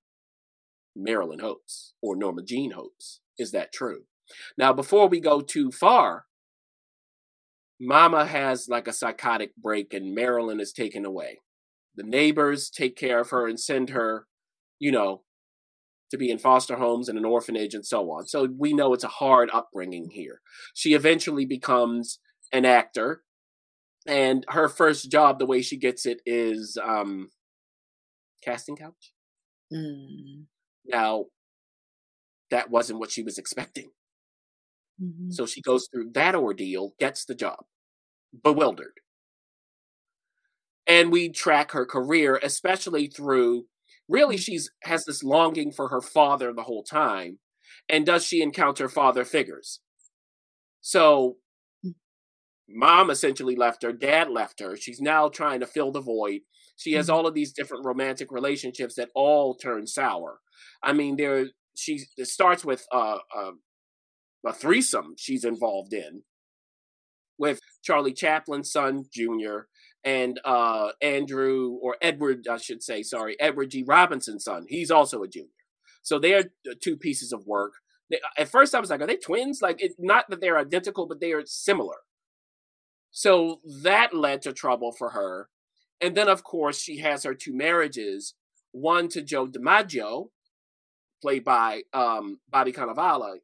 Marilyn 0.96 1.40
hopes, 1.40 1.94
or 2.02 2.16
Norma 2.16 2.44
Jean 2.44 2.72
hopes. 2.72 3.22
Is 3.38 3.52
that 3.52 3.74
true? 3.74 4.04
Now, 4.58 4.74
before 4.74 5.08
we 5.08 5.20
go 5.20 5.42
too 5.42 5.72
far, 5.72 6.26
Mama 7.80 8.26
has 8.26 8.68
like 8.70 8.88
a 8.88 8.94
psychotic 8.94 9.56
break 9.56 9.94
and 9.94 10.14
Marilyn 10.14 10.60
is 10.60 10.72
taken 10.72 11.06
away. 11.06 11.40
The 11.96 12.04
neighbors 12.04 12.70
take 12.70 12.96
care 12.96 13.20
of 13.20 13.32
her 13.32 13.48
and 13.48 13.60
send 13.60 13.90
her, 13.90 14.28
you 14.80 14.92
know, 14.92 15.24
to 16.12 16.18
be 16.18 16.30
in 16.30 16.38
foster 16.38 16.76
homes 16.76 17.10
and 17.10 17.18
an 17.18 17.26
orphanage 17.26 17.74
and 17.74 17.86
so 17.86 18.12
on. 18.12 18.28
So 18.28 18.48
we 18.58 18.74
know 18.74 18.94
it's 18.94 19.04
a 19.04 19.10
hard 19.10 19.50
upbringing 19.52 20.10
here. 20.12 20.42
She 20.74 20.94
eventually 20.94 21.46
becomes 21.46 22.20
an 22.54 22.66
actor, 22.66 23.24
and 24.06 24.46
her 24.50 24.68
first 24.68 25.12
job, 25.12 25.40
the 25.40 25.46
way 25.46 25.62
she 25.62 25.78
gets 25.78 26.06
it, 26.06 26.22
is 26.26 26.78
um, 26.84 27.30
casting 28.44 28.76
couch. 28.76 29.14
Mm. 29.74 30.46
Now, 30.86 31.26
that 32.50 32.70
wasn't 32.70 33.00
what 33.00 33.12
she 33.12 33.24
was 33.24 33.38
expecting. 33.38 33.92
Mm-hmm. 35.02 35.32
So 35.32 35.46
she 35.46 35.62
goes 35.62 35.88
through 35.88 36.12
that 36.14 36.36
ordeal, 36.36 36.94
gets 37.00 37.26
the 37.26 37.36
job, 37.36 37.64
bewildered. 38.44 38.94
And 40.88 41.12
we 41.12 41.30
track 41.30 41.72
her 41.72 41.86
career, 41.86 42.40
especially 42.44 43.08
through 43.08 43.66
really 44.12 44.36
mm. 44.36 44.40
she's 44.40 44.70
has 44.84 45.06
this 45.06 45.24
longing 45.24 45.72
for 45.72 45.88
her 45.88 46.02
father 46.02 46.54
the 46.54 46.64
whole 46.64 46.84
time 46.84 47.40
and 47.90 48.06
does 48.06 48.26
she 48.26 48.42
encounter 48.42 48.88
father 48.88 49.26
figures 49.26 49.80
so 50.82 51.38
mm. 51.86 51.94
mom 52.70 53.10
essentially 53.10 53.56
left 53.56 53.84
her 53.84 53.94
dad 53.94 54.30
left 54.30 54.60
her 54.60 54.76
she's 54.76 55.02
now 55.02 55.28
trying 55.28 55.60
to 55.60 55.66
fill 55.66 55.92
the 55.92 56.02
void 56.02 56.42
she 56.76 56.94
has 56.94 57.08
mm-hmm. 57.08 57.16
all 57.16 57.28
of 57.28 57.34
these 57.34 57.54
different 57.54 57.86
romantic 57.86 58.32
relationships 58.32 58.96
that 58.96 59.10
all 59.16 59.56
turn 59.56 59.88
sour 59.88 60.40
i 60.84 60.92
mean 60.94 61.16
there 61.16 61.48
she 61.76 62.02
it 62.18 62.28
starts 62.28 62.66
with 62.66 62.86
uh, 62.94 63.18
uh, 63.36 63.52
a 64.46 64.54
threesome 64.54 65.16
she's 65.18 65.46
involved 65.46 65.94
in 65.94 66.24
with 67.38 67.60
charlie 67.82 68.14
chaplin's 68.14 68.72
son 68.72 69.06
junior 69.14 69.68
and 70.04 70.40
uh, 70.44 70.90
Andrew 71.02 71.78
or 71.82 71.98
Edward, 72.02 72.48
I 72.50 72.58
should 72.58 72.82
say, 72.82 73.04
sorry, 73.04 73.40
Edward 73.40 73.72
G. 73.72 73.84
Robinson's 73.84 74.44
son. 74.44 74.66
He's 74.68 74.92
also 74.92 75.24
a 75.24 75.28
junior. 75.28 75.50
So 76.02 76.18
they're 76.18 76.46
two 76.82 76.98
pieces 76.98 77.32
of 77.32 77.46
work. 77.46 77.74
At 78.38 78.50
first, 78.50 78.74
I 78.76 78.80
was 78.80 78.90
like, 78.90 79.02
are 79.02 79.08
they 79.08 79.18
twins? 79.18 79.62
Like, 79.62 79.82
it, 79.82 79.94
not 80.00 80.30
that 80.30 80.42
they're 80.42 80.58
identical, 80.58 81.08
but 81.08 81.22
they 81.22 81.32
are 81.32 81.46
similar. 81.46 81.98
So 83.12 83.62
that 83.84 84.14
led 84.14 84.42
to 84.44 84.54
trouble 84.54 84.92
for 84.92 85.12
her. 85.12 85.50
And 86.02 86.16
then, 86.16 86.28
of 86.28 86.44
course, 86.44 86.82
she 86.82 86.98
has 86.98 87.24
her 87.24 87.36
two 87.36 87.56
marriages 87.56 88.34
one 88.72 89.10
to 89.10 89.22
Joe 89.22 89.48
DiMaggio, 89.48 90.30
played 91.22 91.44
by 91.44 91.84
um, 91.94 92.40
Bobby 92.50 92.72
Cannavale, 92.72 93.40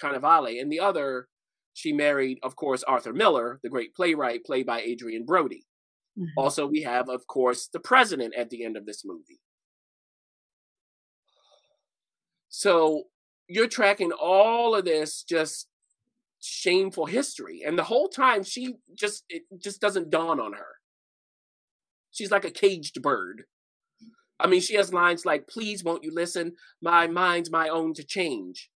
Cannavale, 0.00 0.60
and 0.60 0.70
the 0.70 0.80
other, 0.80 1.28
she 1.72 1.92
married, 1.92 2.38
of 2.42 2.56
course, 2.56 2.82
Arthur 2.82 3.12
Miller, 3.12 3.58
the 3.62 3.70
great 3.70 3.94
playwright, 3.94 4.44
played 4.44 4.66
by 4.66 4.82
Adrien 4.82 5.24
Brody. 5.24 5.65
Mm-hmm. 6.18 6.38
Also, 6.38 6.66
we 6.66 6.82
have, 6.82 7.08
of 7.08 7.26
course, 7.26 7.68
the 7.72 7.80
president 7.80 8.34
at 8.34 8.50
the 8.50 8.64
end 8.64 8.76
of 8.76 8.86
this 8.86 9.04
movie. 9.04 9.40
So 12.48 13.04
you're 13.48 13.68
tracking 13.68 14.12
all 14.12 14.74
of 14.74 14.84
this 14.84 15.22
just 15.22 15.68
shameful 16.40 17.06
history. 17.06 17.62
And 17.66 17.78
the 17.78 17.84
whole 17.84 18.08
time 18.08 18.44
she 18.44 18.76
just 18.94 19.24
it 19.28 19.42
just 19.62 19.80
doesn't 19.80 20.10
dawn 20.10 20.40
on 20.40 20.54
her. 20.54 20.76
She's 22.10 22.30
like 22.30 22.46
a 22.46 22.50
caged 22.50 23.02
bird. 23.02 23.44
I 24.38 24.46
mean, 24.46 24.60
she 24.60 24.74
has 24.76 24.92
lines 24.92 25.26
like, 25.26 25.48
please 25.48 25.84
won't 25.84 26.04
you 26.04 26.12
listen? 26.14 26.52
My 26.80 27.06
mind's 27.06 27.50
my 27.50 27.68
own 27.68 27.94
to 27.94 28.04
change. 28.04 28.70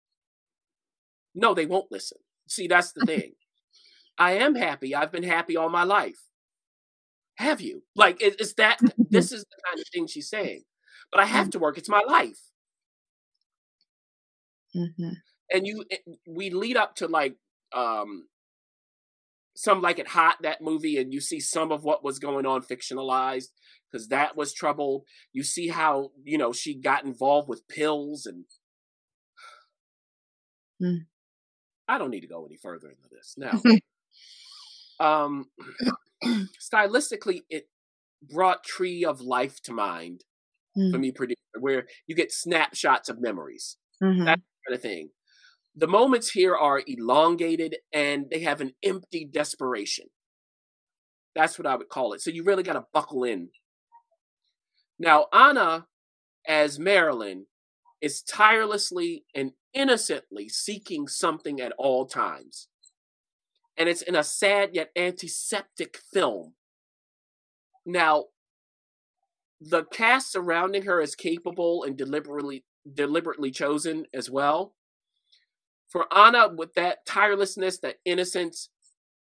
No, 1.35 1.53
they 1.53 1.67
won't 1.67 1.91
listen. 1.91 2.19
See, 2.49 2.67
that's 2.67 2.93
the 2.93 3.05
thing. 3.07 3.33
I 4.19 4.33
am 4.33 4.55
happy. 4.55 4.95
I've 4.95 5.13
been 5.13 5.23
happy 5.23 5.57
all 5.57 5.69
my 5.69 5.85
life 5.85 6.26
have 7.37 7.61
you? 7.61 7.83
Like, 7.95 8.19
it's 8.21 8.55
that, 8.55 8.79
this 8.99 9.33
is 9.33 9.43
the 9.45 9.57
kind 9.67 9.81
of 9.81 9.87
thing 9.93 10.07
she's 10.07 10.29
saying. 10.29 10.63
But 11.11 11.21
I 11.21 11.27
have 11.27 11.49
mm. 11.49 11.53
to 11.53 11.59
work. 11.59 11.79
It's 11.79 11.89
my 11.89 12.03
life. 12.07 12.41
Mm-hmm. 14.75 15.11
And 15.53 15.67
you, 15.67 15.85
eh, 15.91 15.99
we 16.29 16.51
lead 16.51 16.77
up 16.77 16.97
to 16.97 17.07
like, 17.07 17.37
um, 17.73 18.25
some 19.57 19.81
like 19.81 19.99
it 19.99 20.09
hot 20.09 20.37
that 20.43 20.61
movie 20.61 20.99
and 20.99 21.13
you 21.13 21.21
see 21.21 21.41
some 21.41 21.73
of 21.73 21.83
what 21.83 22.05
was 22.05 22.19
going 22.19 22.45
on 22.45 22.63
fictionalized 22.63 23.49
because 23.91 24.09
that 24.09 24.37
was 24.37 24.53
troubled. 24.53 25.05
you 25.33 25.43
see 25.43 25.69
how 25.69 26.11
you 26.23 26.37
know 26.37 26.53
she 26.53 26.75
got 26.75 27.05
involved 27.05 27.49
with 27.49 27.67
pills 27.67 28.27
and 28.27 28.45
mm. 30.81 30.99
i 31.89 31.97
don't 31.97 32.11
need 32.11 32.21
to 32.21 32.29
go 32.29 32.45
any 32.45 32.57
further 32.57 32.89
into 32.89 33.09
this 33.11 33.35
now 33.39 33.63
um 35.01 35.47
stylistically, 36.25 37.43
it 37.51 37.69
brought 38.23 38.65
Tree 38.65 39.05
of 39.05 39.21
Life 39.21 39.61
to 39.63 39.73
mind 39.73 40.25
mm. 40.77 40.91
for 40.91 40.99
me, 40.99 41.13
producer, 41.13 41.37
where 41.59 41.87
you 42.07 42.15
get 42.15 42.33
snapshots 42.33 43.09
of 43.09 43.21
memories. 43.21 43.77
Mm-hmm. 44.03 44.25
That 44.25 44.41
kind 44.67 44.75
of 44.75 44.83
thing. 44.83 45.11
The 45.75 45.87
moments 45.87 46.31
here 46.31 46.57
are 46.57 46.83
elongated 46.87 47.77
and 47.93 48.27
they 48.31 48.41
have 48.41 48.61
an 48.61 48.73
empty 48.83 49.29
desperation. 49.31 50.07
That's 51.35 51.59
what 51.59 51.67
I 51.67 51.77
would 51.77 51.91
call 51.91 52.15
it. 52.15 52.23
So 52.23 52.31
you 52.31 52.45
really 52.45 52.63
got 52.63 52.75
to 52.75 52.87
buckle 52.95 53.25
in. 53.25 53.51
Now, 54.99 55.27
Ana, 55.33 55.87
as 56.49 56.79
Marilyn, 56.79 57.47
is 58.01 58.23
tirelessly 58.23 59.25
and 59.35 59.53
innocently 59.75 60.49
seeking 60.49 61.07
something 61.07 61.61
at 61.61 61.73
all 61.77 62.07
times 62.07 62.69
and 63.77 63.89
it's 63.89 64.03
in 64.03 64.15
a 64.15 64.25
sad 64.25 64.71
yet 64.73 64.91
antiseptic 64.97 65.99
film. 66.13 66.55
Now, 67.85 68.27
the 69.61 69.85
cast 69.85 70.33
surrounding 70.33 70.83
her 70.83 71.01
is 71.01 71.15
capable 71.15 71.85
and 71.85 71.97
deliberately 71.97 72.65
deliberately 72.95 73.51
chosen 73.51 74.07
as 74.15 74.31
well. 74.31 74.75
For 75.89 76.13
Ana, 76.13 76.49
with 76.55 76.75
that 76.75 77.07
tirelessness, 77.07 77.79
that 77.79 77.97
innocence, 78.05 78.69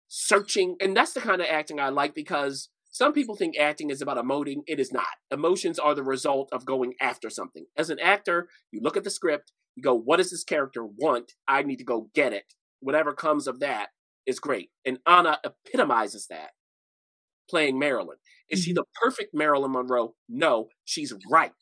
searching, 0.09 0.77
and 0.81 0.97
that's 0.97 1.13
the 1.13 1.21
kind 1.21 1.41
of 1.41 1.47
acting 1.51 1.79
I 1.79 1.89
like 1.89 2.15
because 2.15 2.69
some 2.91 3.13
people 3.13 3.37
think 3.37 3.57
acting 3.59 3.91
is 3.91 4.03
about 4.03 4.17
emoting. 4.17 4.63
It 4.67 4.81
is 4.81 4.93
not. 4.93 5.07
Emotions 5.31 5.79
are 5.79 5.95
the 5.95 6.03
result 6.03 6.49
of 6.53 6.65
going 6.65 6.95
after 7.01 7.31
something. 7.31 7.67
As 7.77 7.91
an 7.91 8.01
actor, 8.01 8.49
you 8.73 8.81
look 8.83 8.97
at 8.97 9.05
the 9.05 9.11
script, 9.11 9.53
you 9.77 9.83
go, 9.83 9.95
what 9.95 10.17
does 10.17 10.31
this 10.31 10.45
character 10.45 10.85
want? 10.85 11.33
I 11.47 11.63
need 11.63 11.77
to 11.77 11.85
go 11.85 12.11
get 12.15 12.33
it. 12.33 12.55
Whatever 12.81 13.13
comes 13.13 13.47
of 13.47 13.61
that, 13.61 13.91
is 14.27 14.41
great. 14.41 14.71
And 14.85 14.99
Ana 15.07 15.39
epitomizes 15.45 16.27
that 16.29 16.51
playing 17.49 17.79
Marilyn. 17.79 18.19
Is 18.51 18.61
mm-hmm. 18.61 18.65
she 18.65 18.73
the 18.75 18.85
perfect 19.01 19.35
Marilyn 19.35 19.73
Monroe? 19.73 20.15
No, 20.29 20.69
she's 20.85 21.13
right. 21.31 21.53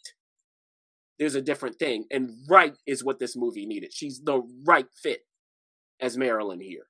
There's 1.18 1.34
a 1.34 1.42
different 1.42 1.78
thing. 1.78 2.04
And 2.10 2.30
right 2.48 2.74
is 2.86 3.04
what 3.04 3.18
this 3.18 3.36
movie 3.36 3.66
needed. 3.66 3.92
She's 3.92 4.20
the 4.22 4.42
right 4.66 4.86
fit 5.02 5.20
as 6.00 6.16
Marilyn 6.16 6.60
here. 6.60 6.86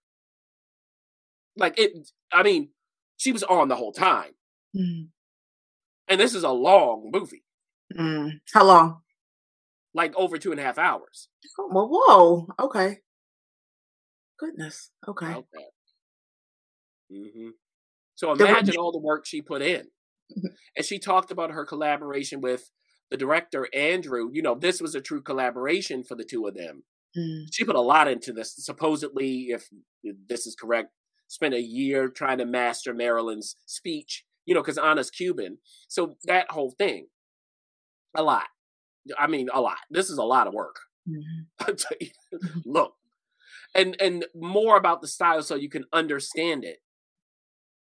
Like 1.57 1.79
it, 1.79 1.93
I 2.33 2.43
mean, 2.43 2.71
she 3.17 3.33
was 3.33 3.43
on 3.45 3.69
the 3.69 3.77
whole 3.77 3.93
time. 3.93 4.33
Mm. 4.77 5.09
And 6.09 6.21
this 6.21 6.35
is 6.35 6.43
a 6.43 6.51
long 6.51 7.11
movie. 7.13 7.45
Mm. 7.97 8.41
How 8.53 8.65
long? 8.65 9.01
Like 9.95 10.15
over 10.17 10.37
two 10.39 10.51
and 10.51 10.61
a 10.61 10.63
half 10.63 10.79
hours. 10.79 11.29
Oh, 11.59 11.71
well, 11.73 11.89
whoa. 11.91 12.49
Okay. 12.67 12.99
Goodness. 14.39 14.91
Okay. 15.09 15.27
Okay. 15.27 15.67
Mm-hmm. 17.13 17.49
So 18.15 18.33
imagine 18.33 18.77
all 18.77 18.93
the 18.93 18.99
work 18.99 19.27
she 19.27 19.43
put 19.43 19.63
in. 19.63 19.83
Mm-hmm. 20.37 20.47
And 20.77 20.85
she 20.85 20.99
talked 20.99 21.31
about 21.31 21.53
her 21.53 21.65
collaboration 21.65 22.41
with 22.41 22.71
the 23.11 23.17
director, 23.17 23.69
Andrew. 23.75 24.31
You 24.33 24.43
know, 24.43 24.55
this 24.55 24.81
was 24.81 24.95
a 24.95 25.01
true 25.01 25.23
collaboration 25.23 26.03
for 26.03 26.17
the 26.17 26.25
two 26.25 26.47
of 26.47 26.55
them. 26.55 26.83
Mm. 27.17 27.45
She 27.53 27.65
put 27.65 27.77
a 27.77 27.81
lot 27.81 28.09
into 28.09 28.33
this. 28.33 28.55
Supposedly, 28.57 29.49
if 29.51 29.69
this 30.29 30.47
is 30.47 30.55
correct, 30.55 30.91
spent 31.29 31.55
a 31.55 31.61
year 31.61 32.09
trying 32.09 32.39
to 32.39 32.47
master 32.47 32.93
Marilyn's 32.93 33.57
speech, 33.67 34.25
you 34.45 34.55
know, 34.55 34.63
because 34.63 34.79
Ana's 34.79 35.11
Cuban. 35.11 35.59
So 35.89 36.17
that 36.25 36.51
whole 36.51 36.73
thing, 36.73 37.07
a 38.17 38.23
lot. 38.23 38.47
I 39.19 39.27
mean, 39.29 39.49
a 39.53 39.61
lot. 39.61 39.79
This 39.91 40.11
is 40.11 40.19
a 40.19 40.25
lot 40.25 40.47
of 40.47 40.55
work. 40.55 40.77
Mm-hmm. 41.09 41.71
mm-hmm. 41.71 42.61
Look, 42.65 42.95
and 43.77 43.97
and 44.01 44.27
more 44.35 44.77
about 44.77 45.01
the 45.01 45.09
style 45.09 45.43
so 45.43 45.55
you 45.55 45.69
can 45.69 45.85
understand 45.93 46.65
it 46.65 46.79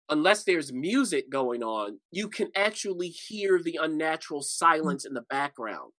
unless 0.08 0.44
there's 0.44 0.72
music 0.72 1.30
going 1.30 1.62
on, 1.62 1.98
you 2.10 2.28
can 2.28 2.48
actually 2.54 3.08
hear 3.08 3.60
the 3.62 3.78
unnatural 3.80 4.40
mm. 4.40 4.44
silence 4.44 5.04
in 5.04 5.14
the 5.14 5.24
background. 5.30 5.92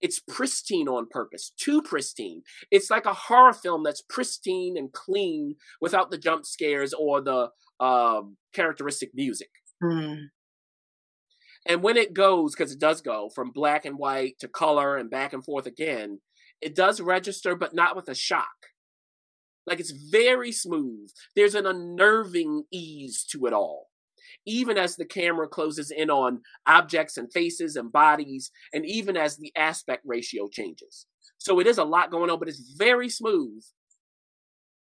It's 0.00 0.20
pristine 0.20 0.88
on 0.88 1.08
purpose, 1.10 1.52
too 1.58 1.82
pristine. 1.82 2.42
It's 2.70 2.90
like 2.90 3.04
a 3.04 3.12
horror 3.12 3.52
film 3.52 3.82
that's 3.84 4.02
pristine 4.02 4.76
and 4.78 4.92
clean 4.92 5.56
without 5.80 6.10
the 6.10 6.16
jump 6.16 6.46
scares 6.46 6.94
or 6.94 7.20
the 7.20 7.50
uh, 7.78 8.22
characteristic 8.54 9.10
music. 9.14 9.50
Mm. 9.82 10.28
And 11.66 11.82
when 11.82 11.98
it 11.98 12.14
goes, 12.14 12.54
because 12.54 12.72
it 12.72 12.80
does 12.80 13.02
go 13.02 13.28
from 13.34 13.50
black 13.50 13.84
and 13.84 13.98
white 13.98 14.38
to 14.40 14.48
color 14.48 14.96
and 14.96 15.10
back 15.10 15.34
and 15.34 15.44
forth 15.44 15.66
again, 15.66 16.20
it 16.62 16.74
does 16.74 17.02
register, 17.02 17.54
but 17.54 17.74
not 17.74 17.94
with 17.94 18.08
a 18.08 18.14
shock. 18.14 18.69
Like 19.66 19.80
it's 19.80 19.92
very 19.92 20.52
smooth. 20.52 21.10
There's 21.36 21.54
an 21.54 21.66
unnerving 21.66 22.64
ease 22.72 23.24
to 23.32 23.46
it 23.46 23.52
all. 23.52 23.88
Even 24.46 24.78
as 24.78 24.96
the 24.96 25.04
camera 25.04 25.48
closes 25.48 25.90
in 25.90 26.08
on 26.08 26.40
objects 26.66 27.16
and 27.16 27.32
faces 27.32 27.76
and 27.76 27.92
bodies, 27.92 28.50
and 28.72 28.86
even 28.86 29.16
as 29.16 29.36
the 29.36 29.52
aspect 29.56 30.02
ratio 30.04 30.48
changes. 30.48 31.06
So 31.38 31.60
it 31.60 31.66
is 31.66 31.78
a 31.78 31.84
lot 31.84 32.10
going 32.10 32.30
on, 32.30 32.38
but 32.38 32.48
it's 32.48 32.74
very 32.76 33.08
smooth, 33.08 33.62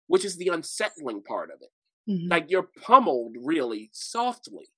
which 0.07 0.25
is 0.25 0.37
the 0.37 0.49
unsettling 0.49 1.23
part 1.23 1.49
of 1.49 1.61
it. 1.61 2.11
Mm-hmm. 2.11 2.31
Like 2.31 2.45
you're 2.49 2.69
pummeled 2.81 3.35
really 3.43 3.89
softly 3.93 4.69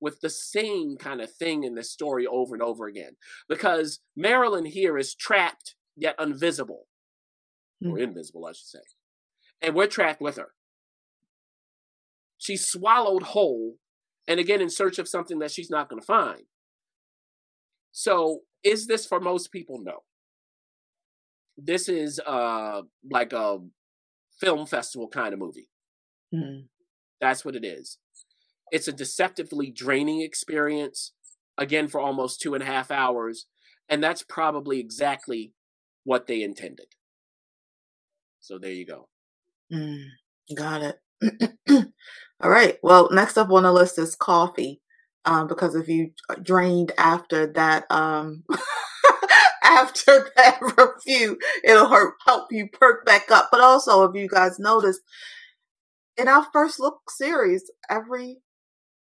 with 0.00 0.20
the 0.20 0.30
same 0.30 0.96
kind 0.96 1.20
of 1.20 1.32
thing 1.32 1.64
in 1.64 1.74
this 1.74 1.90
story 1.90 2.26
over 2.26 2.54
and 2.54 2.62
over 2.62 2.86
again. 2.86 3.16
Because 3.48 4.00
Marilyn 4.16 4.64
here 4.66 4.98
is 4.98 5.14
trapped 5.14 5.76
yet 5.96 6.16
invisible, 6.20 6.86
mm-hmm. 7.82 7.94
or 7.94 7.98
invisible, 7.98 8.46
I 8.46 8.52
should 8.52 8.66
say 8.66 8.80
and 9.62 9.74
we're 9.74 9.86
trapped 9.86 10.20
with 10.20 10.36
her. 10.36 10.52
She's 12.38 12.66
swallowed 12.66 13.22
whole, 13.22 13.76
and 14.26 14.40
again 14.40 14.60
in 14.60 14.68
search 14.70 14.98
of 14.98 15.08
something 15.08 15.38
that 15.38 15.52
she's 15.52 15.70
not 15.70 15.88
going 15.88 16.00
to 16.00 16.06
find. 16.06 16.42
So, 17.92 18.40
is 18.64 18.86
this 18.86 19.06
for 19.06 19.20
most 19.20 19.52
people? 19.52 19.78
No. 19.80 19.98
This 21.56 21.88
is 21.88 22.20
uh 22.26 22.82
like 23.10 23.32
a 23.32 23.58
film 24.40 24.66
festival 24.66 25.08
kind 25.08 25.32
of 25.32 25.38
movie. 25.38 25.68
Mm-hmm. 26.34 26.62
That's 27.20 27.44
what 27.44 27.54
it 27.54 27.64
is. 27.64 27.98
It's 28.72 28.88
a 28.88 28.92
deceptively 28.92 29.70
draining 29.70 30.22
experience, 30.22 31.12
again 31.58 31.88
for 31.88 32.00
almost 32.00 32.40
two 32.40 32.54
and 32.54 32.62
a 32.62 32.66
half 32.66 32.90
hours, 32.90 33.46
and 33.88 34.02
that's 34.02 34.22
probably 34.22 34.80
exactly 34.80 35.52
what 36.04 36.26
they 36.26 36.42
intended. 36.42 36.86
So 38.40 38.58
there 38.58 38.72
you 38.72 38.86
go. 38.86 39.08
Mm, 39.72 40.04
got 40.56 40.82
it. 40.82 40.98
All 42.42 42.50
right. 42.50 42.78
Well, 42.82 43.08
next 43.12 43.36
up 43.36 43.50
on 43.50 43.62
the 43.62 43.72
list 43.72 43.98
is 43.98 44.14
coffee. 44.14 44.80
Um, 45.24 45.46
because 45.46 45.76
if 45.76 45.86
you 45.88 46.10
uh, 46.28 46.34
drained 46.42 46.90
after 46.98 47.46
that, 47.52 47.84
um, 47.90 48.42
after 49.64 50.28
that 50.36 50.60
review, 50.60 51.38
it'll 51.64 51.88
hurt, 51.88 52.14
help 52.26 52.48
you 52.50 52.68
perk 52.72 53.06
back 53.06 53.30
up. 53.30 53.48
But 53.52 53.60
also, 53.60 54.02
if 54.04 54.16
you 54.16 54.28
guys 54.28 54.58
noticed, 54.58 55.00
in 56.16 56.28
our 56.28 56.46
first 56.52 56.80
look 56.80 57.10
series, 57.10 57.70
every 57.88 58.38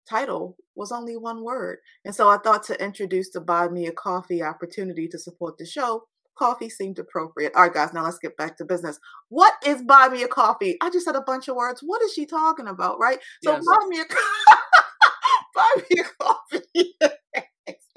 title 0.08 0.56
was 0.76 0.92
only 0.92 1.16
one 1.16 1.42
word. 1.44 1.78
And 2.04 2.14
so 2.14 2.28
I 2.28 2.38
thought 2.38 2.64
to 2.64 2.82
introduce 2.84 3.30
the 3.30 3.40
Buy 3.40 3.68
Me 3.68 3.86
a 3.86 3.92
Coffee 3.92 4.42
opportunity 4.42 5.08
to 5.08 5.18
support 5.18 5.58
the 5.58 5.66
show, 5.66 6.04
coffee 6.38 6.68
seemed 6.68 6.98
appropriate. 6.98 7.52
All 7.54 7.62
right, 7.62 7.72
guys, 7.72 7.92
now 7.92 8.04
let's 8.04 8.18
get 8.18 8.36
back 8.36 8.56
to 8.58 8.64
business. 8.64 8.98
What 9.28 9.54
is 9.66 9.82
buy 9.82 10.08
me 10.08 10.22
a 10.22 10.28
coffee? 10.28 10.76
I 10.82 10.90
just 10.90 11.04
said 11.04 11.16
a 11.16 11.22
bunch 11.22 11.48
of 11.48 11.56
words. 11.56 11.80
What 11.84 12.02
is 12.02 12.12
she 12.12 12.26
talking 12.26 12.66
about, 12.66 12.98
right? 12.98 13.18
So 13.42 13.52
yes. 13.52 13.64
buy 13.66 13.86
me 13.88 14.00
a 14.00 14.04
buy 15.54 15.70
me 15.90 16.00
a 16.00 16.22
coffee 16.22 16.94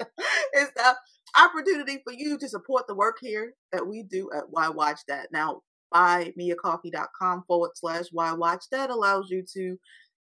is 0.54 0.68
the 0.76 0.96
opportunity 1.38 2.00
for 2.04 2.12
you 2.12 2.38
to 2.38 2.48
support 2.48 2.86
the 2.86 2.94
work 2.94 3.16
here 3.20 3.54
that 3.72 3.86
we 3.86 4.02
do 4.02 4.30
at 4.34 4.44
Why 4.50 4.68
Watch 4.68 5.00
That. 5.08 5.28
Now, 5.32 5.62
buymeacoffee.com 5.94 7.44
forward 7.46 7.70
slash 7.74 8.06
Why 8.12 8.32
Watch 8.32 8.64
That 8.70 8.90
allows 8.90 9.30
you 9.30 9.44
to 9.54 9.78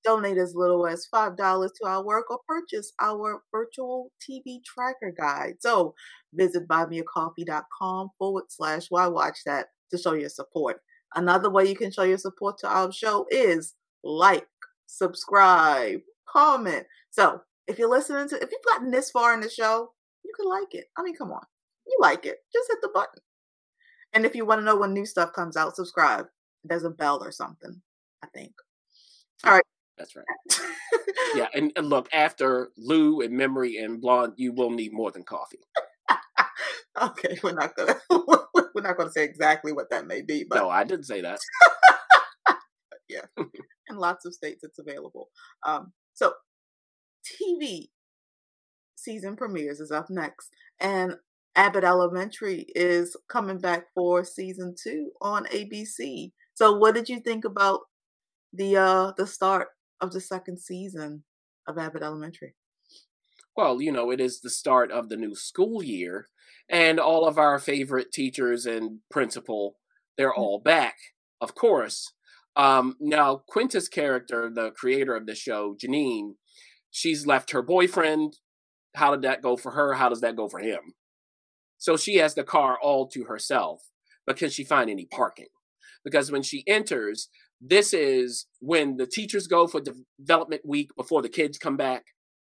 donate 0.03 0.37
as 0.37 0.55
little 0.55 0.85
as 0.87 1.07
$5 1.13 1.37
to 1.37 1.85
our 1.85 2.03
work 2.03 2.29
or 2.29 2.39
purchase 2.47 2.91
our 3.01 3.41
virtual 3.51 4.11
TV 4.21 4.63
tracker 4.63 5.13
guide. 5.17 5.55
So 5.59 5.93
visit 6.33 6.67
buymeacoffee.com 6.67 8.09
forward 8.17 8.45
slash 8.49 8.87
why 8.89 9.07
watch 9.07 9.39
that 9.45 9.67
to 9.91 9.97
show 9.97 10.13
your 10.13 10.29
support. 10.29 10.81
Another 11.15 11.49
way 11.49 11.65
you 11.65 11.75
can 11.75 11.91
show 11.91 12.03
your 12.03 12.17
support 12.17 12.57
to 12.59 12.67
our 12.67 12.91
show 12.91 13.25
is 13.29 13.75
like, 14.03 14.47
subscribe, 14.87 15.99
comment. 16.27 16.85
So 17.11 17.41
if 17.67 17.77
you're 17.77 17.89
listening 17.89 18.27
to, 18.29 18.35
if 18.35 18.51
you've 18.51 18.65
gotten 18.65 18.91
this 18.91 19.11
far 19.11 19.33
in 19.33 19.41
the 19.41 19.49
show, 19.49 19.91
you 20.23 20.31
can 20.35 20.49
like 20.49 20.73
it. 20.73 20.85
I 20.97 21.03
mean, 21.03 21.15
come 21.15 21.31
on. 21.31 21.45
You 21.85 21.97
like 21.99 22.25
it. 22.25 22.37
Just 22.51 22.69
hit 22.69 22.79
the 22.81 22.89
button. 22.93 23.21
And 24.13 24.25
if 24.25 24.35
you 24.35 24.45
want 24.45 24.61
to 24.61 24.65
know 24.65 24.77
when 24.77 24.93
new 24.93 25.05
stuff 25.05 25.33
comes 25.33 25.57
out, 25.57 25.75
subscribe. 25.75 26.25
There's 26.63 26.83
a 26.83 26.89
bell 26.89 27.23
or 27.23 27.31
something, 27.31 27.81
I 28.23 28.27
think. 28.27 28.53
All 29.43 29.51
right. 29.51 29.63
That's 30.03 30.15
right. 30.17 31.05
yeah, 31.35 31.47
and, 31.53 31.71
and, 31.77 31.87
look, 31.87 32.09
after 32.11 32.71
Lou 32.77 33.21
and 33.21 33.31
Memory 33.33 33.77
and 33.77 34.01
Blonde, 34.01 34.33
you 34.35 34.51
will 34.51 34.69
need 34.69 34.91
more 34.91 35.11
than 35.11 35.23
coffee. 35.23 35.61
okay, 37.01 37.39
we're 37.41 37.53
not 37.53 37.75
gonna 37.75 37.95
we're 38.75 38.81
not 38.81 38.97
gonna 38.97 39.11
say 39.11 39.23
exactly 39.23 39.71
what 39.71 39.89
that 39.91 40.05
may 40.05 40.21
be, 40.21 40.43
but 40.43 40.57
no, 40.57 40.69
I 40.69 40.83
didn't 40.83 41.05
say 41.05 41.21
that. 41.21 41.39
yeah, 43.09 43.21
in 43.37 43.95
lots 43.95 44.25
of 44.25 44.33
states 44.33 44.63
it's 44.63 44.79
available. 44.79 45.29
Um, 45.65 45.93
so 46.13 46.33
TV 47.25 47.87
season 48.95 49.37
premieres 49.37 49.79
is 49.79 49.91
up 49.91 50.09
next, 50.09 50.49
and 50.81 51.15
Abbott 51.55 51.85
Elementary 51.85 52.65
is 52.75 53.15
coming 53.29 53.59
back 53.59 53.85
for 53.95 54.25
season 54.25 54.75
two 54.81 55.11
on 55.21 55.45
ABC. 55.45 56.33
So, 56.55 56.75
what 56.75 56.93
did 56.93 57.07
you 57.07 57.21
think 57.21 57.45
about 57.45 57.81
the 58.51 58.77
uh 58.77 59.11
the 59.17 59.25
start 59.25 59.69
of 60.03 60.11
the 60.11 60.21
second 60.21 60.59
season 60.59 61.23
of 61.67 61.77
Abbott 61.77 62.03
Elementary? 62.03 62.55
Well, 63.55 63.81
you 63.81 63.91
know, 63.91 64.11
it 64.11 64.19
is 64.19 64.41
the 64.41 64.49
start 64.49 64.91
of 64.91 65.09
the 65.09 65.15
new 65.15 65.33
school 65.33 65.81
year, 65.81 66.27
and 66.69 66.99
all 66.99 67.25
of 67.25 67.37
our 67.37 67.57
favorite 67.57 68.11
teachers 68.11 68.65
and 68.65 68.99
principal, 69.09 69.77
they're 70.17 70.33
mm. 70.33 70.37
all 70.37 70.59
back, 70.59 70.95
of 71.39 71.55
course. 71.55 72.11
Um, 72.55 72.97
now, 72.99 73.43
Quinta's 73.47 73.87
character, 73.87 74.51
the 74.53 74.71
creator 74.71 75.15
of 75.15 75.25
the 75.25 75.35
show, 75.35 75.75
Janine, 75.81 76.33
she's 76.91 77.25
left 77.25 77.51
her 77.51 77.61
boyfriend. 77.61 78.37
How 78.95 79.11
did 79.11 79.23
that 79.23 79.41
go 79.41 79.55
for 79.55 79.71
her? 79.71 79.93
How 79.93 80.09
does 80.09 80.21
that 80.21 80.35
go 80.35 80.49
for 80.49 80.59
him? 80.59 80.93
So 81.77 81.97
she 81.97 82.15
has 82.17 82.35
the 82.35 82.43
car 82.43 82.77
all 82.81 83.07
to 83.07 83.23
herself, 83.23 83.83
but 84.25 84.37
can 84.37 84.49
she 84.49 84.63
find 84.63 84.89
any 84.89 85.05
parking? 85.05 85.47
Because 86.03 86.31
when 86.31 86.43
she 86.43 86.63
enters, 86.67 87.29
this 87.65 87.93
is 87.93 88.45
when 88.59 88.97
the 88.97 89.07
teachers 89.07 89.47
go 89.47 89.67
for 89.67 89.81
development 90.19 90.63
week 90.65 90.91
before 90.97 91.21
the 91.21 91.29
kids 91.29 91.57
come 91.57 91.77
back. 91.77 92.03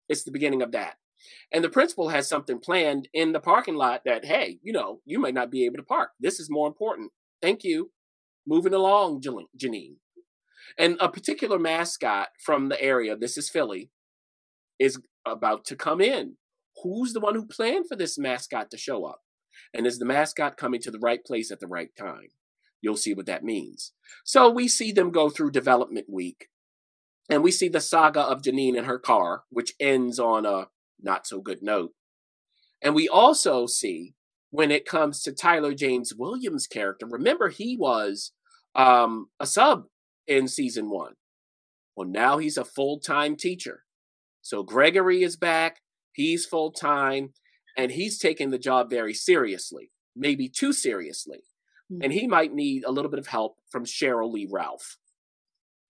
It's 0.08 0.24
the 0.24 0.32
beginning 0.32 0.62
of 0.62 0.72
that. 0.74 0.96
And 1.52 1.64
the 1.64 1.70
principal 1.70 2.10
has 2.10 2.30
something 2.30 2.60
planned 2.60 3.10
in 3.14 3.32
the 3.32 3.40
parking 3.40 3.76
lot 3.76 4.02
that, 4.06 4.26
hey, 4.26 4.60
you 4.62 4.72
know, 4.72 5.02
you 5.06 5.20
might 5.20 5.34
not 5.34 5.50
be 5.50 5.66
able 5.66 5.78
to 5.78 5.84
park. 5.84 6.12
This 6.20 6.40
is 6.40 6.50
more 6.50 6.68
important. 6.68 7.12
Thank 7.42 7.64
you. 7.64 7.92
Moving 8.48 8.74
along, 8.74 9.22
Janine. 9.22 9.96
And 10.78 10.96
a 11.00 11.10
particular 11.10 11.58
mascot 11.58 12.30
from 12.44 12.70
the 12.70 12.82
area, 12.82 13.18
this 13.18 13.38
is 13.38 13.50
Philly, 13.50 13.90
is 14.78 15.00
about 15.26 15.66
to 15.66 15.76
come 15.76 16.02
in. 16.02 16.36
Who's 16.84 17.14
the 17.14 17.20
one 17.20 17.36
who 17.36 17.46
planned 17.46 17.88
for 17.90 17.96
this 17.96 18.18
mascot 18.18 18.70
to 18.72 18.78
show 18.78 19.06
up? 19.06 19.22
And 19.74 19.88
is 19.88 19.98
the 19.98 20.06
mascot 20.06 20.56
coming 20.56 20.82
to 20.82 20.92
the 20.92 21.00
right 21.00 21.24
place 21.26 21.52
at 21.52 21.60
the 21.60 21.68
right 21.68 21.90
time? 21.98 22.30
You'll 22.82 22.98
see 22.98 23.14
what 23.14 23.26
that 23.26 23.44
means. 23.44 23.94
So 24.24 24.50
we 24.50 24.68
see 24.68 24.92
them 24.92 25.12
go 25.12 25.30
through 25.30 25.52
development 25.52 26.08
week. 26.10 26.48
And 27.30 27.44
we 27.44 27.52
see 27.52 27.70
the 27.70 27.82
saga 27.82 28.22
of 28.22 28.42
Janine 28.42 28.78
and 28.78 28.88
her 28.88 28.98
car, 28.98 29.44
which 29.50 29.74
ends 29.80 30.20
on 30.20 30.46
a 30.46 30.68
not 31.02 31.28
so 31.28 31.42
good 31.42 31.62
note. 31.62 31.92
And 32.82 32.96
we 32.96 33.08
also 33.08 33.68
see 33.68 34.16
when 34.52 34.72
it 34.72 34.86
comes 34.86 35.22
to 35.24 35.32
Tyler 35.32 35.74
James 35.74 36.14
Williams' 36.16 36.66
character, 36.66 37.06
remember 37.08 37.50
he 37.50 37.78
was 37.78 38.32
um, 38.74 39.28
a 39.40 39.46
sub 39.46 39.86
in 40.26 40.48
season 40.48 40.90
one. 40.90 41.14
Well, 41.96 42.08
now 42.08 42.38
he's 42.38 42.58
a 42.58 42.66
full 42.66 43.00
time 43.00 43.36
teacher. 43.36 43.84
So 44.42 44.64
Gregory 44.64 45.22
is 45.22 45.36
back. 45.36 45.82
He's 46.14 46.46
full 46.46 46.72
time 46.72 47.34
and 47.78 47.92
he's 47.92 48.18
taking 48.18 48.50
the 48.50 48.58
job 48.58 48.90
very 48.90 49.14
seriously, 49.14 49.92
maybe 50.16 50.50
too 50.50 50.74
seriously. 50.74 51.40
Mm-hmm. 51.92 52.04
And 52.04 52.14
he 52.14 52.28
might 52.28 52.54
need 52.54 52.84
a 52.84 52.92
little 52.92 53.10
bit 53.10 53.20
of 53.20 53.28
help 53.28 53.58
from 53.70 53.86
Sheryl 53.86 54.32
Lee 54.32 54.48
Ralph. 54.50 54.98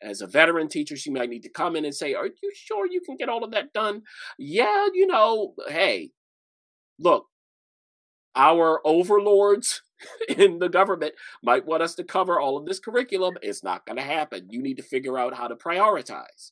As 0.01 0.21
a 0.21 0.27
veteran 0.27 0.69
teacher, 0.69 0.95
she 0.95 1.11
might 1.11 1.29
need 1.29 1.43
to 1.43 1.49
come 1.49 1.75
in 1.75 1.83
and 1.83 1.93
say, 1.93 2.13
Are 2.13 2.27
you 2.27 2.51
sure 2.53 2.87
you 2.87 3.01
can 3.01 3.17
get 3.17 3.27
all 3.27 3.43
of 3.43 3.51
that 3.51 3.73
done? 3.73 4.03
Yeah, 4.37 4.87
you 4.93 5.05
know, 5.07 5.55
hey, 5.67 6.11
look, 6.97 7.25
our 8.35 8.79
overlords 8.85 9.81
in 10.29 10.59
the 10.59 10.69
government 10.69 11.15
might 11.43 11.65
want 11.65 11.83
us 11.83 11.95
to 11.95 12.03
cover 12.03 12.39
all 12.39 12.57
of 12.57 12.65
this 12.65 12.79
curriculum. 12.79 13.35
It's 13.41 13.63
not 13.63 13.85
going 13.85 13.97
to 13.97 14.03
happen. 14.03 14.47
You 14.49 14.61
need 14.61 14.77
to 14.77 14.83
figure 14.83 15.17
out 15.17 15.35
how 15.35 15.47
to 15.47 15.55
prioritize. 15.55 16.51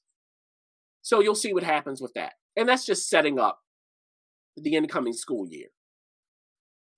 So 1.02 1.22
you'll 1.22 1.36
see 1.36 1.54
what 1.54 1.64
happens 1.64 2.02
with 2.02 2.14
that. 2.16 2.34
And 2.58 2.68
that's 2.68 2.86
just 2.86 3.10
setting 3.10 3.40
up 3.40 3.60
the 4.58 4.76
incoming 4.76 5.14
school 5.14 5.48
year. 5.48 5.68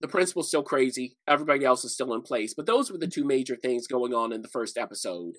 The 0.01 0.07
principal's 0.07 0.47
still 0.47 0.63
crazy. 0.63 1.17
Everybody 1.27 1.65
else 1.65 1.83
is 1.83 1.93
still 1.93 2.13
in 2.13 2.21
place. 2.21 2.53
But 2.53 2.65
those 2.65 2.91
were 2.91 2.97
the 2.97 3.07
two 3.07 3.25
major 3.25 3.55
things 3.55 3.87
going 3.87 4.13
on 4.13 4.31
in 4.31 4.41
the 4.41 4.47
first 4.47 4.77
episode 4.77 5.35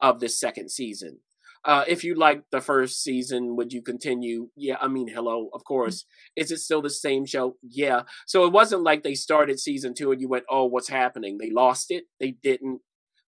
of 0.00 0.20
this 0.20 0.38
second 0.38 0.70
season. 0.70 1.20
Uh, 1.64 1.84
if 1.88 2.04
you 2.04 2.14
liked 2.14 2.50
the 2.50 2.60
first 2.60 3.02
season, 3.02 3.56
would 3.56 3.72
you 3.72 3.80
continue? 3.80 4.50
Yeah, 4.54 4.76
I 4.80 4.88
mean, 4.88 5.08
hello, 5.08 5.48
of 5.54 5.64
course. 5.64 6.04
Is 6.36 6.50
it 6.50 6.58
still 6.58 6.82
the 6.82 6.90
same 6.90 7.24
show? 7.24 7.56
Yeah. 7.62 8.02
So 8.26 8.44
it 8.44 8.52
wasn't 8.52 8.82
like 8.82 9.02
they 9.02 9.14
started 9.14 9.58
season 9.58 9.94
two 9.94 10.12
and 10.12 10.20
you 10.20 10.28
went, 10.28 10.44
oh, 10.50 10.66
what's 10.66 10.88
happening? 10.88 11.38
They 11.38 11.50
lost 11.50 11.90
it. 11.90 12.04
They 12.20 12.32
didn't. 12.32 12.80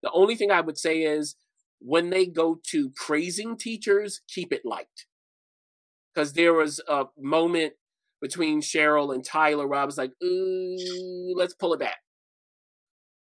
The 0.03 0.11
only 0.11 0.35
thing 0.35 0.51
I 0.51 0.63
would 0.63 0.79
say 0.79 1.03
is 1.03 1.37
when 1.79 2.11
they 2.11 2.27
go 2.27 2.59
to 2.71 2.91
praising 2.97 3.57
teachers, 3.57 4.23
keep 4.27 4.53
it 4.53 4.63
light. 4.65 5.07
Because 6.13 6.33
there 6.33 6.55
was 6.55 6.81
a 6.89 7.05
moment 7.17 7.75
between 8.25 8.63
Sheryl 8.63 9.15
and 9.15 9.23
Tyler 9.23 9.69
where 9.69 9.79
I 9.79 9.85
was 9.85 9.99
like, 9.99 10.13
ooh, 10.25 11.35
let's 11.37 11.53
pull 11.53 11.75
it 11.75 11.81
back. 11.81 11.99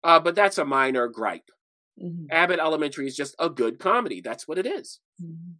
Uh, 0.02 0.18
but 0.18 0.34
that's 0.34 0.56
a 0.56 0.64
minor 0.64 1.08
gripe. 1.08 1.50
Mm-hmm. 2.02 2.24
Abbott 2.30 2.58
Elementary 2.58 3.06
is 3.06 3.14
just 3.14 3.36
a 3.38 3.50
good 3.50 3.78
comedy. 3.78 4.22
That's 4.22 4.48
what 4.48 4.56
it 4.56 4.64
is. 4.64 5.00
Mm-hmm. 5.22 5.56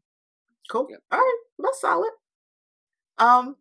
Cool. 0.70 0.86
Yeah. 0.88 0.97
All 1.12 1.18
right, 1.18 1.38
that's 1.59 1.78
solid. 1.82 2.11
Um, 3.18 3.57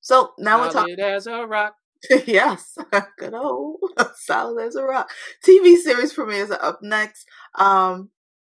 so 0.00 0.32
now 0.38 0.56
solid 0.56 0.68
we're 0.68 0.72
talking 0.72 1.00
as 1.00 1.26
a 1.26 1.46
rock. 1.46 1.74
yes, 2.26 2.78
good 3.18 3.34
old 3.34 3.80
solid 4.16 4.68
as 4.68 4.74
a 4.74 4.84
rock. 4.84 5.10
TV 5.46 5.76
series 5.76 6.14
premieres 6.14 6.50
are 6.50 6.64
up 6.64 6.78
next. 6.80 7.26
Um, 7.56 8.08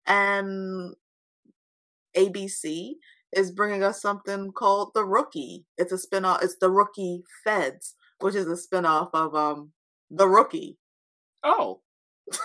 and 0.06 0.94
ABC 2.16 2.92
is 3.32 3.50
bringing 3.50 3.82
us 3.82 4.00
something 4.00 4.52
called 4.52 4.92
The 4.94 5.04
Rookie. 5.04 5.64
It's 5.76 5.92
a 5.92 5.96
spinoff. 5.96 6.42
It's 6.42 6.56
The 6.60 6.70
Rookie 6.70 7.22
Feds, 7.44 7.94
which 8.20 8.34
is 8.34 8.46
a 8.46 8.56
spinoff 8.56 9.10
of 9.12 9.34
um 9.34 9.72
The 10.10 10.28
Rookie. 10.28 10.78
Oh. 11.42 11.80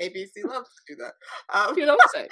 ABC 0.00 0.44
loves 0.44 0.68
to 0.86 0.94
do 0.94 1.02
that. 1.02 1.12
Um, 1.52 1.76
you 1.76 1.86
don't 1.86 2.00
say. 2.14 2.28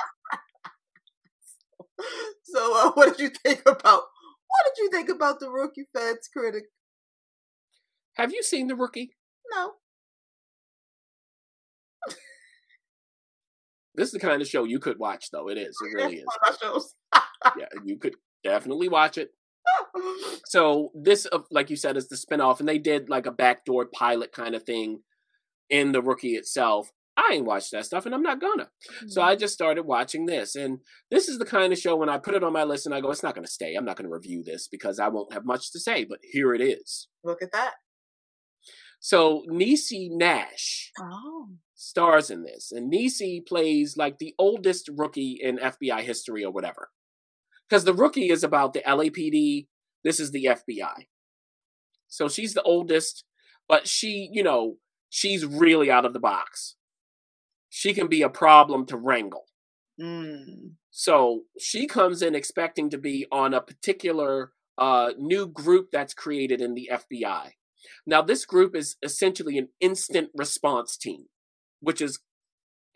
so, 2.44 2.72
uh, 2.76 2.92
what 2.92 3.16
did 3.16 3.20
you 3.20 3.30
think 3.44 3.62
about? 3.66 4.02
What 4.48 4.74
did 4.74 4.82
you 4.82 4.90
think 4.90 5.08
about 5.08 5.40
the 5.40 5.50
Rookie 5.50 5.88
Feds 5.94 6.28
critic? 6.28 6.64
Have 8.14 8.32
you 8.32 8.42
seen 8.42 8.68
the 8.68 8.76
Rookie? 8.76 9.10
No. 9.50 9.72
This 13.96 14.08
is 14.08 14.12
the 14.12 14.20
kind 14.20 14.42
of 14.42 14.48
show 14.48 14.64
you 14.64 14.78
could 14.78 14.98
watch, 14.98 15.30
though. 15.30 15.48
It 15.48 15.58
is. 15.58 15.76
It 15.82 15.94
really 15.94 16.16
is. 16.16 16.94
yeah, 17.58 17.66
you 17.84 17.98
could 17.98 18.14
definitely 18.44 18.88
watch 18.88 19.18
it. 19.18 19.30
So 20.48 20.90
this, 20.94 21.26
uh, 21.32 21.40
like 21.50 21.70
you 21.70 21.76
said, 21.76 21.96
is 21.96 22.08
the 22.08 22.16
spinoff, 22.16 22.60
and 22.60 22.68
they 22.68 22.78
did 22.78 23.08
like 23.08 23.26
a 23.26 23.32
backdoor 23.32 23.86
pilot 23.86 24.30
kind 24.30 24.54
of 24.54 24.62
thing 24.62 25.00
in 25.68 25.90
the 25.90 26.00
rookie 26.00 26.36
itself. 26.36 26.92
I 27.16 27.32
ain't 27.32 27.46
watched 27.46 27.72
that 27.72 27.84
stuff, 27.84 28.06
and 28.06 28.14
I'm 28.14 28.22
not 28.22 28.40
gonna. 28.40 28.64
Mm-hmm. 28.64 29.08
So 29.08 29.22
I 29.22 29.34
just 29.34 29.54
started 29.54 29.84
watching 29.84 30.26
this, 30.26 30.54
and 30.54 30.78
this 31.10 31.28
is 31.28 31.38
the 31.38 31.44
kind 31.44 31.72
of 31.72 31.78
show 31.80 31.96
when 31.96 32.08
I 32.08 32.18
put 32.18 32.34
it 32.34 32.44
on 32.44 32.52
my 32.52 32.62
list, 32.62 32.86
and 32.86 32.94
I 32.94 33.00
go, 33.00 33.10
it's 33.10 33.24
not 33.24 33.34
gonna 33.34 33.48
stay. 33.48 33.74
I'm 33.74 33.84
not 33.84 33.96
gonna 33.96 34.10
review 34.10 34.44
this 34.44 34.68
because 34.68 35.00
I 35.00 35.08
won't 35.08 35.32
have 35.32 35.44
much 35.44 35.72
to 35.72 35.80
say. 35.80 36.04
But 36.04 36.20
here 36.22 36.54
it 36.54 36.60
is. 36.60 37.08
Look 37.24 37.42
at 37.42 37.52
that. 37.52 37.72
So 39.00 39.42
Niecy 39.50 40.08
Nash. 40.10 40.92
Oh 41.00 41.48
stars 41.76 42.30
in 42.30 42.42
this. 42.42 42.72
And 42.72 42.92
Niecy 42.92 43.46
plays 43.46 43.96
like 43.96 44.18
the 44.18 44.34
oldest 44.38 44.90
rookie 44.92 45.38
in 45.40 45.58
FBI 45.58 46.00
history 46.00 46.44
or 46.44 46.50
whatever. 46.50 46.88
Because 47.68 47.84
the 47.84 47.94
rookie 47.94 48.30
is 48.30 48.42
about 48.42 48.72
the 48.72 48.80
LAPD, 48.80 49.66
this 50.02 50.18
is 50.18 50.32
the 50.32 50.46
FBI. 50.46 51.06
So 52.08 52.28
she's 52.28 52.54
the 52.54 52.62
oldest, 52.62 53.24
but 53.68 53.86
she, 53.86 54.28
you 54.32 54.42
know, 54.42 54.76
she's 55.10 55.44
really 55.44 55.90
out 55.90 56.04
of 56.04 56.12
the 56.12 56.20
box. 56.20 56.76
She 57.68 57.92
can 57.92 58.08
be 58.08 58.22
a 58.22 58.28
problem 58.28 58.86
to 58.86 58.96
wrangle. 58.96 59.44
Mm. 60.00 60.74
So 60.90 61.42
she 61.60 61.86
comes 61.86 62.22
in 62.22 62.34
expecting 62.34 62.88
to 62.90 62.98
be 62.98 63.26
on 63.30 63.52
a 63.52 63.60
particular 63.60 64.52
uh, 64.78 65.10
new 65.18 65.46
group 65.46 65.88
that's 65.92 66.14
created 66.14 66.60
in 66.60 66.74
the 66.74 66.88
FBI. 66.92 67.50
Now, 68.06 68.22
this 68.22 68.44
group 68.44 68.74
is 68.74 68.96
essentially 69.02 69.58
an 69.58 69.68
instant 69.80 70.30
response 70.34 70.96
team 70.96 71.26
which 71.80 72.00
is 72.00 72.18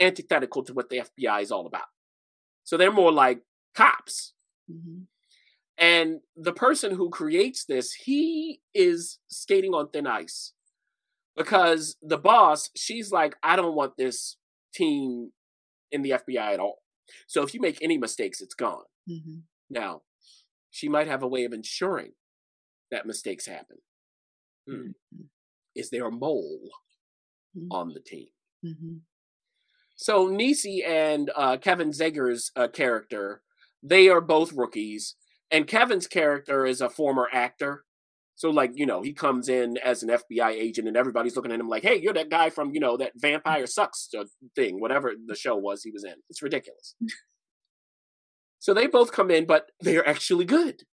antithetical 0.01 0.63
to 0.65 0.73
what 0.73 0.89
the 0.89 1.03
FBI 1.19 1.43
is 1.43 1.53
all 1.53 1.67
about. 1.67 1.89
So 2.65 2.77
they're 2.77 2.93
more 2.93 3.13
like 3.13 3.43
cops. 3.75 4.35
Mm-hmm. 4.71 5.03
And 5.79 6.21
the 6.37 6.53
person 6.53 6.95
who 6.95 7.09
creates 7.09 7.65
this, 7.65 7.93
he 7.93 8.61
is 8.75 9.19
skating 9.29 9.73
on 9.73 9.91
thin 9.91 10.07
ice 10.07 10.53
because 11.37 11.97
the 12.03 12.19
boss, 12.19 12.71
she's 12.77 13.11
like, 13.11 13.37
I 13.43 13.57
don't 13.57 13.75
want 13.75 13.97
this 13.97 14.37
team 14.75 15.33
in 15.91 16.03
the 16.03 16.11
FBI 16.11 16.55
at 16.55 16.61
all. 16.61 16.83
So 17.27 17.43
if 17.43 17.55
you 17.55 17.61
make 17.61 17.79
any 17.83 17.99
mistakes, 17.99 18.41
it's 18.41 18.55
gone. 18.55 18.85
Mm-hmm. 19.09 19.39
Now, 19.71 20.03
she 20.71 20.89
might 20.89 21.09
have 21.09 21.23
a 21.23 21.29
way 21.29 21.45
of 21.45 21.53
ensuring 21.53 22.13
that 22.91 23.07
mistakes 23.07 23.47
happen. 23.47 23.79
Hmm. 24.69 24.75
Mm-hmm. 24.75 25.23
Is 25.75 25.91
there 25.91 26.07
a 26.07 26.13
mole 26.13 26.61
mm-hmm. 27.57 27.69
on 27.71 27.95
the 27.95 28.01
team? 28.01 28.29
Mm-hmm. 28.65 28.97
So 29.97 30.29
Niecy 30.29 30.87
and 30.87 31.31
uh, 31.37 31.59
Kevin 31.59 31.91
Zegers' 31.91 32.51
uh, 32.57 32.69
character, 32.69 33.43
they 33.83 34.09
are 34.09 34.23
both 34.23 34.53
rookies, 34.53 35.17
and 35.51 35.67
Kevin's 35.67 36.07
character 36.07 36.65
is 36.65 36.81
a 36.81 36.89
former 36.89 37.29
actor. 37.33 37.85
So, 38.35 38.49
like, 38.49 38.73
you 38.75 38.87
know, 38.87 39.03
he 39.03 39.13
comes 39.13 39.51
in 39.51 39.77
as 39.77 40.03
an 40.03 40.09
FBI 40.09 40.53
agent, 40.53 40.89
and 40.89 40.97
everybody's 40.97 41.37
looking 41.37 41.53
at 41.53 41.61
him 41.61 41.69
like, 41.69 41.83
"Hey, 41.83 41.97
you're 41.97 42.15
that 42.15 42.31
guy 42.31 42.49
from, 42.49 42.73
you 42.73 42.81
know, 42.81 42.97
that 42.97 43.13
Vampire 43.15 43.67
Sucks 43.67 44.09
uh, 44.19 44.25
thing, 44.57 44.81
whatever 44.81 45.13
the 45.27 45.37
show 45.37 45.57
was 45.57 45.83
he 45.83 45.91
was 45.91 46.05
in." 46.05 46.15
It's 46.31 46.41
ridiculous. 46.41 46.95
so 48.59 48.73
they 48.73 48.87
both 48.87 49.13
come 49.13 49.31
in, 49.31 49.45
but 49.45 49.71
they're 49.81 50.09
actually 50.09 50.47
good. 50.47 50.85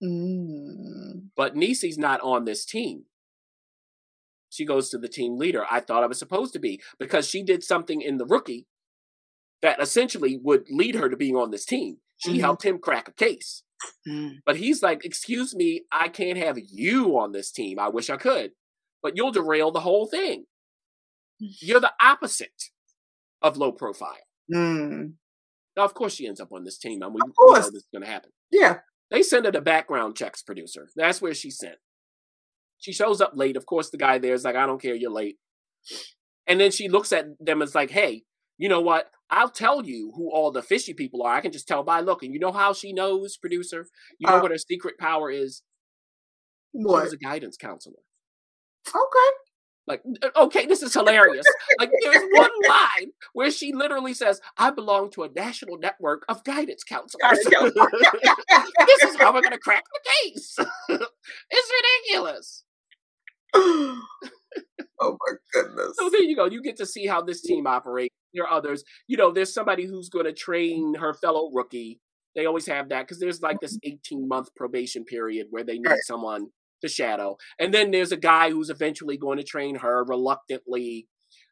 Mm. 0.00 1.30
But 1.36 1.56
Niecy's 1.56 1.98
not 1.98 2.20
on 2.20 2.44
this 2.44 2.64
team 2.64 3.06
she 4.52 4.66
goes 4.66 4.90
to 4.90 4.98
the 4.98 5.08
team 5.08 5.38
leader. 5.38 5.64
I 5.70 5.80
thought 5.80 6.04
I 6.04 6.06
was 6.06 6.18
supposed 6.18 6.52
to 6.52 6.58
be 6.58 6.80
because 6.98 7.26
she 7.26 7.42
did 7.42 7.64
something 7.64 8.02
in 8.02 8.18
the 8.18 8.26
rookie 8.26 8.66
that 9.62 9.80
essentially 9.80 10.38
would 10.42 10.66
lead 10.70 10.94
her 10.94 11.08
to 11.08 11.16
being 11.16 11.36
on 11.36 11.50
this 11.50 11.64
team. 11.64 11.98
She 12.18 12.32
mm-hmm. 12.32 12.40
helped 12.40 12.64
him 12.64 12.78
crack 12.78 13.08
a 13.08 13.12
case. 13.12 13.62
Mm. 14.06 14.40
But 14.44 14.56
he's 14.56 14.82
like, 14.82 15.04
Excuse 15.04 15.54
me, 15.54 15.84
I 15.90 16.08
can't 16.08 16.36
have 16.36 16.58
you 16.58 17.18
on 17.18 17.32
this 17.32 17.50
team. 17.50 17.78
I 17.78 17.88
wish 17.88 18.10
I 18.10 18.16
could, 18.16 18.52
but 19.02 19.16
you'll 19.16 19.32
derail 19.32 19.70
the 19.70 19.80
whole 19.80 20.06
thing. 20.06 20.44
You're 21.38 21.80
the 21.80 21.94
opposite 22.00 22.70
of 23.40 23.56
low 23.56 23.72
profile. 23.72 24.16
Mm. 24.52 25.14
Now, 25.76 25.84
of 25.84 25.94
course, 25.94 26.14
she 26.14 26.26
ends 26.26 26.40
up 26.40 26.52
on 26.52 26.64
this 26.64 26.76
team. 26.76 27.00
and 27.02 27.14
we, 27.14 27.20
we 27.24 27.32
know 27.46 27.56
this 27.56 27.68
is 27.68 27.86
going 27.92 28.04
to 28.04 28.10
happen. 28.10 28.30
Yeah. 28.50 28.80
They 29.10 29.22
send 29.22 29.46
her 29.46 29.52
to 29.52 29.62
background 29.62 30.16
checks 30.16 30.42
producer. 30.42 30.88
That's 30.94 31.22
where 31.22 31.34
she's 31.34 31.58
sent. 31.58 31.76
She 32.82 32.92
shows 32.92 33.20
up 33.20 33.32
late. 33.36 33.56
Of 33.56 33.64
course, 33.64 33.90
the 33.90 33.96
guy 33.96 34.18
there 34.18 34.34
is 34.34 34.44
like, 34.44 34.56
I 34.56 34.66
don't 34.66 34.82
care, 34.82 34.96
you're 34.96 35.08
late. 35.08 35.36
And 36.48 36.60
then 36.60 36.72
she 36.72 36.88
looks 36.88 37.12
at 37.12 37.26
them 37.38 37.62
as 37.62 37.76
like, 37.76 37.90
hey, 37.90 38.24
you 38.58 38.68
know 38.68 38.80
what? 38.80 39.08
I'll 39.30 39.50
tell 39.50 39.86
you 39.86 40.12
who 40.16 40.32
all 40.32 40.50
the 40.50 40.62
fishy 40.62 40.92
people 40.92 41.22
are. 41.22 41.32
I 41.32 41.40
can 41.40 41.52
just 41.52 41.68
tell 41.68 41.84
by 41.84 42.00
looking. 42.00 42.32
You 42.32 42.40
know 42.40 42.50
how 42.50 42.72
she 42.72 42.92
knows, 42.92 43.36
producer? 43.36 43.86
You 44.18 44.28
know 44.28 44.38
uh, 44.38 44.42
what 44.42 44.50
her 44.50 44.58
secret 44.58 44.98
power 44.98 45.30
is? 45.30 45.62
What? 46.72 47.04
She's 47.04 47.12
a 47.12 47.18
guidance 47.18 47.56
counselor. 47.56 48.00
Okay. 48.88 49.36
Like, 49.86 50.02
okay, 50.36 50.66
this 50.66 50.82
is 50.82 50.92
hilarious. 50.92 51.46
like, 51.78 51.90
there's 52.02 52.22
one 52.32 52.50
line 52.68 53.12
where 53.32 53.50
she 53.50 53.72
literally 53.72 54.14
says, 54.14 54.40
I 54.58 54.70
belong 54.70 55.10
to 55.12 55.22
a 55.22 55.28
national 55.28 55.78
network 55.78 56.24
of 56.28 56.44
guidance 56.44 56.84
counselors. 56.84 57.38
this 57.44 59.02
is 59.04 59.16
how 59.18 59.32
we're 59.32 59.40
going 59.40 59.52
to 59.52 59.58
crack 59.58 59.84
the 59.92 60.10
case. 60.22 60.56
it's 60.88 61.72
ridiculous. 62.10 62.64
oh 63.54 63.98
my 65.00 65.34
goodness. 65.52 65.96
So 65.98 66.10
there 66.10 66.22
you 66.22 66.36
go. 66.36 66.46
You 66.46 66.62
get 66.62 66.76
to 66.78 66.86
see 66.86 67.06
how 67.06 67.22
this 67.22 67.42
team 67.42 67.66
operates. 67.66 68.14
There 68.34 68.44
are 68.44 68.50
others. 68.52 68.84
You 69.06 69.16
know, 69.16 69.30
there's 69.30 69.52
somebody 69.52 69.86
who's 69.86 70.08
going 70.08 70.24
to 70.26 70.32
train 70.32 70.94
her 70.94 71.14
fellow 71.14 71.50
rookie. 71.52 72.00
They 72.34 72.46
always 72.46 72.66
have 72.66 72.88
that 72.88 73.02
because 73.02 73.20
there's 73.20 73.42
like 73.42 73.60
this 73.60 73.76
Mm-hmm. 73.78 73.94
18 73.94 74.28
month 74.28 74.54
probation 74.56 75.04
period 75.04 75.48
where 75.50 75.64
they 75.64 75.74
need 75.78 75.86
Right. 75.88 76.00
someone 76.04 76.48
to 76.80 76.88
shadow. 76.88 77.36
And 77.58 77.72
then 77.74 77.90
there's 77.90 78.12
a 78.12 78.16
guy 78.16 78.50
who's 78.50 78.70
eventually 78.70 79.16
going 79.16 79.38
to 79.38 79.44
train 79.44 79.76
her 79.76 80.04
reluctantly. 80.04 81.08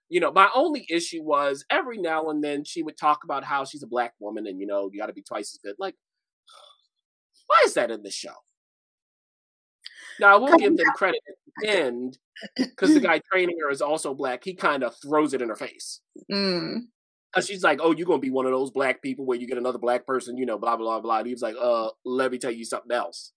You 0.09 0.21
know, 0.21 0.33
my 0.33 0.49
only 0.55 0.87
issue 0.91 1.23
was 1.23 1.65
every 1.71 1.99
now 1.99 2.31
and 2.31 2.43
then 2.43 2.65
she 2.65 2.83
would 2.83 2.97
talk 2.99 3.25
about 3.25 3.45
how 3.45 3.65
she's 3.65 3.83
a 3.83 3.87
black 3.87 4.15
woman 4.19 4.47
and, 4.47 4.59
you 4.59 4.67
know, 4.67 4.89
you 4.93 4.99
got 4.99 5.07
to 5.07 5.13
be 5.13 5.23
twice 5.23 5.55
as 5.55 5.61
good. 5.63 5.77
Like, 5.79 5.95
why 7.47 7.63
is 7.65 7.75
that 7.75 7.91
in 7.91 8.03
the 8.03 8.11
show? 8.11 8.35
Now, 10.19 10.35
I 10.35 10.37
will 10.37 10.57
give 10.59 10.77
them 10.77 10.87
credit 10.97 11.21
end 11.65 12.19
because 12.57 12.95
the 12.95 13.01
guy 13.01 13.21
training 13.33 13.57
her 13.63 13.71
is 13.71 13.83
also 13.83 14.15
black. 14.15 14.45
He 14.45 14.55
kind 14.55 14.83
of 14.83 14.95
throws 15.03 15.35
it 15.35 15.43
in 15.43 15.49
her 15.49 15.57
face. 15.57 16.01
Mm. 16.31 16.87
Cause 17.35 17.47
she's 17.47 17.63
like, 17.63 17.79
"Oh, 17.81 17.93
you're 17.93 18.07
gonna 18.07 18.19
be 18.19 18.31
one 18.31 18.47
of 18.47 18.53
those 18.53 18.73
black 18.73 19.03
people 19.03 19.25
where 19.25 19.39
you 19.39 19.47
get 19.47 19.59
another 19.59 19.79
black 19.79 20.05
person, 20.05 20.37
you 20.37 20.47
know, 20.47 20.59
blah 20.59 20.77
blah 20.77 21.01
blah." 21.01 21.19
And 21.19 21.27
he 21.27 21.33
was 21.33 21.43
like, 21.43 21.55
"Uh, 21.61 21.91
let 22.05 22.33
me 22.33 22.39
tell 22.39 22.51
you 22.51 22.65
something 22.65 22.91
else." 22.91 23.33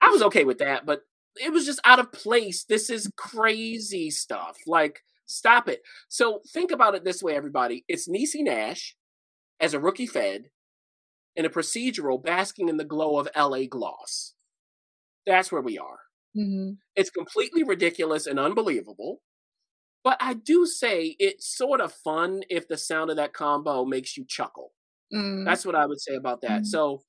I 0.00 0.10
was 0.10 0.22
okay 0.22 0.44
with 0.44 0.58
that, 0.58 0.86
but 0.86 1.00
it 1.36 1.52
was 1.52 1.66
just 1.66 1.80
out 1.84 1.98
of 1.98 2.12
place. 2.12 2.64
This 2.64 2.88
is 2.88 3.10
crazy 3.16 4.10
stuff. 4.10 4.58
Like, 4.66 5.00
stop 5.26 5.68
it. 5.68 5.82
So 6.08 6.40
think 6.52 6.70
about 6.70 6.94
it 6.94 7.04
this 7.04 7.22
way, 7.22 7.34
everybody. 7.34 7.84
It's 7.88 8.08
Niecy 8.08 8.42
Nash 8.44 8.96
as 9.60 9.74
a 9.74 9.80
rookie 9.80 10.06
Fed 10.06 10.50
in 11.34 11.44
a 11.44 11.50
procedural 11.50 12.22
basking 12.22 12.68
in 12.68 12.76
the 12.76 12.84
glow 12.84 13.18
of 13.18 13.28
L.A. 13.34 13.66
gloss. 13.66 14.34
That's 15.26 15.50
where 15.50 15.60
we 15.60 15.78
are. 15.78 16.05
Hmm 16.36 16.72
It's 16.96 17.10
completely 17.10 17.64
ridiculous 17.64 18.26
and 18.26 18.40
unbelievable. 18.40 19.22
But 20.04 20.18
I 20.20 20.34
do 20.34 20.66
say 20.66 21.16
it's 21.18 21.56
sort 21.56 21.80
of 21.80 21.92
fun 21.92 22.42
if 22.50 22.68
the 22.68 22.78
sound 22.78 23.10
of 23.10 23.16
that 23.16 23.34
combo 23.34 23.84
makes 23.84 24.16
you 24.16 24.24
chuckle. 24.28 24.72
Mm. 25.14 25.44
That's 25.46 25.66
what 25.66 25.76
I 25.76 25.86
would 25.86 26.00
say 26.00 26.14
about 26.16 26.42
that. 26.42 26.62
Mhm. 26.62 26.66
So, 26.66 27.02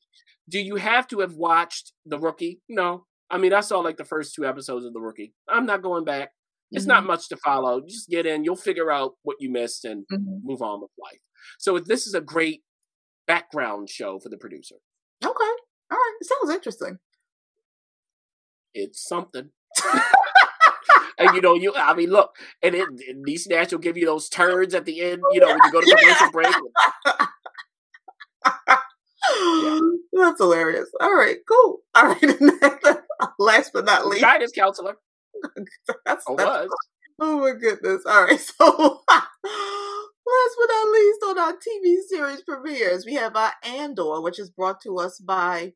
do 0.49 0.59
you 0.59 0.77
have 0.77 1.07
to 1.09 1.19
have 1.21 1.35
watched 1.35 1.93
The 2.05 2.19
Rookie? 2.19 2.61
No. 2.69 3.05
I 3.31 3.37
mean, 3.39 3.53
I 3.53 3.61
saw 3.61 3.79
like 3.79 3.97
the 3.97 4.05
first 4.05 4.35
two 4.35 4.45
episodes 4.45 4.85
of 4.85 4.93
The 4.93 5.01
Rookie. 5.01 5.33
I'm 5.49 5.65
not 5.67 5.81
going 5.83 6.05
back. 6.05 6.31
It's 6.73 6.85
not 6.87 7.05
much 7.05 7.29
to 7.29 7.37
follow. 7.37 7.81
Just 7.81 8.09
get 8.09 8.25
in, 8.27 8.43
you'll 8.45 8.55
figure 8.57 8.91
out 8.91 9.15
what 9.23 9.37
you 9.41 9.49
missed 9.51 9.85
and 9.85 10.05
Mhm. 10.11 10.41
move 10.43 10.61
on 10.61 10.81
with 10.81 10.91
life. 10.99 11.21
So, 11.59 11.79
this 11.79 12.07
is 12.07 12.15
a 12.15 12.21
great 12.21 12.63
background 13.27 13.89
show 13.89 14.19
for 14.19 14.29
the 14.29 14.37
producer. 14.37 14.77
Okay. 15.23 15.53
All 15.91 15.97
right. 15.97 16.15
It 16.21 16.27
sounds 16.27 16.51
interesting. 16.55 16.99
It's 18.77 19.07
something. 19.07 19.49
and 21.17 21.35
you 21.35 21.41
know, 21.41 21.55
you 21.55 21.73
I 21.75 21.93
mean, 21.93 22.09
look, 22.09 22.35
and 22.61 22.75
it, 22.75 22.87
and 22.87 23.25
Niecy 23.25 23.49
Nash 23.49 23.71
will 23.71 23.79
give 23.79 23.97
you 23.97 24.05
those 24.05 24.29
turns 24.29 24.73
at 24.73 24.85
the 24.85 25.01
end. 25.01 25.21
You 25.31 25.39
know, 25.39 25.47
when 25.47 25.59
you 25.63 25.71
go 25.71 25.81
to 25.81 25.95
commercial 25.95 26.31
break. 26.31 26.53
That's 30.13 30.39
hilarious. 30.39 30.89
All 31.01 31.13
right, 31.15 31.37
cool. 31.49 31.79
All 31.95 32.07
right. 32.07 32.99
Last 33.39 33.71
but 33.73 33.85
not 33.85 34.07
least, 34.07 34.21
Guidance 34.21 34.51
counselor. 34.51 34.95
that's, 36.05 36.23
I 36.27 36.35
that's 36.35 36.49
was. 36.67 36.69
Oh 37.19 37.39
my 37.39 37.51
goodness. 37.59 38.03
All 38.05 38.23
right. 38.23 38.39
So 38.39 39.01
last 40.27 40.55
but 40.59 40.67
not 40.69 40.89
least 40.91 41.23
on 41.27 41.39
our 41.39 41.53
TV 41.53 41.97
series 42.07 42.41
premieres, 42.43 43.05
we 43.05 43.15
have 43.15 43.35
our 43.35 43.53
Andor, 43.63 44.21
which 44.21 44.39
is 44.39 44.49
brought 44.49 44.81
to 44.81 44.97
us 44.97 45.19
by 45.19 45.73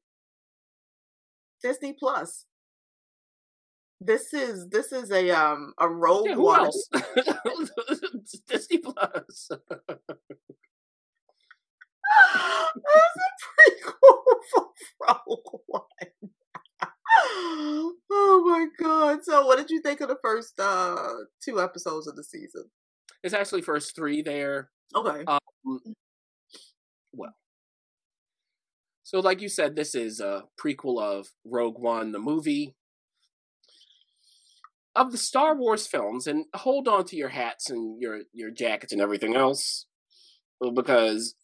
Disney 1.64 1.94
Plus. 1.98 2.46
This 4.04 4.34
is 4.34 4.68
this 4.70 4.92
is 4.92 5.12
a 5.12 5.30
um 5.30 5.74
a 5.78 5.88
Rogue 5.88 6.26
Yeah, 6.26 6.34
who 6.34 6.44
One. 6.46 6.66
else? 6.66 6.90
Disney 8.48 8.80
Plus. 8.80 9.50
It's 9.52 9.52
a 12.32 13.30
prequel 13.46 14.24
for 14.52 14.68
Rogue 15.08 15.62
One. 15.68 15.84
oh 18.12 18.44
my 18.44 18.66
god. 18.84 19.20
So 19.24 19.46
what 19.46 19.60
did 19.60 19.70
you 19.70 19.82
think 19.82 20.02
of 20.02 20.10
the 20.10 20.18
first 20.24 20.60
uh 20.60 20.98
two 21.44 21.62
episodes 21.62 22.08
of 22.08 22.16
the 22.16 22.24
season? 22.24 22.64
It's 23.24 23.36
actually 23.36 23.62
first 23.62 23.96
three 23.96 24.24
there. 24.24 24.72
Okay. 24.96 25.24
Um, 25.28 25.40
well, 27.14 27.36
so 29.04 29.20
like 29.20 29.42
you 29.42 29.50
said, 29.50 29.76
this 29.76 29.94
is 29.94 30.20
a 30.20 30.46
prequel 30.60 31.00
of 31.00 31.28
Rogue 31.46 31.78
One, 31.78 32.12
the 32.12 32.20
movie. 32.20 32.74
Of 34.96 35.12
the 35.12 35.18
Star 35.18 35.56
Wars 35.56 35.88
films, 35.88 36.28
and 36.28 36.46
hold 36.54 36.88
on 36.88 37.06
to 37.06 37.16
your 37.16 37.30
hats 37.30 37.70
and 37.70 38.02
your 38.02 38.22
your 38.34 38.52
jackets 38.52 38.92
and 38.92 39.02
everything 39.02 39.36
else, 39.36 39.86
because 40.74 41.36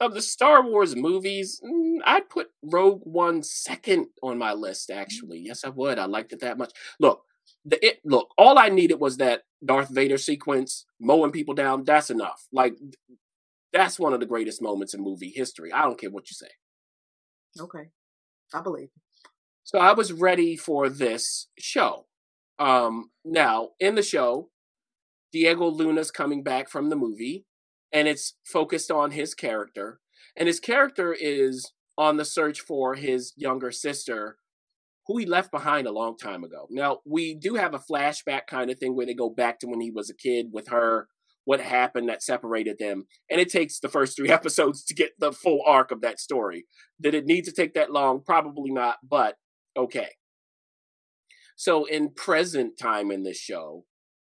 of 0.00 0.14
the 0.14 0.22
Star 0.22 0.64
Wars 0.64 0.94
movies, 0.94 1.60
mm, 1.64 1.98
I'd 2.04 2.28
put 2.28 2.48
Rogue 2.62 3.02
One 3.04 3.42
second 3.42 4.06
on 4.22 4.38
my 4.38 4.52
list. 4.52 4.90
Actually, 4.90 5.40
yes, 5.40 5.64
I 5.64 5.68
would. 5.70 5.98
I 5.98 6.06
liked 6.06 6.32
it 6.32 6.40
that 6.40 6.58
much. 6.58 6.72
Look, 7.00 7.22
the 7.64 7.84
it 7.84 8.00
look. 8.04 8.30
All 8.38 8.58
I 8.58 8.68
needed 8.68 9.00
was 9.00 9.16
that 9.18 9.42
Darth 9.64 9.88
Vader 9.88 10.18
sequence, 10.18 10.86
mowing 11.00 11.32
people 11.32 11.54
down. 11.54 11.84
That's 11.84 12.10
enough. 12.10 12.46
Like 12.52 12.74
that's 13.72 13.98
one 13.98 14.12
of 14.12 14.20
the 14.20 14.26
greatest 14.26 14.60
moments 14.60 14.94
in 14.94 15.02
movie 15.02 15.32
history. 15.34 15.72
I 15.72 15.82
don't 15.82 15.98
care 15.98 16.10
what 16.10 16.30
you 16.30 16.34
say. 16.34 16.50
Okay. 17.60 17.88
I 18.54 18.60
believe. 18.60 18.90
So 19.64 19.78
I 19.78 19.92
was 19.92 20.12
ready 20.12 20.56
for 20.56 20.88
this 20.88 21.48
show. 21.58 22.06
Um, 22.58 23.10
now, 23.24 23.70
in 23.80 23.94
the 23.94 24.02
show, 24.02 24.50
Diego 25.32 25.66
Luna's 25.66 26.10
coming 26.10 26.42
back 26.42 26.68
from 26.68 26.90
the 26.90 26.96
movie, 26.96 27.46
and 27.92 28.06
it's 28.06 28.34
focused 28.44 28.90
on 28.90 29.12
his 29.12 29.34
character. 29.34 30.00
And 30.36 30.46
his 30.46 30.60
character 30.60 31.16
is 31.18 31.72
on 31.98 32.16
the 32.16 32.24
search 32.24 32.60
for 32.60 32.94
his 32.94 33.32
younger 33.36 33.70
sister, 33.70 34.36
who 35.06 35.18
he 35.18 35.26
left 35.26 35.50
behind 35.50 35.86
a 35.86 35.92
long 35.92 36.16
time 36.16 36.44
ago. 36.44 36.66
Now, 36.70 36.98
we 37.04 37.34
do 37.34 37.54
have 37.54 37.74
a 37.74 37.78
flashback 37.78 38.46
kind 38.46 38.70
of 38.70 38.78
thing 38.78 38.94
where 38.94 39.06
they 39.06 39.14
go 39.14 39.30
back 39.30 39.58
to 39.60 39.66
when 39.66 39.80
he 39.80 39.90
was 39.90 40.08
a 40.08 40.14
kid 40.14 40.46
with 40.52 40.68
her, 40.68 41.08
what 41.44 41.60
happened 41.60 42.08
that 42.08 42.22
separated 42.22 42.78
them. 42.78 43.06
And 43.28 43.40
it 43.40 43.50
takes 43.50 43.80
the 43.80 43.88
first 43.88 44.16
three 44.16 44.30
episodes 44.30 44.84
to 44.84 44.94
get 44.94 45.12
the 45.18 45.32
full 45.32 45.60
arc 45.66 45.90
of 45.90 46.00
that 46.02 46.20
story. 46.20 46.66
Did 47.00 47.14
it 47.14 47.26
need 47.26 47.44
to 47.44 47.52
take 47.52 47.74
that 47.74 47.90
long? 47.90 48.22
Probably 48.24 48.70
not, 48.70 48.96
but 49.02 49.36
okay. 49.76 50.10
So, 51.56 51.84
in 51.84 52.10
present 52.10 52.78
time 52.78 53.10
in 53.10 53.22
this 53.22 53.38
show, 53.38 53.84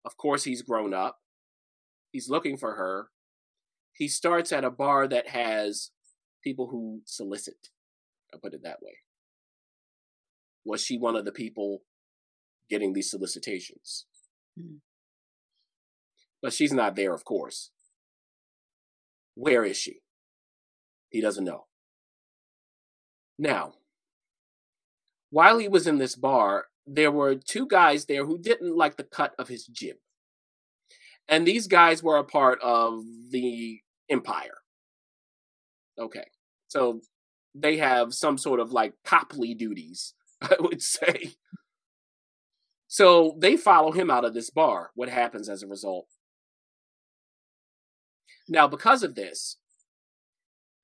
of 0.04 0.16
course, 0.16 0.44
he's 0.44 0.62
grown 0.62 0.94
up. 0.94 1.18
He's 2.10 2.30
looking 2.30 2.56
for 2.56 2.74
her. 2.74 3.10
He 3.92 4.08
starts 4.08 4.52
at 4.52 4.64
a 4.64 4.70
bar 4.70 5.08
that 5.08 5.28
has 5.28 5.90
people 6.42 6.68
who 6.68 7.02
solicit. 7.04 7.68
I'll 8.32 8.40
put 8.40 8.54
it 8.54 8.62
that 8.62 8.82
way. 8.82 8.98
Was 10.64 10.82
she 10.82 10.98
one 10.98 11.16
of 11.16 11.24
the 11.24 11.32
people 11.32 11.82
getting 12.70 12.92
these 12.92 13.10
solicitations? 13.10 14.06
Mhm. 14.58 14.80
But 16.40 16.52
she's 16.52 16.72
not 16.72 16.94
there, 16.94 17.12
of 17.12 17.24
course. 17.24 17.70
Where 19.34 19.64
is 19.64 19.76
she? 19.76 20.02
He 21.10 21.20
doesn't 21.20 21.44
know. 21.44 21.66
Now, 23.38 23.74
while 25.30 25.58
he 25.58 25.68
was 25.68 25.86
in 25.86 25.98
this 25.98 26.16
bar, 26.16 26.66
there 26.88 27.12
were 27.12 27.34
two 27.34 27.66
guys 27.66 28.06
there 28.06 28.24
who 28.24 28.38
didn't 28.38 28.76
like 28.76 28.96
the 28.96 29.04
cut 29.04 29.34
of 29.38 29.48
his 29.48 29.66
jib. 29.66 29.96
And 31.28 31.46
these 31.46 31.66
guys 31.66 32.02
were 32.02 32.16
a 32.16 32.24
part 32.24 32.58
of 32.62 33.02
the 33.30 33.80
Empire. 34.08 34.58
Okay. 35.98 36.24
So 36.68 37.02
they 37.54 37.76
have 37.76 38.14
some 38.14 38.38
sort 38.38 38.60
of 38.60 38.72
like 38.72 38.94
copley 39.04 39.54
duties, 39.54 40.14
I 40.40 40.56
would 40.60 40.82
say. 40.82 41.32
So 42.86 43.36
they 43.38 43.56
follow 43.58 43.92
him 43.92 44.10
out 44.10 44.24
of 44.24 44.32
this 44.32 44.48
bar. 44.48 44.90
What 44.94 45.10
happens 45.10 45.48
as 45.48 45.62
a 45.62 45.66
result? 45.66 46.06
Now, 48.48 48.66
because 48.66 49.02
of 49.02 49.14
this, 49.14 49.58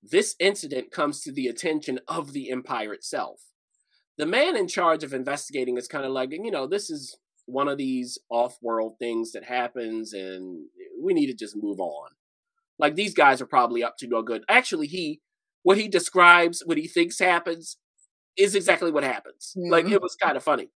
this 0.02 0.36
incident 0.38 0.90
comes 0.90 1.22
to 1.22 1.32
the 1.32 1.46
attention 1.46 1.98
of 2.06 2.34
the 2.34 2.50
Empire 2.50 2.92
itself. 2.92 3.40
The 4.18 4.26
man 4.26 4.56
in 4.56 4.68
charge 4.68 5.02
of 5.02 5.12
investigating 5.12 5.76
is 5.76 5.88
kind 5.88 6.04
of 6.04 6.12
like, 6.12 6.30
you 6.32 6.50
know, 6.50 6.66
this 6.66 6.88
is 6.90 7.16
one 7.46 7.68
of 7.68 7.76
these 7.78 8.18
off 8.30 8.56
world 8.62 8.94
things 8.98 9.32
that 9.32 9.44
happens 9.44 10.12
and 10.12 10.66
we 11.02 11.12
need 11.14 11.26
to 11.26 11.34
just 11.34 11.56
move 11.56 11.80
on. 11.80 12.10
Like 12.78 12.94
these 12.94 13.14
guys 13.14 13.40
are 13.40 13.46
probably 13.46 13.82
up 13.82 13.96
to 13.98 14.06
no 14.08 14.22
good. 14.22 14.44
Actually, 14.48 14.86
he, 14.86 15.20
what 15.62 15.76
he 15.78 15.88
describes, 15.88 16.62
what 16.64 16.78
he 16.78 16.86
thinks 16.88 17.18
happens, 17.18 17.76
is 18.36 18.54
exactly 18.54 18.90
what 18.90 19.04
happens. 19.04 19.52
Like 19.56 19.86
Mhm. 19.86 19.92
it 19.92 20.02
was 20.02 20.16
kind 20.16 20.36
of 20.36 20.42
funny. 20.42 20.70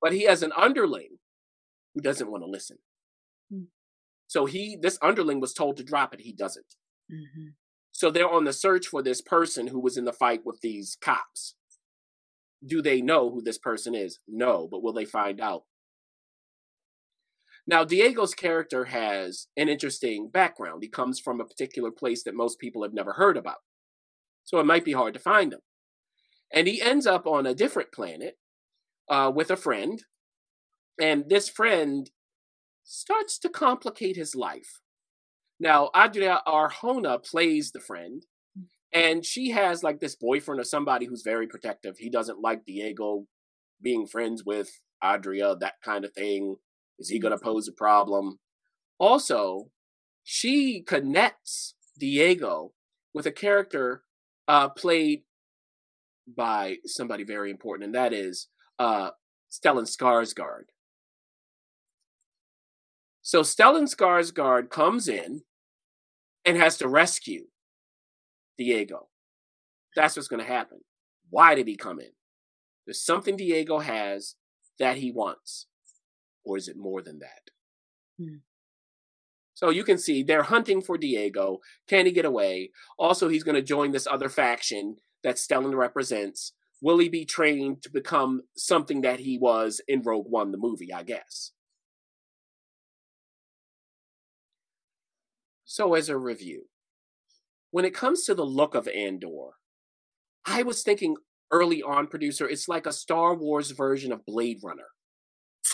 But 0.00 0.12
he 0.12 0.22
has 0.22 0.42
an 0.42 0.52
underling 0.56 1.18
who 1.94 2.00
doesn't 2.00 2.30
want 2.30 2.42
to 2.42 2.48
listen. 2.50 2.78
Mm. 3.52 3.66
So 4.26 4.46
he, 4.46 4.76
this 4.80 4.98
underling 5.02 5.40
was 5.40 5.52
told 5.52 5.76
to 5.76 5.84
drop 5.84 6.14
it. 6.14 6.20
He 6.20 6.32
doesn't. 6.32 6.74
Mm-hmm. 7.12 7.48
So 7.92 8.10
they're 8.10 8.28
on 8.28 8.44
the 8.44 8.52
search 8.52 8.86
for 8.86 9.02
this 9.02 9.20
person 9.20 9.66
who 9.68 9.78
was 9.78 9.96
in 9.98 10.06
the 10.06 10.12
fight 10.12 10.40
with 10.46 10.60
these 10.62 10.96
cops. 11.00 11.54
Do 12.64 12.80
they 12.82 13.00
know 13.00 13.30
who 13.30 13.42
this 13.42 13.58
person 13.58 13.94
is? 13.94 14.20
No, 14.28 14.68
but 14.70 14.82
will 14.82 14.92
they 14.92 15.04
find 15.04 15.40
out? 15.40 15.62
Now, 17.66 17.84
Diego's 17.84 18.34
character 18.34 18.86
has 18.86 19.46
an 19.56 19.68
interesting 19.68 20.28
background. 20.28 20.82
He 20.82 20.88
comes 20.88 21.20
from 21.20 21.40
a 21.40 21.44
particular 21.44 21.90
place 21.90 22.24
that 22.24 22.34
most 22.34 22.58
people 22.58 22.82
have 22.82 22.92
never 22.92 23.12
heard 23.12 23.36
about. 23.36 23.58
So 24.44 24.58
it 24.58 24.66
might 24.66 24.84
be 24.84 24.92
hard 24.92 25.14
to 25.14 25.20
find 25.20 25.52
him. 25.52 25.60
And 26.52 26.66
he 26.66 26.82
ends 26.82 27.06
up 27.06 27.26
on 27.26 27.46
a 27.46 27.54
different 27.54 27.92
planet 27.92 28.38
uh, 29.08 29.30
with 29.34 29.50
a 29.50 29.56
friend. 29.56 30.02
And 31.00 31.28
this 31.28 31.48
friend 31.48 32.10
starts 32.82 33.38
to 33.38 33.48
complicate 33.48 34.16
his 34.16 34.34
life. 34.34 34.80
Now, 35.60 35.90
Adria 35.94 36.40
Arjona 36.46 37.24
plays 37.24 37.70
the 37.70 37.80
friend, 37.80 38.26
and 38.92 39.24
she 39.24 39.50
has 39.50 39.82
like 39.82 40.00
this 40.00 40.14
boyfriend 40.14 40.60
or 40.60 40.64
somebody 40.64 41.06
who's 41.06 41.22
very 41.22 41.46
protective. 41.46 41.96
He 41.98 42.10
doesn't 42.10 42.40
like 42.40 42.66
Diego 42.66 43.26
being 43.80 44.06
friends 44.06 44.44
with 44.44 44.80
Adria, 45.02 45.56
that 45.56 45.74
kind 45.84 46.04
of 46.04 46.12
thing. 46.12 46.56
Is 46.98 47.08
he 47.08 47.18
going 47.18 47.36
to 47.36 47.42
pose 47.42 47.66
a 47.68 47.72
problem? 47.72 48.38
Also, 48.98 49.70
she 50.22 50.82
connects 50.82 51.74
Diego 51.98 52.72
with 53.14 53.26
a 53.26 53.32
character 53.32 54.02
uh, 54.46 54.68
played 54.68 55.22
by 56.36 56.76
somebody 56.86 57.24
very 57.24 57.50
important, 57.50 57.86
and 57.86 57.94
that 57.94 58.12
is 58.12 58.48
uh, 58.78 59.10
Stellan 59.50 59.88
Skarsgård. 59.88 60.66
So 63.22 63.42
Stellan 63.42 63.92
Skarsgård 63.92 64.70
comes 64.70 65.08
in 65.08 65.42
and 66.44 66.56
has 66.56 66.76
to 66.78 66.88
rescue 66.88 67.46
Diego. 68.62 69.08
That's 69.96 70.16
what's 70.16 70.28
going 70.28 70.44
to 70.44 70.52
happen. 70.52 70.78
Why 71.30 71.54
did 71.54 71.66
he 71.66 71.76
come 71.76 71.98
in? 71.98 72.12
There's 72.86 73.04
something 73.04 73.36
Diego 73.36 73.78
has 73.80 74.36
that 74.78 74.98
he 74.98 75.10
wants. 75.10 75.66
Or 76.44 76.56
is 76.56 76.68
it 76.68 76.76
more 76.76 77.02
than 77.02 77.18
that? 77.20 77.50
Hmm. 78.18 78.36
So 79.54 79.70
you 79.70 79.84
can 79.84 79.98
see 79.98 80.22
they're 80.22 80.42
hunting 80.44 80.80
for 80.80 80.98
Diego. 80.98 81.58
Can 81.88 82.06
he 82.06 82.12
get 82.12 82.24
away? 82.24 82.70
Also, 82.98 83.28
he's 83.28 83.44
going 83.44 83.54
to 83.54 83.62
join 83.62 83.92
this 83.92 84.06
other 84.06 84.28
faction 84.28 84.96
that 85.22 85.36
Stellan 85.36 85.74
represents. 85.74 86.52
Will 86.80 86.98
he 86.98 87.08
be 87.08 87.24
trained 87.24 87.82
to 87.82 87.90
become 87.90 88.42
something 88.56 89.02
that 89.02 89.20
he 89.20 89.38
was 89.38 89.80
in 89.86 90.02
Rogue 90.02 90.26
One, 90.28 90.50
the 90.50 90.58
movie, 90.58 90.92
I 90.92 91.04
guess? 91.04 91.52
So, 95.64 95.94
as 95.94 96.08
a 96.08 96.18
review, 96.18 96.64
when 97.72 97.84
it 97.84 97.94
comes 97.94 98.22
to 98.24 98.34
the 98.34 98.44
look 98.44 98.76
of 98.76 98.86
Andor, 98.86 99.56
I 100.46 100.62
was 100.62 100.82
thinking 100.82 101.16
early 101.50 101.82
on, 101.82 102.06
producer, 102.06 102.48
it's 102.48 102.68
like 102.68 102.86
a 102.86 102.92
Star 102.92 103.34
Wars 103.34 103.72
version 103.72 104.12
of 104.12 104.24
Blade 104.24 104.58
Runner. 104.62 104.88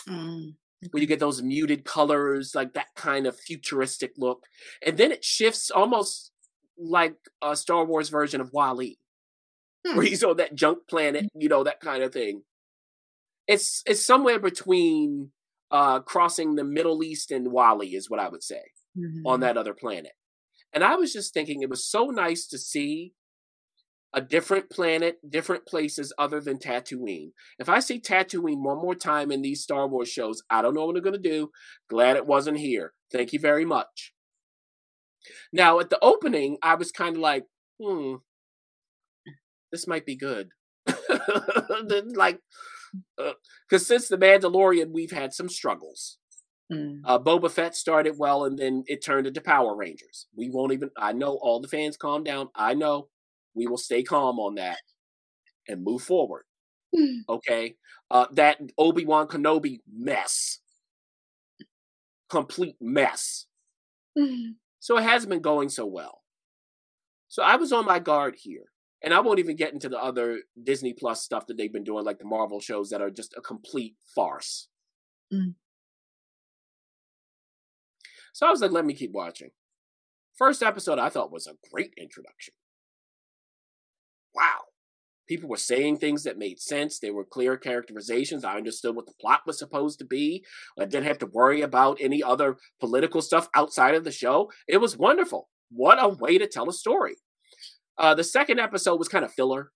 Mm. 0.07 0.55
Where 0.91 1.01
you 1.01 1.07
get 1.07 1.19
those 1.19 1.41
muted 1.41 1.83
colors, 1.83 2.53
like 2.55 2.73
that 2.73 2.87
kind 2.95 3.27
of 3.27 3.37
futuristic 3.37 4.13
look. 4.17 4.43
And 4.85 4.97
then 4.97 5.11
it 5.11 5.25
shifts 5.25 5.69
almost 5.69 6.31
like 6.77 7.17
a 7.43 7.55
Star 7.57 7.85
Wars 7.85 8.07
version 8.07 8.39
of 8.39 8.51
WALL-E. 8.53 8.97
Hmm. 9.85 9.97
Where 9.97 10.05
he's 10.05 10.23
on 10.23 10.37
that 10.37 10.55
junk 10.55 10.79
planet, 10.89 11.25
you 11.35 11.49
know, 11.49 11.63
that 11.63 11.81
kind 11.81 12.01
of 12.03 12.13
thing. 12.13 12.43
It's 13.47 13.81
it's 13.85 14.05
somewhere 14.05 14.39
between 14.39 15.31
uh 15.71 15.99
crossing 16.01 16.55
the 16.55 16.63
Middle 16.63 17.03
East 17.03 17.31
and 17.31 17.51
WALL-E 17.51 17.95
is 17.95 18.09
what 18.09 18.19
I 18.19 18.29
would 18.29 18.43
say 18.43 18.61
mm-hmm. 18.97 19.25
on 19.25 19.39
that 19.41 19.57
other 19.57 19.73
planet. 19.73 20.11
And 20.73 20.83
I 20.83 20.95
was 20.95 21.13
just 21.13 21.33
thinking 21.33 21.61
it 21.61 21.69
was 21.69 21.85
so 21.85 22.05
nice 22.05 22.47
to 22.47 22.57
see 22.57 23.13
a 24.13 24.21
different 24.21 24.69
planet, 24.69 25.17
different 25.27 25.65
places 25.65 26.13
other 26.17 26.39
than 26.41 26.57
Tatooine. 26.57 27.31
If 27.59 27.69
I 27.69 27.79
see 27.79 27.99
Tatooine 27.99 28.63
one 28.63 28.77
more 28.77 28.95
time 28.95 29.31
in 29.31 29.41
these 29.41 29.61
Star 29.61 29.87
Wars 29.87 30.09
shows, 30.09 30.41
I 30.49 30.61
don't 30.61 30.73
know 30.73 30.85
what 30.85 30.95
I'm 30.95 31.03
going 31.03 31.21
to 31.21 31.29
do. 31.29 31.51
Glad 31.89 32.15
it 32.15 32.25
wasn't 32.25 32.57
here. 32.57 32.93
Thank 33.11 33.33
you 33.33 33.39
very 33.39 33.65
much. 33.65 34.13
Now, 35.51 35.79
at 35.79 35.89
the 35.89 35.99
opening, 36.01 36.57
I 36.63 36.75
was 36.75 36.91
kind 36.91 37.15
of 37.15 37.21
like, 37.21 37.45
hmm, 37.81 38.15
this 39.71 39.87
might 39.87 40.05
be 40.05 40.15
good. 40.15 40.49
like, 42.15 42.39
because 43.17 43.35
uh, 43.73 43.77
since 43.77 44.07
The 44.07 44.17
Mandalorian, 44.17 44.91
we've 44.91 45.11
had 45.11 45.33
some 45.33 45.49
struggles. 45.49 46.18
Mm. 46.71 47.01
Uh, 47.03 47.19
Boba 47.19 47.49
Fett 47.49 47.75
started 47.75 48.17
well, 48.17 48.45
and 48.45 48.57
then 48.57 48.83
it 48.87 49.03
turned 49.03 49.27
into 49.27 49.41
Power 49.41 49.75
Rangers. 49.75 50.27
We 50.35 50.49
won't 50.49 50.73
even. 50.73 50.91
I 50.97 51.13
know 51.13 51.39
all 51.41 51.59
the 51.59 51.67
fans 51.67 51.97
calm 51.97 52.23
down. 52.23 52.49
I 52.55 52.73
know 52.73 53.07
we 53.55 53.67
will 53.67 53.77
stay 53.77 54.03
calm 54.03 54.39
on 54.39 54.55
that 54.55 54.79
and 55.67 55.83
move 55.83 56.03
forward. 56.03 56.43
Mm. 56.95 57.21
Okay, 57.27 57.75
uh, 58.11 58.27
that 58.33 58.59
Obi 58.77 59.05
Wan 59.05 59.27
Kenobi 59.27 59.81
mess, 59.91 60.59
complete 62.29 62.75
mess. 62.79 63.45
Mm. 64.17 64.55
So 64.79 64.97
it 64.97 65.03
hasn't 65.03 65.29
been 65.29 65.41
going 65.41 65.69
so 65.69 65.85
well. 65.85 66.21
So 67.27 67.43
I 67.43 67.55
was 67.55 67.71
on 67.71 67.85
my 67.85 67.99
guard 67.99 68.35
here. 68.37 68.65
And 69.01 69.13
I 69.13 69.21
won't 69.21 69.39
even 69.39 69.55
get 69.55 69.71
into 69.71 69.87
the 69.87 69.97
other 69.97 70.41
Disney 70.61 70.91
Plus 70.91 71.23
stuff 71.23 71.47
that 71.47 71.55
they've 71.55 71.71
been 71.71 71.85
doing, 71.85 72.03
like 72.03 72.19
the 72.19 72.25
Marvel 72.25 72.59
shows 72.59 72.89
that 72.89 73.01
are 73.01 73.09
just 73.09 73.33
a 73.37 73.41
complete 73.41 73.95
farce. 74.13 74.67
Mm. 75.33 75.53
So 78.33 78.47
I 78.47 78.51
was 78.51 78.61
like, 78.61 78.71
let 78.71 78.85
me 78.85 78.93
keep 78.93 79.11
watching. 79.11 79.49
First 80.37 80.63
episode 80.63 80.99
I 80.99 81.09
thought 81.09 81.31
was 81.31 81.47
a 81.47 81.55
great 81.71 81.93
introduction. 81.97 82.53
Wow. 84.33 84.61
People 85.27 85.49
were 85.49 85.57
saying 85.57 85.97
things 85.97 86.23
that 86.23 86.39
made 86.39 86.59
sense. 86.59 86.97
They 86.97 87.11
were 87.11 87.25
clear 87.25 87.55
characterizations. 87.55 88.43
I 88.43 88.55
understood 88.55 88.95
what 88.95 89.05
the 89.05 89.13
plot 89.21 89.41
was 89.45 89.59
supposed 89.59 89.99
to 89.99 90.05
be. 90.05 90.43
I 90.79 90.85
didn't 90.85 91.05
have 91.05 91.19
to 91.19 91.27
worry 91.27 91.61
about 91.61 91.99
any 92.01 92.23
other 92.23 92.57
political 92.79 93.21
stuff 93.21 93.47
outside 93.53 93.93
of 93.93 94.03
the 94.03 94.11
show. 94.11 94.49
It 94.67 94.77
was 94.77 94.97
wonderful. 94.97 95.49
What 95.69 96.01
a 96.01 96.07
way 96.07 96.39
to 96.39 96.47
tell 96.47 96.67
a 96.67 96.73
story. 96.73 97.17
Uh, 97.97 98.15
the 98.15 98.23
second 98.23 98.59
episode 98.59 98.97
was 98.97 99.07
kind 99.07 99.23
of 99.25 99.31
filler. 99.31 99.71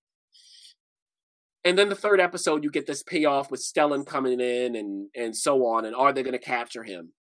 And 1.66 1.78
then 1.78 1.90
the 1.90 1.96
third 1.96 2.20
episode, 2.20 2.64
you 2.64 2.72
get 2.72 2.88
this 2.88 3.04
payoff 3.04 3.52
with 3.52 3.62
Stellan 3.62 4.06
coming 4.06 4.40
in 4.40 4.76
and, 4.76 5.10
and 5.16 5.36
so 5.36 5.66
on. 5.66 5.86
And 5.86 5.96
are 5.96 6.12
they 6.12 6.24
going 6.24 6.34
to 6.34 6.40
capture 6.40 6.84
him? 6.84 7.14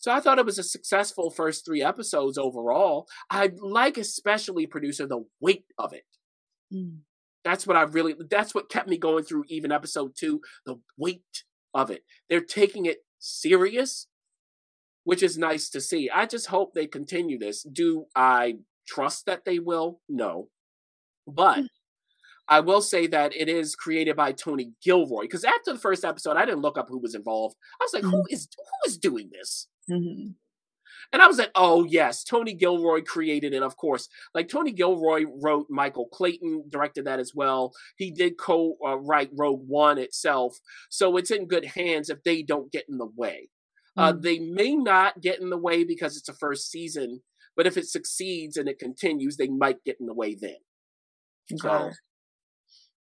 So 0.00 0.10
I 0.10 0.20
thought 0.20 0.38
it 0.38 0.46
was 0.46 0.58
a 0.58 0.64
successful 0.64 1.30
first 1.30 1.64
three 1.64 1.82
episodes 1.82 2.38
overall. 2.38 3.06
I 3.30 3.50
like 3.60 3.98
especially 3.98 4.66
producer 4.66 5.06
the 5.06 5.24
weight 5.40 5.66
of 5.78 5.92
it. 5.92 6.04
Mm. 6.74 7.00
That's 7.44 7.66
what 7.66 7.76
I 7.76 7.82
really 7.82 8.14
that's 8.30 8.54
what 8.54 8.70
kept 8.70 8.88
me 8.88 8.96
going 8.96 9.24
through 9.24 9.44
even 9.48 9.70
episode 9.70 10.12
2, 10.18 10.40
the 10.64 10.80
weight 10.96 11.44
of 11.74 11.90
it. 11.90 12.02
They're 12.28 12.40
taking 12.40 12.86
it 12.86 12.98
serious, 13.18 14.06
which 15.04 15.22
is 15.22 15.36
nice 15.36 15.68
to 15.70 15.80
see. 15.80 16.10
I 16.10 16.26
just 16.26 16.46
hope 16.46 16.72
they 16.72 16.86
continue 16.86 17.38
this. 17.38 17.62
Do 17.62 18.06
I 18.16 18.54
trust 18.88 19.26
that 19.26 19.44
they 19.44 19.58
will? 19.58 20.00
No. 20.08 20.48
But 21.26 21.58
mm. 21.58 21.66
I 22.48 22.60
will 22.60 22.82
say 22.82 23.06
that 23.06 23.34
it 23.36 23.48
is 23.48 23.76
created 23.76 24.16
by 24.16 24.32
Tony 24.32 24.72
Gilroy 24.82 25.22
because 25.22 25.44
after 25.44 25.74
the 25.74 25.78
first 25.78 26.04
episode, 26.04 26.36
I 26.36 26.46
didn't 26.46 26.62
look 26.62 26.78
up 26.78 26.88
who 26.88 26.98
was 26.98 27.14
involved. 27.14 27.56
I 27.80 27.84
was 27.84 27.92
like, 27.92 28.02
mm-hmm. 28.02 28.12
who 28.12 28.24
is 28.30 28.48
who 28.56 28.90
is 28.90 28.98
doing 28.98 29.30
this? 29.32 29.68
Mm-hmm. 29.90 30.30
And 31.12 31.22
I 31.22 31.26
was 31.26 31.38
like, 31.38 31.50
oh, 31.54 31.84
yes, 31.84 32.22
Tony 32.22 32.54
Gilroy 32.54 33.02
created 33.02 33.52
it, 33.52 33.62
of 33.62 33.76
course. 33.76 34.08
Like, 34.34 34.48
Tony 34.48 34.70
Gilroy 34.70 35.24
wrote 35.40 35.66
Michael 35.68 36.06
Clayton, 36.06 36.64
directed 36.68 37.06
that 37.06 37.18
as 37.18 37.34
well. 37.34 37.72
He 37.96 38.10
did 38.10 38.38
co 38.38 38.76
write 38.80 39.30
Rogue 39.32 39.66
One 39.66 39.98
itself. 39.98 40.58
So 40.88 41.16
it's 41.16 41.30
in 41.30 41.46
good 41.46 41.64
hands 41.64 42.10
if 42.10 42.22
they 42.22 42.42
don't 42.42 42.70
get 42.70 42.84
in 42.88 42.98
the 42.98 43.10
way. 43.16 43.48
Uh, 43.96 44.12
mm-hmm. 44.12 44.18
Uh, 44.18 44.20
they 44.20 44.38
may 44.38 44.76
not 44.76 45.20
get 45.20 45.40
in 45.40 45.50
the 45.50 45.58
way 45.58 45.82
because 45.82 46.16
it's 46.16 46.28
a 46.28 46.34
first 46.34 46.70
season, 46.70 47.22
but 47.56 47.66
if 47.66 47.76
it 47.76 47.88
succeeds 47.88 48.56
and 48.56 48.68
it 48.68 48.78
continues, 48.78 49.36
they 49.36 49.48
might 49.48 49.82
get 49.84 49.96
in 49.98 50.06
the 50.06 50.14
way 50.14 50.36
then. 50.40 50.56
So, 51.56 51.90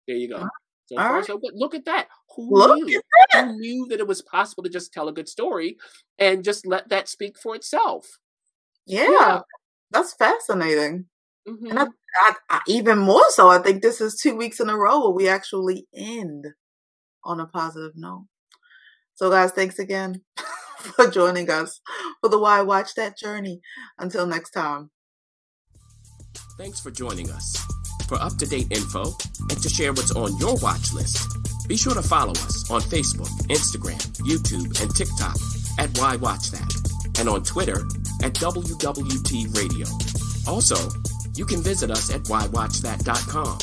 there 0.08 0.18
you 0.18 0.28
go. 0.28 0.50
So 0.88 0.96
far, 0.98 1.14
right. 1.16 1.26
so 1.26 1.38
good. 1.38 1.52
Look 1.56 1.74
at 1.74 1.86
that. 1.86 2.08
Who 2.36 2.50
look 2.54 2.84
knew? 2.84 3.02
That. 3.34 3.46
Who 3.46 3.58
knew 3.58 3.88
that 3.90 4.00
it 4.00 4.08
was 4.08 4.22
possible 4.22 4.64
to 4.64 4.70
just 4.70 4.94
tell 4.94 5.08
a 5.08 5.14
good 5.14 5.28
story 5.28 5.78
and 6.20 6.44
just 6.44 6.66
let 6.66 6.90
that 6.90 7.10
speak 7.10 7.38
for 7.40 7.56
itself? 7.56 8.20
Yeah, 8.86 9.10
yeah. 9.10 9.40
that's 9.92 10.14
fascinating. 10.14 11.06
Mm-hmm. 11.48 11.68
And 11.68 11.80
I, 11.80 11.86
I, 12.16 12.34
I, 12.50 12.62
even 12.68 13.00
more 13.00 13.30
so, 13.30 13.50
I 13.50 13.60
think 13.60 13.82
this 13.82 14.02
is 14.02 14.16
two 14.16 14.36
weeks 14.36 14.60
in 14.60 14.70
a 14.70 14.78
row 14.78 15.02
where 15.02 15.12
we 15.12 15.28
actually 15.28 15.88
end 15.94 16.48
on 17.24 17.40
a 17.40 17.48
positive 17.48 17.94
note. 17.96 18.28
So, 19.16 19.30
guys, 19.30 19.52
thanks 19.52 19.80
again 19.80 20.22
for 20.78 21.10
joining 21.10 21.50
us 21.50 21.82
for 22.22 22.30
the 22.30 22.40
Why 22.40 22.62
Watch 22.62 22.96
That 22.96 23.18
Journey. 23.18 23.62
Until 23.98 24.28
next 24.28 24.52
time. 24.52 24.92
Thanks 26.58 26.80
for 26.80 26.92
joining 26.92 27.30
us. 27.32 27.75
For 28.08 28.22
up 28.22 28.38
to 28.38 28.46
date 28.46 28.68
info 28.72 29.16
and 29.50 29.62
to 29.62 29.70
share 29.70 29.92
what's 29.94 30.12
on 30.12 30.38
your 30.38 30.56
watch 30.58 30.94
list, 30.94 31.28
be 31.68 31.76
sure 31.76 31.94
to 31.94 32.02
follow 32.02 32.32
us 32.32 32.70
on 32.70 32.82
Facebook, 32.82 33.30
Instagram, 33.48 34.00
YouTube, 34.22 34.80
and 34.82 34.96
TikTok 34.96 35.36
at 35.80 35.98
Why 35.98 36.16
Watch 36.18 36.52
That, 36.52 37.20
and 37.20 37.28
on 37.28 37.44
Twitter 37.44 37.82
at 38.24 38.34
WWT 38.36 39.58
Radio. 39.58 39.88
Also, 40.48 40.78
you 41.36 41.46
can 41.46 41.62
visit 41.62 41.90
us 41.90 42.14
at 42.14 42.24
whywatchthat.com. 42.24 43.58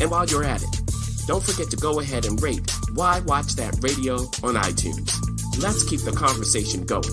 And 0.00 0.10
while 0.10 0.26
you're 0.26 0.44
at 0.44 0.62
it, 0.62 0.80
don't 1.26 1.42
forget 1.42 1.68
to 1.70 1.76
go 1.76 2.00
ahead 2.00 2.24
and 2.24 2.40
rate 2.42 2.70
Why 2.94 3.20
Watch 3.20 3.56
That 3.56 3.76
Radio 3.82 4.14
on 4.42 4.54
iTunes. 4.54 5.12
Let's 5.60 5.82
keep 5.88 6.00
the 6.02 6.12
conversation 6.12 6.86
going. 6.86 7.04